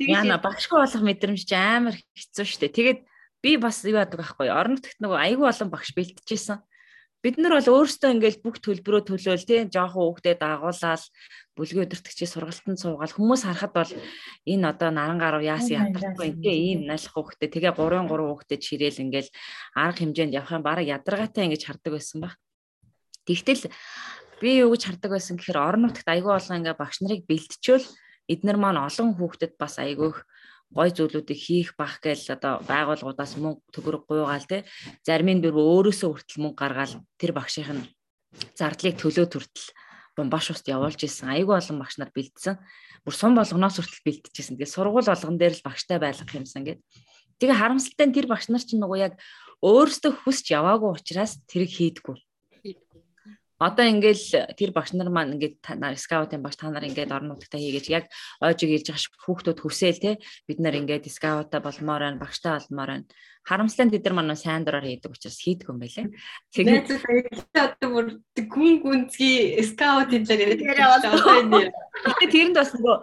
Тэгээд 0.00 0.16
яна 0.24 0.40
багшгүй 0.42 0.78
болох 0.80 1.02
мэдрэмж 1.04 1.48
амар 1.52 1.94
хэцүү 1.94 2.46
шттэ. 2.48 2.72
Тэгээд 2.72 3.00
би 3.44 3.50
бас 3.60 3.84
юу 3.84 4.00
яадаг 4.00 4.18
байхгүй 4.18 4.48
орон 4.48 4.80
нутгт 4.80 4.98
нөгөө 4.98 5.18
айгүй 5.20 5.46
олон 5.46 5.68
багш 5.70 5.92
бэлтжижсэн. 5.94 6.58
Бид 7.24 7.40
нар 7.40 7.56
бол 7.56 7.80
өөрсдөө 7.80 8.10
ингээл 8.20 8.44
бүх 8.44 8.60
төлбөрөө 8.60 9.02
төлөөл 9.08 9.48
тий 9.48 9.64
жоохон 9.72 10.12
хүүхдэд 10.12 10.44
дагуулаад 10.44 11.02
бүлгийн 11.56 11.88
өдөртөгчийн 11.88 12.28
сургалтанд 12.28 12.76
суугаад 12.84 13.16
хүмүүс 13.16 13.48
харахад 13.48 13.72
бол 13.72 13.92
энэ 14.44 14.68
одоо 14.68 14.92
наран 14.92 15.16
гарав 15.16 15.40
яасан 15.40 15.88
ядарахгүй 15.88 16.36
ингээ 16.36 16.56
ийм 16.68 16.80
налах 16.84 17.16
хүүхдэд 17.16 17.48
тэгээ 17.48 17.72
3 17.80 18.12
3 18.12 18.28
хүүхдэд 18.28 18.60
ширээл 18.60 19.04
ингээл 19.08 19.30
арга 19.72 20.00
хэмжээнд 20.04 20.36
явах 20.36 20.52
юм 20.52 20.64
бараг 20.68 20.84
ядаргаатай 20.84 21.48
ингэж 21.48 21.62
хардаг 21.64 21.92
байсан 21.96 22.18
баг. 22.20 22.36
Тэгтэл 23.24 23.72
би 24.44 24.60
юу 24.60 24.76
гэж 24.76 24.82
хардаг 24.84 25.10
байсан 25.16 25.40
гэхээр 25.40 25.64
орон 25.64 25.88
нутгт 25.88 26.04
айгүй 26.04 26.28
олон 26.28 26.60
ингээ 26.60 26.76
багш 26.76 27.00
нарыг 27.00 27.24
бэлтжөөл 27.24 27.88
эднэр 28.28 28.60
маань 28.60 28.84
олон 28.84 29.16
хүүхдэд 29.16 29.56
бас 29.56 29.80
айгүйх 29.80 30.28
гой 30.72 30.90
зүйлүүдийг 30.90 31.40
хийх 31.40 31.70
бах 31.76 32.00
гээл 32.00 32.34
одоо 32.34 32.62
байгууллагуудаас 32.64 33.36
мөнгө 33.36 33.62
төгрөг 33.74 34.02
гуйгаал 34.08 34.46
те. 34.48 34.64
Зарим 35.04 35.28
нь 35.34 35.42
бүр 35.44 35.58
өөрөөсөө 35.58 36.08
хүртэл 36.08 36.42
мөнгө 36.42 36.60
гаргаал. 36.60 36.94
Тэр 37.20 37.32
багшийн 37.36 37.84
зардлыг 38.54 38.96
төлөө 38.98 39.26
төртөл. 39.30 39.68
Бомбаш 40.16 40.54
уст 40.54 40.66
явуулж 40.70 41.00
исэн 41.04 41.34
айгүй 41.34 41.58
олон 41.58 41.78
багш 41.82 41.98
нар 41.98 42.10
бэлдсэн. 42.14 42.58
Бүр 43.02 43.14
сум 43.14 43.34
болгоноос 43.34 43.78
хүртэл 43.78 44.06
бэлдэжсэн 44.06 44.58
тэгээ 44.58 44.74
сургууль 44.74 45.10
болгон 45.10 45.38
дээр 45.38 45.54
л 45.58 45.66
багштай 45.66 45.98
байлгах 45.98 46.34
юмсан 46.34 46.62
гэд. 46.62 46.80
Тэгээ 47.42 47.58
харамсалтай 47.58 48.06
нь 48.06 48.14
тэр 48.14 48.26
багш 48.30 48.46
нар 48.46 48.62
чинь 48.62 48.82
нөгөө 48.82 48.98
яг 49.02 49.14
өөрөөсөө 49.62 50.22
хүсч 50.22 50.54
яваагүй 50.54 50.90
учраас 50.94 51.42
тэрийг 51.50 51.72
хийдгүү 51.74 52.14
Одоо 53.64 53.88
ингээл 53.88 54.52
тэр 54.60 54.70
багш 54.76 54.92
нар 54.92 55.08
маань 55.08 55.40
ингээд 55.40 55.64
скаутын 55.96 56.44
багш 56.44 56.60
та 56.60 56.68
нар 56.68 56.84
ингээд 56.84 57.16
орон 57.16 57.32
нутгтаа 57.32 57.56
хийгээч 57.56 57.86
яг 57.88 58.12
ойжиг 58.44 58.68
илж 58.68 58.92
байгаа 58.92 59.00
шиг 59.00 59.14
хүүхдүүд 59.24 59.58
хүсээл 59.64 60.04
те 60.04 60.10
бид 60.44 60.60
нар 60.60 60.76
ингээд 60.76 61.08
скаута 61.08 61.64
болмоор 61.64 62.04
байна 62.04 62.20
багштай 62.20 62.60
болмоор 62.60 62.90
байна. 62.92 63.08
Харамслан 63.48 63.88
тэд 63.88 64.04
нар 64.04 64.16
манай 64.20 64.36
сайн 64.36 64.68
дураар 64.68 64.84
хийдэг 64.84 65.16
учраас 65.16 65.40
хийдэг 65.40 65.72
юм 65.72 65.80
байлээ. 65.80 66.12
Тэгээд 66.52 66.88
одоо 67.56 67.88
бүр 67.88 68.06
гүн 68.36 68.74
гүнзгий 68.84 69.56
скаут 69.64 70.12
хэлээр 70.12 70.60
яриад 70.60 70.60
Гэтэ 72.04 72.26
тэрэнд 72.28 72.56
бас 72.56 72.72
нөгөө 72.76 72.96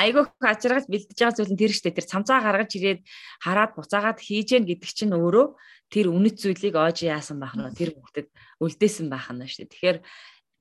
айгүй 0.00 0.24
ачиргаж 0.40 0.84
бэлдэж 0.88 1.16
байгаа 1.16 1.36
зүйл 1.36 1.52
нь 1.52 1.60
тэр 1.60 1.72
штэ. 1.76 1.96
Тэр 1.96 2.06
цамцаа 2.08 2.40
гаргаж 2.40 2.72
ирээд 2.76 3.00
хараад 3.44 3.72
буцаагаад 3.76 4.20
хийж 4.20 4.48
гэн 4.56 4.64
гэдэг 4.64 4.90
чинь 4.96 5.16
өөрөө 5.16 5.46
тэр 5.92 6.06
үнэт 6.12 6.36
зүйлийг 6.40 6.76
оож 6.76 7.04
яасан 7.04 7.40
байх 7.40 7.56
нь 7.56 7.64
тэр 7.72 7.96
хүүхдэд 7.96 8.28
үлдээсэн 8.60 9.06
байх 9.12 9.28
нь 9.32 9.44
шүү 9.44 9.66
дээ. 9.66 9.72
Тэгэхээр 9.72 9.98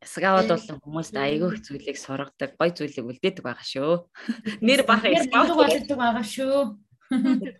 скаут 0.06 0.50
болон 0.52 0.80
хүмүүст 0.84 1.16
айгүй 1.16 1.50
их 1.56 1.64
зүйлийг 1.66 1.98
сургадаг, 1.98 2.52
гой 2.60 2.70
зүйлийг 2.76 3.06
үлдээдэг 3.10 3.44
байгаа 3.44 3.66
шүү. 3.66 3.94
Нэр 4.62 4.84
бах 4.86 5.04
скаут 5.04 5.52
болдог 5.56 5.98
байгаа 5.98 6.26
шүү. 6.26 6.58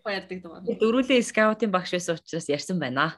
Баярдаг 0.06 0.40
даа. 0.42 0.62
Дөрүлээ 0.66 1.22
скаутын 1.22 1.72
багш 1.72 1.94
байсан 1.94 2.18
учраас 2.18 2.50
ярьсан 2.50 2.78
байна. 2.82 3.18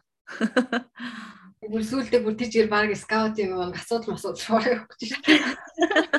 Бүр 1.58 1.82
сүултээ 1.82 2.22
бүр 2.22 2.38
тийч 2.38 2.53
гэр 2.53 2.70
баг 2.70 2.93
скаут 2.93 3.41
юм 3.41 3.58
бол 3.58 3.74
асуудал 3.74 4.14
масууд 4.14 4.38
шуурах 4.38 4.86
гэж 4.93 5.10
байна. 5.26 5.58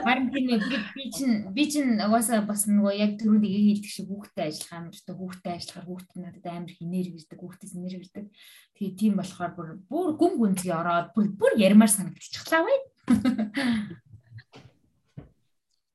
Харин 0.02 0.26
тийм 0.34 0.58
би 0.98 1.04
чинь 1.14 1.36
би 1.54 1.64
чинь 1.70 2.02
угаасаа 2.02 2.42
бас 2.42 2.66
нөгөө 2.66 2.98
яг 2.98 3.12
түрүү 3.22 3.38
нэг 3.38 3.54
хэлдэг 3.54 3.86
шиг 3.86 4.10
хүүхдтэй 4.10 4.50
ажиллах 4.50 4.74
амар 4.74 4.98
та 4.98 5.14
хүүхдтэй 5.14 5.52
ажиллахаар 5.54 5.86
хүүхд 5.86 6.10
надад 6.18 6.46
амар 6.50 6.72
хинээр 6.74 7.06
ирдэг 7.14 7.38
хүүхдээс 7.38 7.74
нэр 7.78 7.94
ирдэг. 8.02 8.26
Тэгээ 8.74 8.98
тийм 8.98 9.14
болохоор 9.14 9.52
бүр 9.54 9.68
бүр 9.86 10.10
гүн 10.18 10.34
гүнзгий 10.42 10.74
ороод 10.74 11.14
бүр 11.14 11.30
бүр 11.38 11.52
ярмаар 11.54 11.92
санагдчихлаа 11.94 12.66
бай. 12.66 12.78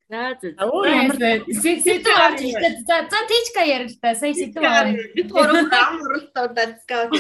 За 0.07 0.39
за. 0.39 0.55
Өөр 0.55 0.87
ямар 0.87 1.17
сэдв 1.51 2.07
авч 2.15 2.47
ирсэн. 2.47 2.85
За 2.87 2.95
за 3.11 3.19
тийчка 3.27 3.67
ярил 3.67 3.91
та. 3.99 4.15
Сая 4.15 4.31
сэдв 4.31 4.61
аваа. 4.61 4.93
Бид 5.15 5.27
гурав 5.31 5.67
ам 5.67 5.99
уралдаа 5.99 6.47
дацгаа. 6.53 7.11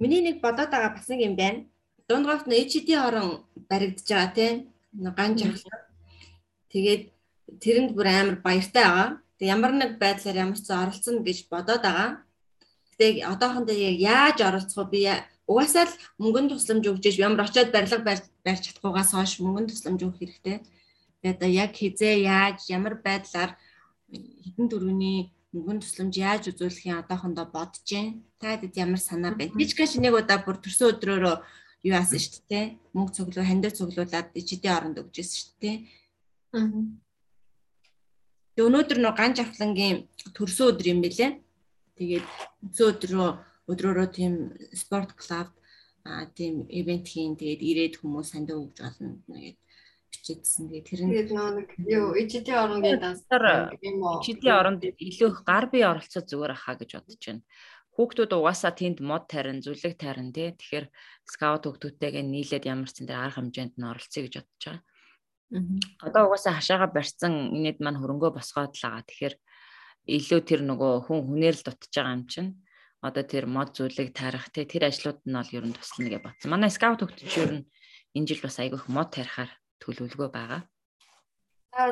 Миний 0.00 0.24
нэг 0.24 0.40
бодоод 0.40 0.72
байгаа 0.72 0.96
бас 0.96 1.06
нэг 1.12 1.20
юм 1.28 1.36
байна. 1.36 1.68
Дундгаарт 2.08 2.48
нь 2.48 2.56
HD 2.56 2.96
орон 2.96 3.44
баригдаж 3.68 4.08
байгаа 4.08 4.32
тийм 4.32 4.54
ган 5.12 5.36
жахлаа. 5.36 5.80
Тэгээд 6.72 7.02
тэрэнд 7.60 7.90
бүр 7.92 8.08
амар 8.08 8.36
баяртай 8.40 8.84
байгаа. 8.88 9.08
Тэг 9.36 9.46
ямар 9.52 9.72
нэг 9.76 10.00
байдлаар 10.00 10.36
ямар 10.40 10.56
ч 10.56 10.72
оролцсон 10.72 11.20
гэж 11.20 11.38
бодоод 11.52 11.84
байгаа. 11.84 12.24
Гэтэ 12.96 13.28
одоохондоо 13.28 13.76
яаж 13.76 14.40
оролцох 14.40 14.88
вэ? 14.88 14.90
Би 14.90 15.00
угаасаа 15.44 15.84
л 15.84 15.94
мөнгөнд 16.16 16.56
тусламж 16.56 16.84
өгч 16.88 17.20
ямар 17.20 17.44
очиод 17.44 17.68
барилга 17.68 18.00
барьж 18.00 18.24
чадахгүйгаас 18.64 19.12
хойш 19.12 19.32
мөнгөнд 19.44 19.68
тусламж 19.68 20.00
өгөх 20.00 20.18
хэрэгтэй. 20.20 20.56
Тэгээд 21.20 21.42
яг 21.52 21.72
хизээ 21.76 22.24
яаж 22.24 22.72
ямар 22.72 22.96
байдлаар 23.04 23.52
хэдэн 24.08 24.66
төгрөгийн 24.70 25.28
мөнгөнд 25.54 25.82
тусламж 25.82 26.14
яаж 26.16 26.44
үзүүлэхин 26.50 27.00
одоохондоо 27.00 27.46
бодож 27.50 27.86
байна. 27.90 28.22
Та 28.40 28.56
хэд 28.56 28.74
ямар 28.78 29.00
санаа 29.02 29.34
байна? 29.34 29.56
Би 29.58 29.66
ч 29.66 29.74
гэж 29.74 29.98
нэг 29.98 30.14
удаа 30.14 30.38
бүр 30.42 30.56
төрсөн 30.62 30.94
өдрөөрөө 30.94 31.36
юу 31.86 31.94
яасан 31.94 32.20
шүү 32.22 32.42
дээ. 32.50 32.66
Мөнгө 32.94 33.14
цуглуу 33.16 33.44
хандив 33.44 33.72
цуглуулад 33.74 34.28
ичидийн 34.36 34.76
оронд 34.76 35.00
өгчээсэн 35.02 35.36
шүү 35.40 35.54
дээ. 35.62 35.76
Аа. 36.54 36.82
Өнөөдөр 38.60 38.98
нөө 39.00 39.14
ганж 39.16 39.36
авлангийн 39.40 39.98
төрсөн 40.36 40.70
өдөр 40.70 40.86
юм 40.92 41.00
бэлээ. 41.00 41.30
Тэгээд 41.98 42.26
төрсөн 42.76 42.88
өдрөө 42.92 43.28
өдрөөрөө 43.70 44.08
тийм 44.16 44.34
спорт 44.74 45.14
клуб 45.14 45.48
а 46.04 46.26
тийм 46.36 46.66
ивент 46.68 47.06
хийн 47.12 47.36
тэгээд 47.40 47.62
ирээд 47.70 47.94
хүмүүс 48.00 48.32
хандив 48.32 48.58
өгж 48.64 48.76
болно 48.82 49.20
тэгээд 49.28 49.58
бичээдсэн. 50.10 50.68
Тэгээ 50.68 50.86
тэр 50.86 51.00
нь 51.00 51.10
тэгээд 51.10 51.30
нэг 51.34 51.68
юу 51.86 52.06
ичидийн 52.18 52.58
оронгийн 52.58 53.00
дансаар 53.00 53.72
ичидийн 53.72 54.54
оронд 54.58 54.82
илүү 54.84 55.30
гар 55.46 55.66
бие 55.70 55.86
оролцоод 55.86 56.26
зүгээр 56.28 56.52
ахаа 56.54 56.74
гэж 56.76 56.90
бодож 56.98 57.22
байна. 57.24 57.42
Хүүхдүүд 57.94 58.32
угаасаа 58.32 58.72
тэнд 58.74 58.98
мод 59.02 59.24
тарин, 59.30 59.60
зүлэг 59.62 59.94
тарин 59.98 60.30
тий. 60.32 60.54
Тэгэхээр 60.56 60.86
скаут 61.26 61.66
хүүхдүүдтэйгээ 61.66 62.24
нийлээд 62.24 62.64
ямар 62.70 62.88
ч 62.88 63.02
зэн 63.02 63.06
дээр 63.10 63.22
арга 63.28 63.38
хэмжээнд 63.42 63.74
нь 63.76 63.90
оролцъё 63.90 64.20
гэж 64.24 64.34
бодож 64.40 64.64
байгаа. 64.64 64.82
Одоо 66.06 66.22
угаасаа 66.30 66.54
хашаага 66.56 66.86
барьсан 66.94 67.34
инээд 67.56 67.78
маань 67.82 68.00
хөрөнгөө 68.00 68.30
босгоод 68.38 68.72
л 68.78 68.84
байгаа. 68.86 69.04
Тэгэхээр 69.04 69.34
илүү 70.16 70.40
тэр 70.46 70.60
нөгөө 70.64 70.92
хүн 71.06 71.20
хүнээр 71.26 71.56
л 71.58 71.66
дутж 71.66 71.92
байгаа 71.92 72.16
юм 72.16 72.24
чинь 72.30 72.50
одоо 73.00 73.24
тэр 73.24 73.44
мод 73.48 73.72
зүйлийг 73.76 74.12
тарих 74.12 74.48
те 74.52 74.64
тэр 74.64 74.88
ажлууд 74.88 75.24
нь 75.24 75.36
бол 75.36 75.50
ер 75.56 75.64
нь 75.66 75.76
туслана 75.76 76.08
гэж 76.12 76.22
бодсон. 76.24 76.50
Манай 76.52 76.70
скаут 76.70 77.00
хөгтөч 77.00 77.32
ер 77.40 77.52
нь 77.60 77.64
энэ 78.16 78.28
жил 78.28 78.44
бас 78.44 78.56
айгүйх 78.60 78.86
мод 78.92 79.10
тарихаар 79.12 79.50
төлөвлөгөө 79.80 80.30
байгаа. 80.30 80.62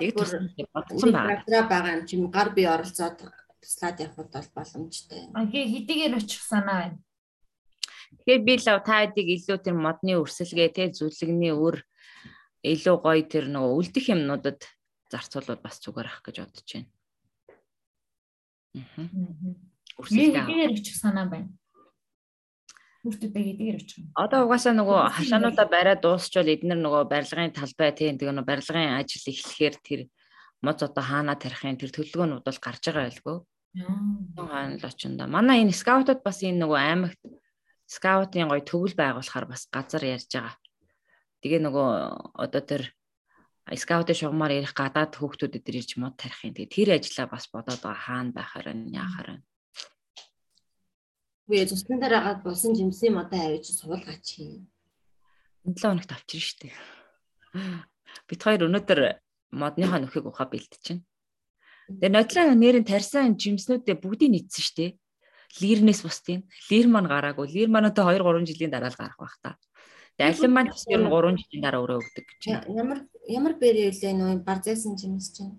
Яг 0.01 0.15
бодсон 0.15 1.13
байгаа. 1.13 1.65
байгаа 1.69 1.97
юм 1.97 2.05
чинь 2.07 2.31
гар 2.31 2.53
бие 2.55 2.69
оролцоод 2.69 3.19
туслаад 3.63 4.01
явхад 4.01 4.31
бол 4.33 4.49
боломжтой. 4.55 5.21
Окей, 5.35 5.65
хэдийгээр 5.67 6.17
очих 6.17 6.43
санаа 6.43 6.93
байна. 6.93 6.99
Тэгэхээр 8.25 8.43
би 8.45 8.55
л 8.57 8.65
та 8.65 8.95
хэдийг 9.05 9.29
илүү 9.37 9.59
тэр 9.61 9.77
модны 9.77 10.13
өрсөлгээ 10.23 10.71
те 10.73 10.85
зүлэгний 10.95 11.53
өр 11.53 11.85
илүү 12.65 12.97
гоё 13.05 13.23
тэр 13.29 13.47
нөгөө 13.53 13.73
үлдэх 13.79 14.05
юмнуудад 14.15 14.61
зарцуулбал 15.13 15.61
бас 15.61 15.77
зүгээр 15.83 16.09
ах 16.09 16.21
гэж 16.25 16.37
бодож 16.43 16.69
байна. 16.73 16.91
Аа. 18.77 19.07
Өрсөлгээ 20.01 20.43
хэдийгээр 20.43 20.73
очих 20.73 20.97
санаа 20.97 21.27
байна. 21.29 21.51
Хүүхдүүдээ 23.03 23.45
хэдийгээр 23.47 23.79
очих. 23.79 24.05
Одоо 24.19 24.51
угаасаа 24.51 24.75
нөгөө 24.75 25.01
хашаануудаа 25.15 25.67
бариад 25.71 26.03
дуусчвал 26.03 26.51
эднэр 26.51 26.81
нөгөө 26.83 27.03
барилгын 27.07 27.55
талбай 27.55 27.95
тийм 27.95 28.19
тэгээ 28.19 28.35
нөгөө 28.35 28.51
барилгын 28.51 28.99
ажил 28.99 29.31
эхлэхээр 29.31 29.77
тэр 29.87 30.01
моц 30.67 30.83
одоо 30.83 31.05
хаана 31.07 31.39
тарихын 31.39 31.79
тэр 31.79 31.95
төлөвлөгөөнүүд 31.95 32.43
бол 32.43 32.59
гарч 32.59 32.83
байгаа 32.91 33.07
байлгүй. 33.07 33.37
Хаана 34.35 34.77
л 34.83 34.89
очинда. 34.91 35.31
Манай 35.31 35.63
энэ 35.63 35.79
скаутууд 35.79 36.27
бас 36.27 36.43
энэ 36.43 36.59
нөгөө 36.59 36.79
аймагт 36.83 37.21
скаутын 37.87 38.51
гоё 38.51 38.63
төгөл 38.67 38.95
байгуулахаар 38.99 39.47
бас 39.47 39.63
газар 39.71 40.03
ярьж 40.03 40.29
байгаа. 40.35 40.59
Тэгээ 41.39 41.61
нөгөө 41.63 41.89
одоо 42.35 42.63
тэр 42.67 42.83
скаутын 43.79 44.19
шугамаар 44.19 44.59
ирэх 44.59 44.75
гадаад 44.75 45.15
хүүхдүүдэд 45.15 45.71
ирж 45.71 45.91
мод 46.03 46.19
тарихын. 46.19 46.51
Тэгээ 46.51 46.75
тэр 46.75 46.89
ажлаа 46.99 47.27
бас 47.31 47.47
бодоод 47.47 47.79
байгаа 47.79 48.05
хаана 48.05 48.35
байхаар 48.35 48.69
нь 48.75 48.93
яахаар 48.93 49.31
нь. 49.39 49.43
Үгүй 51.49 51.65
цусны 51.65 51.97
дээр 51.97 52.21
агаад 52.21 52.41
болсон 52.45 52.77
жимсийн 52.77 53.17
модоо 53.17 53.41
авиж 53.41 53.73
суулгаач 53.73 54.37
хий. 54.37 54.69
7 55.65 55.81
хоногт 55.81 56.13
авчирна 56.13 56.45
шүү 56.45 56.59
дээ. 56.61 56.75
Бид 58.29 58.41
хоёр 58.45 58.69
өнөөдөр 58.69 59.01
модныхаа 59.57 59.97
нөхийг 60.05 60.29
ухаа 60.29 60.45
бэлдэж 60.45 60.85
байна. 60.93 61.09
Тэгээ 61.89 62.13
нодлын 62.13 62.61
нэрийн 62.61 62.85
тарьсан 62.85 63.41
жимснүүдээ 63.41 63.97
бүгдийг 63.97 64.29
нийцсэн 64.29 64.61
шүү 64.61 64.77
дээ. 64.77 64.91
Лирнээс 65.65 66.05
бусдын. 66.05 66.45
Лир 66.69 66.87
маань 66.93 67.09
гараагүй. 67.09 67.49
Лир 67.49 67.73
маань 67.73 67.89
одоо 67.89 68.13
2 68.13 68.21
3 68.21 68.45
жилийн 68.45 68.69
дараа 68.69 68.93
л 68.93 69.01
гарах 69.01 69.17
байх 69.17 69.37
та. 69.41 69.57
Тэгээ 70.21 70.37
алин 70.37 70.53
маань 70.53 70.69
бас 70.69 70.85
ер 70.85 71.01
нь 71.01 71.09
3 71.09 71.33
жилийн 71.49 71.65
дараа 71.65 71.81
өрөө 71.81 71.99
өгдөг 72.05 72.25
гэж 72.29 72.43
байна. 72.45 72.69
Ямар 72.77 72.99
ямар 73.25 73.55
бэрээ 73.57 73.89
үлээ 73.89 74.13
нөө 74.21 74.45
барзайсан 74.45 75.01
жимс 75.01 75.33
чинь. 75.33 75.57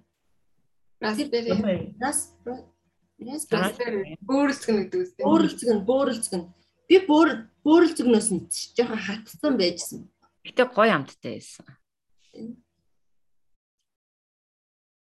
Raspberry. 1.02 1.98
Raspberry. 1.98 2.78
Бөөрөлцгөн 3.20 4.78
гэдэг 4.88 5.00
үстэй. 5.04 5.24
Бөөрөлцгөн, 5.28 5.80
бөөрөлцгөн. 5.84 6.44
Би 6.88 6.98
бөөр 7.04 7.30
бөөрөлцгнөөс 7.68 8.30
нь 8.32 8.48
жоохон 8.76 9.02
хатсан 9.04 9.54
байжсэн. 9.60 10.00
Гэтэ 10.48 10.64
гоё 10.72 10.96
амттай 10.96 11.36
байсан. 11.36 11.68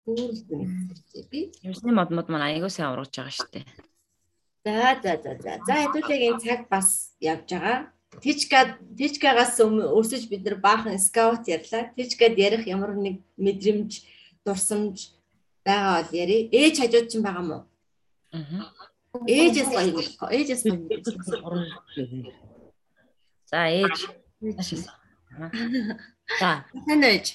Бөөрөлцгөн 0.09 0.61
би. 1.29 1.53
Юмсны 1.61 1.93
мод 1.93 2.11
мод 2.17 2.33
маань 2.33 2.49
аягүй 2.49 2.73
сайн 2.73 2.97
ургаж 2.97 3.13
байгаа 3.13 3.49
дээ. 3.53 3.65
За 4.65 4.97
за 5.05 5.13
за 5.23 5.33
за. 5.45 5.53
За 5.69 5.75
хэдүүлээгийн 5.85 6.41
цаг 6.41 6.69
бас 6.73 7.13
явж 7.21 7.53
байгаа. 7.53 7.93
Тичка 8.25 8.81
тичкагаас 8.97 9.61
өрсөж 9.61 10.33
бид 10.33 10.49
нар 10.49 10.57
баахан 10.57 10.97
скаут 10.97 11.45
ярьлаа. 11.45 11.93
Тичкад 11.93 12.41
ярих 12.41 12.65
ямар 12.65 12.97
нэг 12.97 13.21
мэдрэмж, 13.37 14.01
дурсамж 14.45 15.13
байгаа 15.61 16.03
бол 16.03 16.13
яри. 16.17 16.49
Ээж 16.49 16.81
хажууд 16.81 17.13
чинь 17.13 17.23
байгаа 17.23 17.45
мó. 17.45 17.68
Аа. 18.33 18.69
Ээжээс 19.27 19.71
гоё. 19.73 20.03
Ээжээс 20.37 20.63
гоё. 20.65 20.77
За 23.51 23.61
ээж. 23.73 23.97
За. 26.39 26.65
Сайн 26.87 27.03
ээж. 27.03 27.27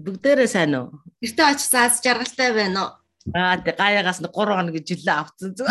Бүгдээрээ 0.00 0.48
сайн 0.48 0.72
уу? 0.76 0.88
Гэртээ 1.20 1.46
очиж 1.52 1.68
заас 1.72 2.00
жаргалтай 2.04 2.52
байна 2.52 2.80
уу? 2.84 2.92
Аа 3.34 3.56
гаяагаас 3.58 4.20
3 4.22 4.32
хоног 4.32 4.76
жилээ 4.86 5.16
авцсан 5.16 5.50
зү. 5.56 5.64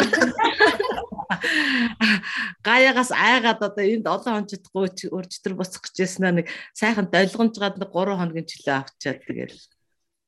Гаяагаас 2.68 3.11
айгаад 3.16 3.61
одоо 3.63 3.86
энд 3.86 4.05
олон 4.05 4.43
хончдохгүй 4.43 5.09
өрчтөр 5.09 5.53
буцах 5.55 5.82
гэжсэн 5.93 6.43
нэг 6.43 6.47
сайхан 6.76 7.07
долгомжгаад 7.07 7.80
3 7.80 8.20
хоногийн 8.20 8.49
жилээ 8.49 8.76
авчаад 8.82 9.20
тэгэл 9.24 9.57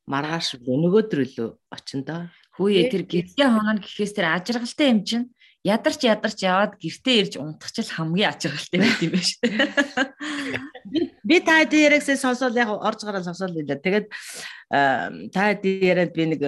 маргааш 0.08 0.56
өнөөгдөр 0.64 1.22
лөө 1.36 1.50
очиндоо. 1.76 2.32
Хүүе 2.58 2.90
тэр 2.90 3.04
гэртээ 3.06 3.48
хоног 3.54 3.86
гэхээс 3.86 4.14
тэр 4.18 4.34
ажиргалтай 4.34 4.88
юм 4.90 5.02
чинь 5.06 5.26
ядарч 5.62 6.02
ядарч 6.02 6.40
яваад 6.42 6.74
гэртээ 6.82 7.16
ирж 7.22 7.34
унтахчил 7.38 7.86
хамгийн 7.86 8.34
ажиргалтай 8.34 8.80
байт 8.82 9.02
юм 9.06 9.12
байна 9.14 9.30
шүү 9.30 9.42
дээ. 9.46 11.08
Би 11.28 11.38
та 11.44 11.62
дээрээсээ 11.68 12.18
сонсоод 12.18 12.56
яг 12.58 12.72
орж 12.72 13.04
гараад 13.04 13.28
сонсоод 13.28 13.54
байлаа. 13.54 13.78
Тэгээд 13.78 14.08
та 15.36 15.44
дээрээ 15.54 16.08
би 16.16 16.24
нэг 16.34 16.42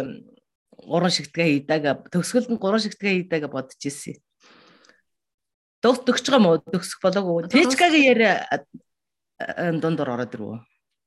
гурван 0.88 1.12
шигтгээ 1.12 1.68
хийдэг. 1.68 2.10
Төгсгөлд 2.10 2.50
нь 2.56 2.62
гурван 2.62 2.82
шигтгээ 2.82 3.14
хийдэг 3.28 3.52
бодож 3.52 3.78
ирсэн. 3.78 4.16
Дөгс 5.84 6.02
төгсөж 6.08 6.28
байгаа 6.32 6.44
мó 6.44 6.52
төгсөх 6.58 7.00
болоогүй. 7.04 7.52
Тэжкагийн 7.52 8.08
яриа 8.16 8.34
дундор 9.84 10.16
ороод 10.16 10.34
ирвүү. 10.36 10.58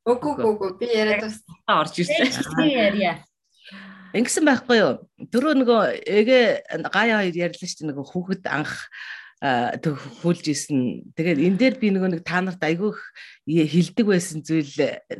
Үгүй 0.09 0.33
үгүй 0.37 0.71
би 0.81 0.87
яриад 0.93 1.25
бас 1.25 1.41
орж 1.69 2.01
ирсэн. 2.05 2.29
Би 2.61 2.77
ярья. 2.77 3.25
Ингэсэн 4.13 4.45
байхгүй 4.45 4.77
юу? 4.77 4.93
Дөрөв 5.33 5.57
нөгөө 5.57 5.81
эгээ 6.05 6.45
гаяа 6.93 7.25
хоёр 7.25 7.37
ярьлаа 7.49 7.69
шүү 7.69 7.81
дээ 7.81 7.91
нөгөө 7.93 8.07
хүүхэд 8.13 8.45
анх 8.53 8.73
хүүлж 9.43 10.45
исэн. 10.55 11.11
Тэгээд 11.19 11.41
энэ 11.43 11.59
дээр 11.59 11.75
би 11.81 11.89
нөгөө 11.91 12.11
нэг 12.15 12.23
та 12.23 12.45
нарт 12.45 12.63
айгүйх 12.63 13.01
хилдэг 13.49 14.07
байсан 14.07 14.45
зүйл 14.47 14.71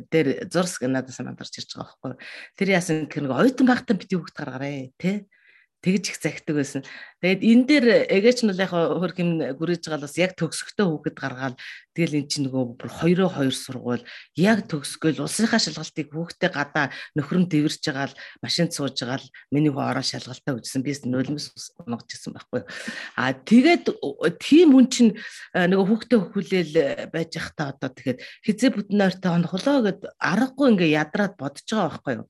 дээр 0.07 0.47
зурс 0.47 0.79
надаас 0.79 1.19
мандарч 1.19 1.59
ирж 1.59 1.75
байгаа 1.75 1.91
байхгүй. 1.99 2.23
Тэр 2.55 2.69
яасан 2.71 3.09
гэх 3.11 3.19
нэг 3.19 3.33
оюутан 3.35 3.67
байхдаа 3.67 3.97
бити 3.99 4.15
хүүхэд 4.15 4.37
гаргаарэ 4.39 4.95
тий 4.95 5.27
тэгж 5.83 6.15
их 6.15 6.17
захидаг 6.23 6.55
байсан. 6.55 6.81
Тэгээд 7.19 7.43
энэ 7.43 7.63
дээр 7.67 7.85
эгээч 8.07 8.43
нь 8.43 8.49
бол 8.51 8.63
яг 8.63 8.71
хөрх 8.71 9.19
юм 9.19 9.39
гүрэж 9.59 9.83
байгаа 9.87 10.07
бас 10.07 10.15
яг 10.15 10.31
төгсгөтөө 10.39 10.87
хүүхэд 10.87 11.15
гаргаад 11.19 11.55
тэгэл 11.95 12.23
эн 12.23 12.27
чинь 12.31 12.47
нөгөө 12.47 12.63
бүр 12.79 12.91
хоёроо 12.91 13.29
хоёр 13.31 13.55
сургуул 13.55 14.03
яг 14.39 14.67
төгсгөл 14.71 15.23
улсынхаа 15.23 15.59
шалгалтыг 15.59 16.07
хүүхдээ 16.11 16.51
гадаа 16.51 16.91
нөхрөн 17.15 17.47
дэвэрж 17.51 17.83
байгаа 17.83 18.11
л 18.11 18.19
машинд 18.43 18.71
сууж 18.71 18.95
байгаа 18.95 19.19
л 19.19 19.31
миний 19.51 19.71
хөө 19.71 19.87
ороо 19.91 20.03
шалгалтаа 20.03 20.55
үзсэн 20.59 20.83
бис 20.83 21.03
нулимс 21.03 21.51
унгаж 21.83 22.11
ирсэн 22.11 22.31
байхгүй. 22.35 22.61
А 23.19 23.35
тэгээд 23.35 23.91
тийм 24.39 24.75
хүн 24.75 24.87
чинь 24.87 25.11
нөгөө 25.53 25.87
хүүхдээ 25.87 26.19
хөхүүлэл 26.19 26.73
байж 27.11 27.29
захта 27.39 27.75
одоо 27.75 27.91
тэгээд 27.91 28.19
хизээ 28.43 28.71
бүтэн 28.71 29.03
ойртой 29.03 29.31
онхолоо 29.31 29.79
гэд 29.85 30.01
аргагүй 30.19 30.67
ингээ 30.75 30.95
ядраад 30.97 31.35
бодож 31.39 31.67
байгаа 31.67 31.91
байхгүй 31.91 32.13
юу. 32.19 32.27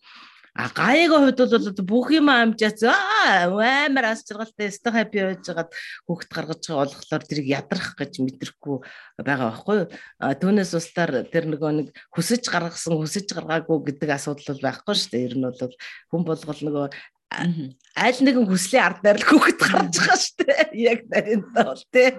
А 0.53 0.69
гаягийн 0.69 1.33
хувьд 1.33 1.39
бол 1.49 1.81
бүх 1.81 2.07
юм 2.13 2.29
амжаац 2.29 2.85
амар 2.85 4.05
ас 4.13 4.21
жаргалтай 4.21 4.69
өстө 4.69 4.93
хаппи 4.93 5.25
байж 5.25 5.49
байгаад 5.49 5.71
хүүхд 6.05 6.29
гаргаж 6.29 6.61
байгаа 6.69 6.93
болохоор 6.93 7.23
тэрийг 7.25 7.47
ядрах 7.49 7.89
гэж 7.97 8.21
мэдрэхгүй 8.21 8.77
байгаа 9.25 9.49
байхгүй 9.49 9.77
юу. 9.81 9.87
Түүнээс 10.21 10.77
устдаар 10.77 11.25
тэр 11.33 11.49
нөгөө 11.49 11.71
нэг 11.73 11.87
хүсэж 12.13 12.53
гаргасан 12.53 13.01
хүсэж 13.01 13.33
гаргаагүй 13.33 13.97
гэдэг 13.97 14.09
асуудал 14.13 14.61
байхгүй 14.61 14.93
шүү 14.93 15.09
дээ. 15.09 15.25
Ер 15.25 15.35
нь 15.41 15.47
бол 15.49 15.73
хүн 16.13 16.21
болгол 16.21 16.61
нөгөө 16.69 16.85
аль 17.33 18.19
нэгэн 18.21 18.45
хүслийн 18.45 18.85
ард 18.85 19.01
найрал 19.01 19.25
хүүхэд 19.25 19.57
гарч 19.57 19.95
байгаа 19.97 20.17
шүү 20.21 20.37
дээ. 20.45 20.63
Яг 20.85 20.99
нарийнтаа 21.09 21.65
бол 21.65 21.83
тий. 21.89 22.09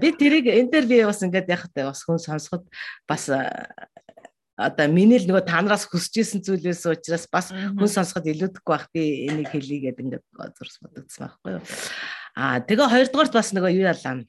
Би 0.00 0.08
тэрийг 0.16 0.48
энэ 0.48 0.72
дээр 0.72 0.86
би 0.88 0.96
бас 1.04 1.20
ингээд 1.20 1.52
яг 1.52 1.68
бас 1.76 2.00
хүн 2.08 2.16
сонсоход 2.16 2.64
бас 3.04 3.28
одоо 4.58 4.90
миний 4.90 5.22
л 5.22 5.26
нөгөө 5.30 5.46
та 5.46 5.62
нараас 5.62 5.86
хүсэж 5.86 6.14
исэн 6.18 6.42
зүйлээс 6.42 6.82
учраас 6.90 7.30
бас 7.30 7.54
хүн 7.54 7.86
сонсоход 7.86 8.26
илүүдэхгүй 8.26 8.74
байх 8.74 8.90
би 8.90 9.30
энийг 9.30 9.54
хэлье 9.54 9.94
гэдэг 9.94 10.02
ингээд 10.02 10.24
зурс 10.58 10.82
бодогдсон 10.82 11.30
байхгүй 11.30 11.50
юу. 11.56 11.62
Аа 12.34 12.58
тэгээ 12.66 12.90
хоёрдугаарт 12.90 13.32
бас 13.38 13.54
нөгөө 13.54 13.70
юу 13.78 13.86
ялаа 13.86 14.26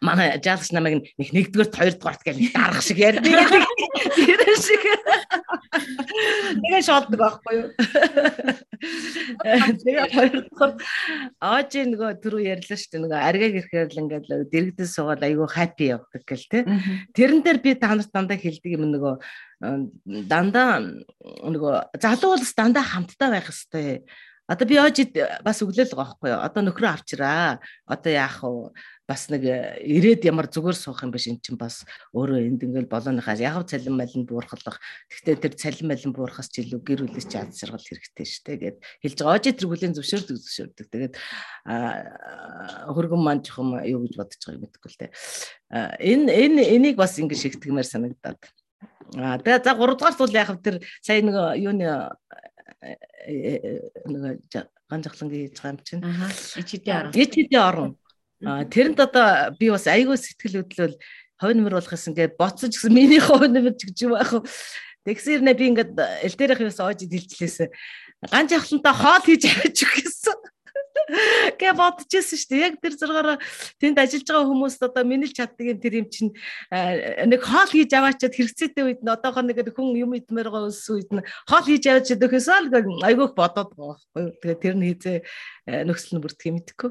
манай 0.00 0.38
жаалагч 0.38 0.70
намайг 0.70 1.02
нэг 1.18 1.28
нэгдүгээрт 1.34 1.74
хоёрдугаарт 1.74 2.22
гэж 2.22 2.36
дарах 2.54 2.82
шиг 2.82 2.98
ярьдаг 3.02 3.26
гэдэг. 3.26 3.62
Тэр 4.14 4.54
шиг. 4.62 4.82
Тэгээ 5.74 6.82
шолдог 6.86 7.18
байхгүй 7.18 7.54
юу? 7.58 7.68
Тэгээ 9.82 10.06
хоёрдугаар 10.14 10.72
ааж 11.42 11.70
нөгөө 11.74 12.10
түрүү 12.22 12.42
ярьлаа 12.54 12.78
шүү 12.78 12.90
дээ 12.94 13.02
нөгөө 13.02 13.18
аргаг 13.18 13.54
ирэхээр 13.58 13.90
л 13.90 14.00
ингээд 14.06 14.26
дэрэгдэн 14.54 14.88
суугаад 14.88 15.26
айгүй 15.26 15.48
хаппи 15.50 15.90
явдаг 15.90 16.22
гэл 16.22 16.46
те. 16.46 16.58
Тэрэн 17.10 17.42
дээр 17.42 17.58
би 17.58 17.74
та 17.74 17.98
нарт 17.98 18.14
дандаа 18.14 18.38
хэлдэг 18.38 18.78
юм 18.78 18.94
нөгөө 18.94 19.14
дандаа 20.30 20.86
нөгөө 21.50 21.98
залуу 21.98 22.38
бол 22.38 22.46
дандаа 22.54 22.84
хамтдаа 22.86 23.28
байх 23.34 23.50
хэвээр 23.50 24.06
Одоо 24.48 24.66
би 24.68 24.76
ожид 24.76 25.16
бас 25.44 25.62
өглөөл 25.64 25.88
байгаа 25.94 26.04
байхгүй 26.04 26.30
юу? 26.30 26.40
Одоо 26.44 26.62
нөхрөө 26.64 26.90
авчираа. 26.92 27.60
Одоо 27.88 28.12
яах 28.12 28.42
вэ? 28.44 28.72
бас 29.04 29.28
нэг 29.28 29.44
ирээд 29.44 30.24
ямар 30.24 30.48
зүгээр 30.48 30.76
суух 30.76 31.04
юм 31.04 31.12
биш 31.12 31.28
эн 31.28 31.36
чинь 31.36 31.60
бас 31.60 31.84
өөрөө 32.16 32.40
энд 32.40 32.64
ингээл 32.64 32.88
болооныхаа 32.88 33.36
яг 33.36 33.68
цалин 33.68 34.00
малин 34.00 34.24
буурхалах. 34.24 34.80
Гэхдээ 35.12 35.36
тэр 35.44 35.54
цалин 35.60 35.92
малин 35.92 36.12
буурхаас 36.16 36.48
ч 36.48 36.64
илүү 36.64 36.80
гэр 36.80 37.00
бүлээс 37.04 37.28
ч 37.28 37.36
ад 37.36 37.52
жаргал 37.52 37.84
хэрэгтэй 37.84 38.24
шүү 38.24 38.44
дээ 38.48 38.56
гэд 38.64 38.76
хэлж 39.04 39.18
байгаа. 39.20 39.36
Ожид 39.36 39.56
тэргүүлийн 39.60 39.92
зөвшөөрдөг 39.92 40.36
зөвшөөрдөг. 40.40 40.86
Тэгээд 40.88 41.14
хөргөн 42.96 43.20
маань 43.20 43.44
жоохон 43.44 43.84
юу 43.84 44.08
гэж 44.08 44.14
бодож 44.16 44.40
байгааг 44.40 44.62
мэдэхгүй 44.64 44.88
л 44.88 45.00
дээ. 45.04 45.12
Энэ 46.00 46.28
энэ 46.32 46.62
энийг 46.72 46.96
бас 46.96 47.20
ингэ 47.20 47.36
шигтгэмээр 47.36 47.84
санагдаад. 47.84 48.40
Аа 49.20 49.36
тэгээ 49.36 49.68
за 49.68 49.76
3 49.76 50.00
дугаар 50.00 50.16
зүйл 50.16 50.32
яг 50.32 50.48
тэр 50.64 50.80
сая 51.04 51.20
нэг 51.20 51.36
юуны 51.60 52.08
нэг 54.08 54.40
ганжахлангийн 54.88 55.52
юм 55.52 55.76
чинь. 55.84 56.02
Ичидээ 56.56 56.94
орон. 56.94 57.12
Ичидээ 57.12 57.60
орон 57.60 57.90
тэрэнд 58.44 59.00
одоо 59.00 59.56
би 59.56 59.70
бас 59.70 59.86
айгүй 59.88 60.16
сэтгэл 60.20 60.64
хөдлөл 60.64 60.96
хойно 61.40 61.64
нэмэр 61.64 61.76
болох 61.80 61.92
гэсэн 61.92 62.12
ингээд 62.12 62.36
боцсон 62.36 62.70
ч 62.70 62.76
гэсэн 62.76 62.92
миний 62.92 63.20
хойно 63.24 63.60
нэмэр 63.60 63.74
ч 63.78 63.88
гэж 63.88 63.98
юм 64.04 64.14
аах. 64.14 64.44
Тэгсэр 65.04 65.40
нэ 65.44 65.52
би 65.56 65.72
ингээд 65.72 65.96
элдэрэх 65.96 66.60
юус 66.64 66.80
оож 66.80 67.04
дэлжлээсэн. 67.04 67.68
Ганц 68.28 68.50
явхлантаа 68.52 68.94
хоол 68.96 69.24
хийж 69.24 69.44
авч 69.48 69.78
өгсөн. 69.84 70.38
Гэ 71.60 71.74
бодчихсон 71.76 72.38
шүү 72.38 72.50
дээ. 72.50 72.64
Яг 72.64 72.74
тэр 72.80 72.94
зургаараа 72.96 73.36
тэнд 73.76 73.98
ажиллаж 74.00 74.24
байгаа 74.24 74.48
хүмүүс 74.48 74.76
одоо 74.80 75.04
минэлж 75.04 75.36
чаддаг 75.36 75.66
юм 75.68 75.78
тэр 75.82 75.94
юм 76.00 76.08
чинь 76.08 76.32
нэг 76.72 77.40
хоол 77.44 77.68
хийж 77.68 77.92
аваачаад 77.92 78.34
хэрэгцээтэй 78.34 78.84
үед 78.84 79.00
нь 79.04 79.12
одоохоо 79.12 79.44
нэг 79.44 79.60
хүн 79.74 80.00
юм 80.00 80.16
идмээр 80.16 80.48
байгаа 80.48 80.72
ус 80.72 80.86
үед 80.88 81.10
нь 81.12 81.26
хоол 81.44 81.66
хийж 81.68 81.84
аваач 81.90 82.08
өгөхөөсөө 82.14 82.58
л 82.72 83.04
айгүйх 83.04 83.32
бодоод 83.36 83.70
байгаа 83.76 84.00
байхгүй. 84.00 84.24
Тэгээ 84.40 84.62
тэр 84.64 84.74
нь 84.80 84.86
хийзээ 84.88 85.16
нөхцөл 85.84 86.14
нь 86.16 86.22
бүрдэх 86.24 86.48
юм 86.48 86.58
идэхгүй. 86.62 86.90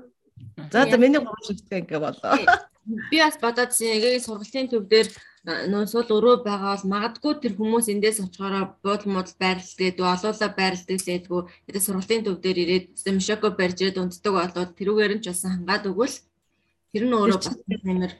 За 0.71 0.85
за 0.85 0.97
миний 0.97 1.21
гомшигтэй 1.21 1.81
ингээ 1.81 1.99
болоо. 1.99 2.37
Би 3.09 3.17
бас 3.17 3.39
бодоодсэн 3.39 3.97
яг 3.97 4.21
сургалтын 4.21 4.69
төв 4.69 4.85
дээр 4.85 5.07
нөө 5.43 5.83
сул 5.91 6.07
өрөө 6.07 6.35
байгаа 6.47 6.73
бол 6.75 6.91
магадгүй 6.93 7.33
тэр 7.43 7.53
хүмүүс 7.59 7.91
эндээс 7.93 8.23
очихороо 8.23 8.63
буудал 8.83 9.11
модал 9.11 9.35
байрлалдаг 9.43 9.91
дүү 9.97 10.07
олоола 10.15 10.47
байрлалдаг 10.59 10.99
лээдгүү 11.03 11.41
энэ 11.67 11.83
сургалтын 11.83 12.23
төв 12.23 12.37
дээр 12.39 12.57
ирээд 12.63 12.85
мишоко 13.17 13.47
барьж 13.59 13.77
ирээд 13.83 13.99
унтдаг 13.99 14.33
болоод 14.39 14.71
тэрүүгээр 14.79 15.13
нь 15.19 15.23
ч 15.23 15.25
бас 15.27 15.43
хангаад 15.43 15.89
өгвөл 15.91 16.15
тэр 16.95 17.03
нь 17.03 17.15
өөрөө 17.19 17.39
бас 17.43 17.57
нэмэр 17.83 18.13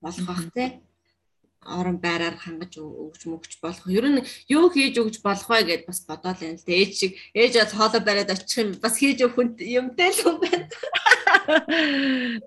болох 0.00 0.24
бах 0.24 0.44
тий 0.56 0.68
орон 1.60 2.00
байраар 2.00 2.36
хангаж 2.40 2.80
өгч 2.80 3.28
мөгч 3.28 3.60
болох. 3.60 3.84
Ер 3.84 4.06
нь 4.08 4.24
юу 4.48 4.72
хийж 4.72 4.96
өгч 4.96 5.20
болох 5.20 5.48
вэ 5.52 5.60
гэд 5.68 5.82
бас 5.84 6.00
бодоол 6.08 6.40
юм 6.40 6.56
л 6.56 6.64
дээ. 6.64 6.80
Ээж 6.80 6.92
шиг 6.96 7.12
ээж 7.36 7.52
хоолой 7.76 8.00
бариад 8.00 8.32
очих 8.32 8.64
юм 8.64 8.68
бас 8.80 8.96
хийж 8.96 9.20
өгөх 9.20 9.60
юмтай 9.60 10.10
л 10.16 10.24
юм 10.24 10.36
байна. 10.40 10.64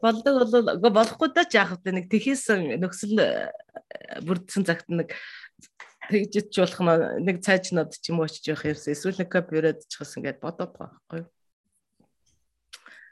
Болдог 0.03 0.33
бол 0.81 0.93
болохгүй 0.93 1.29
даа 1.33 1.45
ч 1.47 1.57
яах 1.59 1.79
вэ? 1.79 1.91
Нэг 1.91 2.05
тэхээсэн 2.11 2.79
нөхсөл 2.79 3.19
э, 3.19 3.51
бүрдсэн 4.23 4.63
цагт 4.67 4.87
нэг 4.89 5.13
тэгжиж 6.09 6.51
болох 6.59 6.81
нэг 7.19 7.37
цаажнууд 7.43 7.91
ч 7.95 8.11
юм 8.11 8.19
уу 8.19 8.27
очиж 8.27 8.51
явах 8.51 8.67
юмсан 8.75 8.93
эсвэл 8.93 9.19
нэг 9.19 9.29
кофе 9.31 9.55
өрөөд 9.59 9.79
чихс 9.87 10.17
ингээд 10.19 10.43
бодоод 10.43 10.75
байгаа 10.75 10.99
байхгүй 10.99 11.19
юу? 11.23 11.29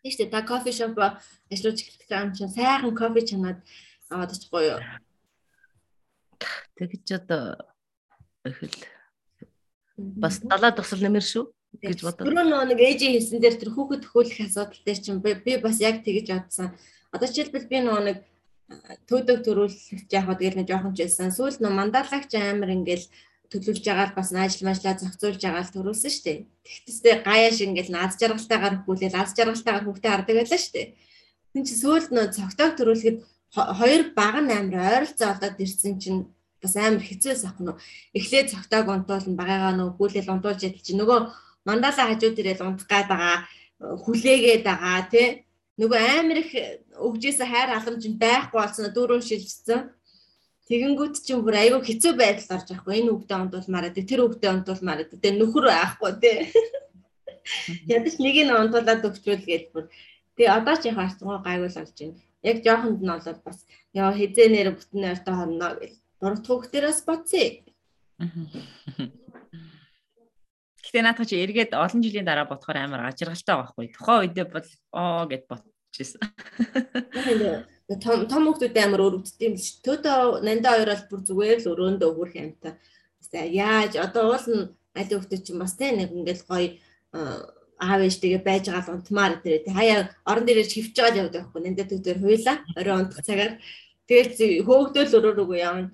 Тийш 0.04 0.16
үү. 0.20 0.32
Та 0.34 0.42
кофе 0.44 0.72
шоп 0.76 0.98
ажиллаж 1.00 1.78
эхлэх 1.80 2.12
юм 2.12 2.32
чинь 2.36 2.52
сайхан 2.52 2.92
кофе 2.96 3.22
чанаад 3.24 3.60
аваад 4.12 4.34
очихгүй 4.36 4.64
юу? 4.76 4.80
Тэгэж 6.76 7.06
одоо 7.22 7.56
эхэл 8.44 8.76
бас 9.98 10.42
далаа 10.42 10.72
тусал 10.76 11.00
нэмэр 11.00 11.24
шүү 11.24 11.46
гэж 11.80 12.00
бодоо. 12.04 12.26
Түрүү 12.28 12.44
нэг 12.68 12.80
ээжийн 12.80 13.16
хэлсэн 13.16 13.40
дээр 13.40 13.56
тэр 13.56 13.72
хүүхэд 13.72 14.02
төхөөлөх 14.04 14.40
асуудал 14.44 14.82
дээр 14.84 15.00
чинь 15.00 15.24
би 15.24 15.54
бас 15.64 15.78
яг 15.80 16.04
тэгэж 16.04 16.28
бодсон. 16.36 16.76
Одоо 17.16 17.28
жишээлбэл 17.32 17.72
би 17.72 17.78
нөгөө 17.80 18.04
нэг 18.08 18.18
төөдөг 19.08 19.40
төрүүлэлт 19.48 20.10
яг 20.12 20.26
хаа 20.28 20.36
тэгэл 20.40 20.60
нэг 20.60 20.68
жоохон 20.68 20.96
ч 20.96 21.08
байсан. 21.08 21.32
Сүүлд 21.32 21.60
нөө 21.64 21.74
мандалагч 21.76 22.32
амар 22.36 22.72
ингээл 22.76 23.08
төлөвлөж 23.52 23.84
байгаа 23.84 24.16
бас 24.16 24.32
ажил 24.32 24.68
мажлаа 24.68 24.96
зохицуулж 24.96 25.42
байгаа 25.44 25.64
л 25.68 25.76
төрүүлсэн 25.76 26.12
шүү 26.12 26.24
дээ. 26.24 26.40
Тэгтээсээ 26.64 27.16
гаяа 27.28 27.52
шиг 27.52 27.68
ингээл 27.68 27.92
наз 27.92 28.16
жаргалтайгаар 28.16 28.76
хөвлөөл 28.88 29.20
аз 29.20 29.36
жаргалтайгаар 29.36 29.86
хөвгтэй 29.88 30.12
хардаг 30.12 30.36
байлаа 30.40 30.60
шүү 30.60 30.74
дээ. 30.76 30.88
Тин 31.52 31.64
чи 31.68 31.76
сүүлд 31.76 32.10
нөө 32.16 32.26
цогтойг 32.32 32.74
төрүүлэхэд 32.80 33.18
хоёр 33.52 34.02
баг 34.16 34.36
нь 34.40 34.56
амар 34.56 35.04
ойролцоо 35.04 35.36
болоод 35.36 35.60
ирсэн 35.60 36.00
чинь 36.00 36.32
бас 36.64 36.74
амар 36.80 37.04
хэцүүс 37.04 37.44
ах 37.44 37.60
нь 37.60 37.76
эхлээд 38.16 38.56
цогтойг 38.56 38.88
унтуулна 38.88 39.36
багагаа 39.36 39.74
нөө 39.76 39.90
хүлээл 40.00 40.32
унтуулж 40.32 40.64
ядал 40.64 40.86
чи 40.88 40.96
нөгөө 40.96 41.20
мандала 41.66 42.04
хажууд 42.10 42.38
ирэл 42.40 42.66
унтах 42.66 42.88
гээд 42.88 43.08
байгаа 43.12 43.38
хүлээгээд 44.04 44.64
байгаа 44.66 45.02
тий. 45.12 45.28
Нөгөө 45.80 46.00
амар 46.20 46.40
их 46.44 46.52
өгжээс 47.00 47.40
хайр 47.42 47.70
халамж 47.74 48.04
байхгүй 48.22 48.58
болсон 48.60 48.94
дөрөв 48.94 49.22
шилжсэн. 49.26 49.90
Тэгэнгүүт 50.70 51.16
чинь 51.26 51.44
бүр 51.44 51.56
айгүй 51.58 51.82
хэцүү 51.82 52.14
байдал 52.16 52.56
орж 52.58 52.68
байхгүй 52.70 52.94
энэ 53.02 53.12
үгдээ 53.12 53.38
унтуулмаар 53.44 53.86
дээ 53.92 54.08
тэр 54.08 54.22
үгдээ 54.28 54.52
унтуулмаар 54.56 55.00
дээ 55.10 55.24
тэр 55.24 55.36
нөхөр 55.42 55.66
байхгүй 55.68 56.12
тий. 56.22 56.38
Ядаж 57.90 58.16
нэг 58.22 58.38
нь 58.46 58.54
унтуулаад 58.54 59.08
өгчүүл 59.10 59.44
гээд 59.44 59.66
бүр. 59.74 59.90
Тэгээ 60.38 60.56
одоо 60.58 60.76
ч 60.78 60.88
яг 60.88 60.96
харцгаа 61.02 61.42
гайгүй 61.44 61.70
л 61.70 61.80
болж 61.82 61.98
байна 61.98 62.20
яг 62.44 62.64
жоохонд 62.66 63.02
нь 63.02 63.08
бол 63.08 63.42
бас 63.46 63.60
яа 63.94 64.12
хизээнээр 64.18 64.70
бүтэн 64.74 65.10
ойртой 65.12 65.36
хорно 65.36 65.68
гэл 65.78 65.96
дурт 66.22 66.46
хүүхдэрээс 66.48 67.00
боцъё. 67.06 67.46
Гэтэ 70.92 71.08
наадах 71.08 71.24
чи 71.24 71.40
эргээд 71.40 71.72
олон 71.72 72.04
жилийн 72.04 72.28
дараа 72.28 72.52
бодохоор 72.52 72.84
амар 72.84 73.08
ажиргалтай 73.08 73.56
байхгүй. 73.56 73.96
Тухайн 73.96 74.28
үедээ 74.28 74.48
бол 74.52 74.68
оо 74.92 75.24
гэд 75.24 75.48
бодчихсон. 75.48 76.20
Том 78.04 78.28
том 78.28 78.44
хүүхдүүд 78.52 78.76
амар 78.76 79.00
өрөвддөг 79.08 79.40
юм 79.40 79.56
биш. 79.56 79.80
Төөдөө 79.88 80.44
нандаа 80.44 80.76
хоёр 80.76 80.92
бол 80.92 81.08
бүр 81.08 81.22
зүгээр 81.32 81.60
л 81.64 81.72
өрөөндөө 81.72 82.10
өгөх 82.12 82.34
юмтай. 82.36 82.76
Яаж 83.32 83.96
одоо 84.04 84.36
уул 84.36 84.48
нь 84.52 84.68
аль 85.00 85.12
хүүхдүүд 85.16 85.44
чинь 85.48 85.64
бас 85.64 85.80
тэ 85.80 85.96
нэг 85.96 86.12
ингээл 86.12 86.44
гоё 86.44 86.76
аав 87.80 88.00
ээжтэйгээ 88.04 88.44
байж 88.44 88.68
байгаа 88.68 88.84
л 88.84 88.94
унтмаар 89.00 89.34
тэр 89.40 89.64
хаяа 89.72 90.12
орон 90.28 90.44
дээрээ 90.44 90.68
хөвч 90.76 90.96
байгаа 91.00 91.20
явдаг 91.24 91.40
байхгүй 91.40 91.62
нандаа 91.64 91.88
төгдөр 91.88 92.18
хуйлаа 92.20 92.58
орой 92.76 92.96
унтах 93.00 93.24
цагаар 93.24 93.54
тэгэл 94.12 94.68
хөөгдөөл 94.68 95.16
өрөө 95.18 95.34
рүүгээ 95.40 95.64
явна 95.66 95.88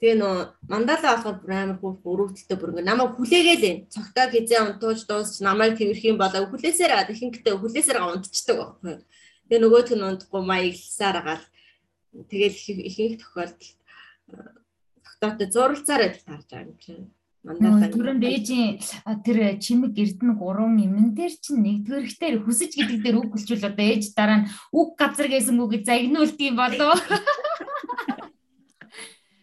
тэгээ 0.00 0.16
нөө 0.16 0.34
мандала 0.64 1.12
болохоор 1.12 1.36
бүр 1.44 1.52
амар 1.52 1.78
хөөх 1.78 2.00
өрөвдөлтөй 2.08 2.56
бүр 2.56 2.72
ингээ 2.72 2.88
намайг 2.88 3.12
хүлээгээл 3.20 3.68
энэ. 3.68 3.84
Цогтоо 3.92 4.26
хизээ 4.32 4.60
унтууж 4.64 5.00
дуусч 5.04 5.44
намайг 5.44 5.76
тэрх 5.76 6.00
юм 6.08 6.16
болоо 6.16 6.48
хүлээсээр 6.48 6.92
аа 6.96 7.04
ихэнхдээ 7.12 7.54
хүлээсээр 7.60 8.00
унтчихдаг 8.00 8.56
байхгүй. 8.56 8.96
Тэгээ 9.44 9.60
нөгөөх 9.60 9.90
нь 9.92 10.06
унтахгүй 10.08 10.42
маягласаар 10.48 11.16
агаал 11.20 11.44
тэгэл 12.32 12.58
ихэнх 12.88 13.20
тохиолдолд 13.20 13.60
цогтоотой 15.04 15.48
зуралцаар 15.52 16.02
адил 16.08 16.24
тарж 16.24 16.48
байгаа 16.48 16.64
юм 16.64 16.78
чинь. 16.80 17.06
Түрэн 17.40 18.20
дээжийн 18.20 18.80
тэр 19.24 19.56
чимэг 19.64 19.96
эрдэнэ 19.96 20.36
гурван 20.36 20.76
эмэн 20.76 21.16
дээр 21.16 21.32
чинь 21.40 21.64
нэгдүгээр 21.64 22.08
ихтэр 22.08 22.36
хүсэж 22.44 22.72
гэдэг 22.76 23.00
дээр 23.00 23.16
үг 23.20 23.32
гэлжүүл 23.32 23.68
одоо 23.68 23.86
ээж 23.88 24.12
дараа 24.12 24.44
нь 24.44 24.48
үг 24.76 24.88
газар 25.00 25.28
гэсэн 25.28 25.56
үгийг 25.56 25.88
загнуулт 25.88 26.36
юм 26.36 26.56
болов. 26.60 27.00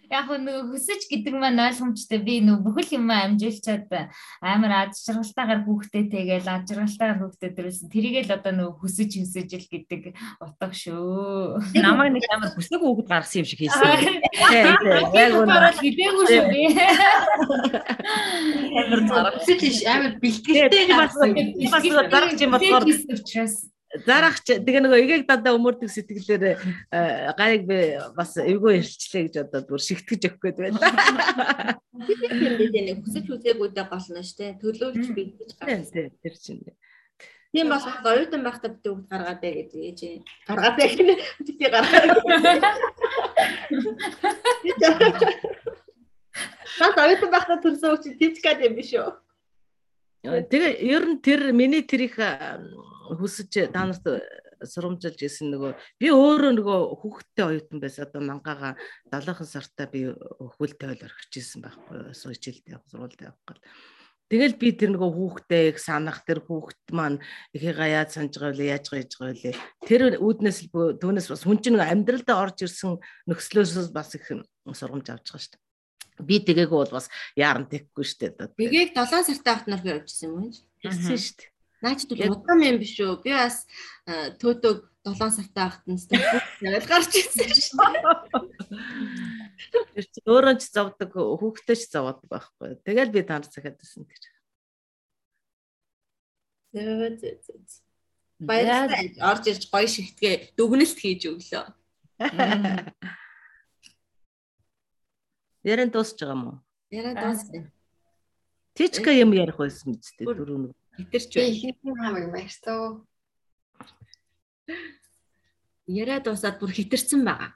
яг 0.08 0.28
нөгөө 0.32 0.72
хүсэж 0.72 1.01
гэдэг 1.12 1.34
маань 1.36 1.60
ойлгомжтой 1.60 2.20
би 2.24 2.39
нөгөө 2.39 2.64
бүхэл 2.64 2.95
юм 2.95 3.12
амжуулчаад 3.12 3.91
амар 4.39 4.88
аж 4.88 4.93
жаргалтайгаар 5.03 5.62
хүүхдээ 5.68 6.03
тэгээл 6.08 6.47
аж 6.47 6.64
жаргалтайгаар 6.72 7.20
хүүхдээ 7.22 7.51
дөрүүлсэн 7.51 7.91
тэрийгэл 7.91 8.36
одоо 8.39 8.53
нөгөө 8.55 8.76
хүсэж 8.80 9.12
хүсэж 9.20 9.49
л 9.60 9.68
гэдэг 9.68 10.01
утга 10.39 10.68
шүү. 10.72 11.60
Намайг 11.76 12.16
нэг 12.16 12.26
амар 12.32 12.51
хүсэг 12.55 12.80
хүүхэд 12.80 13.08
гаргасан 13.12 13.39
юм 13.43 13.47
шиг 13.51 13.60
хэлсэн. 13.68 14.24
Яг 15.12 15.32
үнэ 15.36 15.76
хилээгүй 15.76 16.26
шүү 16.32 16.45
би. 16.51 16.62
Амар 18.80 19.01
zarагч 19.12 19.78
амар 19.91 20.14
бэлтгэлтэй 20.24 20.84
гаргасан. 20.88 21.32
Бас 21.68 21.84
зарагч 21.84 22.39
юм 22.39 22.51
болохоор 22.55 22.86
зарах 24.04 24.44
тэгээ 24.44 24.84
нөгөө 24.84 25.00
эгийг 25.00 25.24
дандаа 25.28 25.56
өмөрдөг 25.56 25.88
сэтгэлээр 25.88 26.44
э, 26.92 27.32
гайг 27.40 27.64
би 27.64 27.96
бас 28.18 28.36
эвгүй 28.36 28.84
ирчлээ 28.84 29.32
гэж 29.32 29.36
одоо 29.48 29.64
бүр 29.64 29.80
шигтгэж 29.80 30.22
өгөх 30.28 30.44
гээд 30.44 30.58
байна. 30.60 30.80
Тийм 31.96 33.00
хүсэж 33.00 33.26
үзээгүйдээ 33.32 33.86
болно 33.88 34.22
штэ. 34.28 34.60
Төлөвлөж 34.60 35.08
би 35.16 35.40
гэж 35.40 35.56
гаргасан. 35.56 36.12
Тэр 36.20 36.36
чинь. 36.36 36.68
Тийм 37.56 37.72
бас 37.72 37.88
оюутан 37.88 38.44
байхдаа 38.44 38.76
би 38.76 38.90
үг 38.92 39.08
гаргаад 39.08 39.40
бай 39.40 39.52
гэж 39.56 39.72
ээж. 39.72 40.00
Гаргаад 40.44 40.76
бай 40.76 40.88
гэнэ. 40.92 41.16
Би 41.48 41.66
гаргаад. 41.72 42.12
Наад 46.76 46.98
оюутан 47.08 47.32
байхдаа 47.32 47.58
төрсөн 47.64 48.04
чинь 48.04 48.20
тэмцгээд 48.20 48.68
юм 48.68 48.76
биш 48.76 48.92
үү? 49.00 49.16
Тэгээ 50.28 50.84
ер 50.92 51.04
нь 51.08 51.24
тэр 51.24 51.56
миний 51.56 51.88
тэр 51.88 52.02
их 52.04 52.20
хүсэж 53.16 53.72
та 53.72 53.86
нарт 53.88 54.05
сурамжилж 54.66 55.22
исэн 55.22 55.53
нөгөө 55.53 55.72
би 56.01 56.08
өөрөө 56.12 56.51
нөгөө 56.58 56.80
хүүхдтэй 57.01 57.45
оюутан 57.45 57.80
байсан. 57.82 58.08
Одоо 58.08 58.22
мангага 58.26 58.74
70 59.14 59.45
сартаа 59.45 59.88
би 59.88 60.10
хөлтэй 60.58 60.97
ойл 60.97 61.05
орхиж 61.05 61.34
исэн 61.38 61.64
байхгүй 61.64 62.18
суучлалт 62.18 62.66
явах 62.66 62.89
сургуульд 62.89 63.22
явах 63.22 63.43
гал 63.45 63.62
Тэгэл 64.28 64.60
би 64.60 64.76
тэр 64.76 64.91
нөгөө 64.91 65.12
хүүхдээ 65.16 65.64
их 65.72 65.80
санах 65.80 66.28
тэр 66.28 66.43
хүүхд 66.43 66.91
маань 66.91 67.24
ихээгээ 67.55 67.95
яаж 67.95 68.10
санаж 68.12 68.36
байгаа 68.36 68.60
вэ? 68.60 68.66
Яаж 68.76 68.86
гайж 68.91 69.12
байгаа 69.16 69.39
вэ? 69.39 69.51
Тэр 69.88 70.01
үүднээс 70.20 70.60
л 70.68 70.99
түүнээс 70.99 71.32
бас 71.32 71.47
хүн 71.47 71.64
чинь 71.64 71.80
амьдралдаа 71.80 72.36
орж 72.43 72.68
ирсэн 72.68 72.99
нөхцлөөс 73.24 73.88
бас 73.95 74.20
их 74.20 74.28
сургамж 74.28 75.08
авч 75.16 75.32
байгаа 75.32 75.39
шүү 75.47 75.55
дээ 75.55 75.64
би 76.26 76.39
тэгээгүй 76.41 76.78
бол 76.82 76.95
бас 76.97 77.10
яаран 77.38 77.68
тэхгүй 77.70 78.05
шүү 78.05 78.34
дээ 78.36 78.49
Тэгийг 78.58 78.89
7 78.97 79.28
сартай 79.30 79.53
хат 79.53 79.68
нар 79.70 79.86
явуулчихсан 79.86 80.30
юм 80.30 80.49
байна 80.49 80.58
хэлсэн 80.82 81.18
шүү 81.22 81.36
дээ 81.38 81.57
наач 81.84 82.06
бол 82.10 82.36
удаан 82.36 82.62
юм 82.66 82.78
биш 82.82 82.96
үү 83.00 83.22
би 83.24 83.32
бас 83.36 83.66
төөтөг 84.42 84.78
7 85.08 85.32
сартай 85.32 85.68
хат 85.72 85.86
нь 85.88 86.00
тэгэл 86.00 86.88
гарч 86.90 87.12
ирсэн 87.16 87.52
шүү 87.54 87.76
Тэр 89.58 90.06
чи 90.06 90.20
өөрөө 90.26 90.56
ч 90.62 90.70
зовдөг 90.70 91.12
хүүхдээ 91.16 91.78
ч 91.78 91.90
зовдөг 91.90 92.28
байхгүй. 92.30 92.78
Тэгэл 92.86 93.14
би 93.14 93.22
танд 93.26 93.50
захиад 93.50 93.78
байсан 93.82 94.06
тэр. 94.06 94.24
Зөө 96.78 97.18
зөө 97.18 97.34
зөө. 97.42 97.82
Баярлалаа. 98.38 99.34
Орж 99.34 99.50
ирж 99.50 99.64
гоё 99.74 99.90
шигтгээ 99.90 100.54
дүгнэлт 100.54 100.98
хийж 101.02 101.26
өглөө. 101.26 101.66
Яран 105.66 105.90
дуусч 105.90 106.22
байгаа 106.22 106.38
мó? 106.38 106.52
Яран 106.94 107.18
дуусна. 107.18 107.66
Тичка 108.78 109.10
юм 109.10 109.34
ярих 109.34 109.58
байсан 109.58 109.98
биз 109.98 110.14
дээ 110.22 110.30
дөрөв. 110.30 110.70
Хитэрч 110.98 111.32
бай. 111.36 111.45
Би 111.45 111.58
ихэнх 111.58 111.78
хамаг 112.02 112.26
баяртаа. 112.34 113.06
Яриа 115.88 116.20
дуусаад 116.20 116.58
бүр 116.60 116.72
хитэрсэн 116.74 117.22
байгаа. 117.24 117.52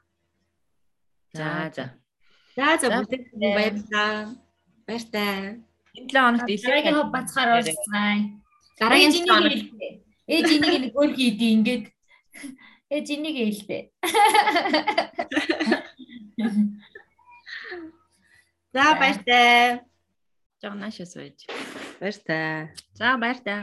За 1.34 1.72
за. 1.76 1.86
За 2.56 2.78
за 2.78 2.88
бүгд 2.94 3.34
баярлалаа. 3.42 4.36
Баяртай. 4.88 5.64
Энэ 5.98 6.08
7 6.08 6.22
хоногт 6.22 6.48
Дараагийн 6.48 6.96
хоб 6.96 7.10
бацхаар 7.12 7.50
уулзцгаая. 7.58 8.20
Дараагийн 8.80 9.12
Ээж 9.12 9.18
энийг 9.20 9.44
хэлдэг. 9.52 9.94
Ээж 10.28 10.48
энийг 10.56 10.76
нэг 10.84 10.94
өөр 10.96 11.12
хийдий 11.18 11.52
ингээд. 11.56 11.86
Ээж 12.94 13.08
энийг 13.16 13.38
хэлдэг. 13.42 13.84
За 18.74 18.84
баяртай. 18.96 19.82
жоо 20.62 20.74
наашаа 20.78 21.08
сууж. 21.10 21.40
Баяр 22.02 22.18
таа. 22.28 22.74
За 22.98 23.08
баяр 23.22 23.40
таа. 23.46 23.62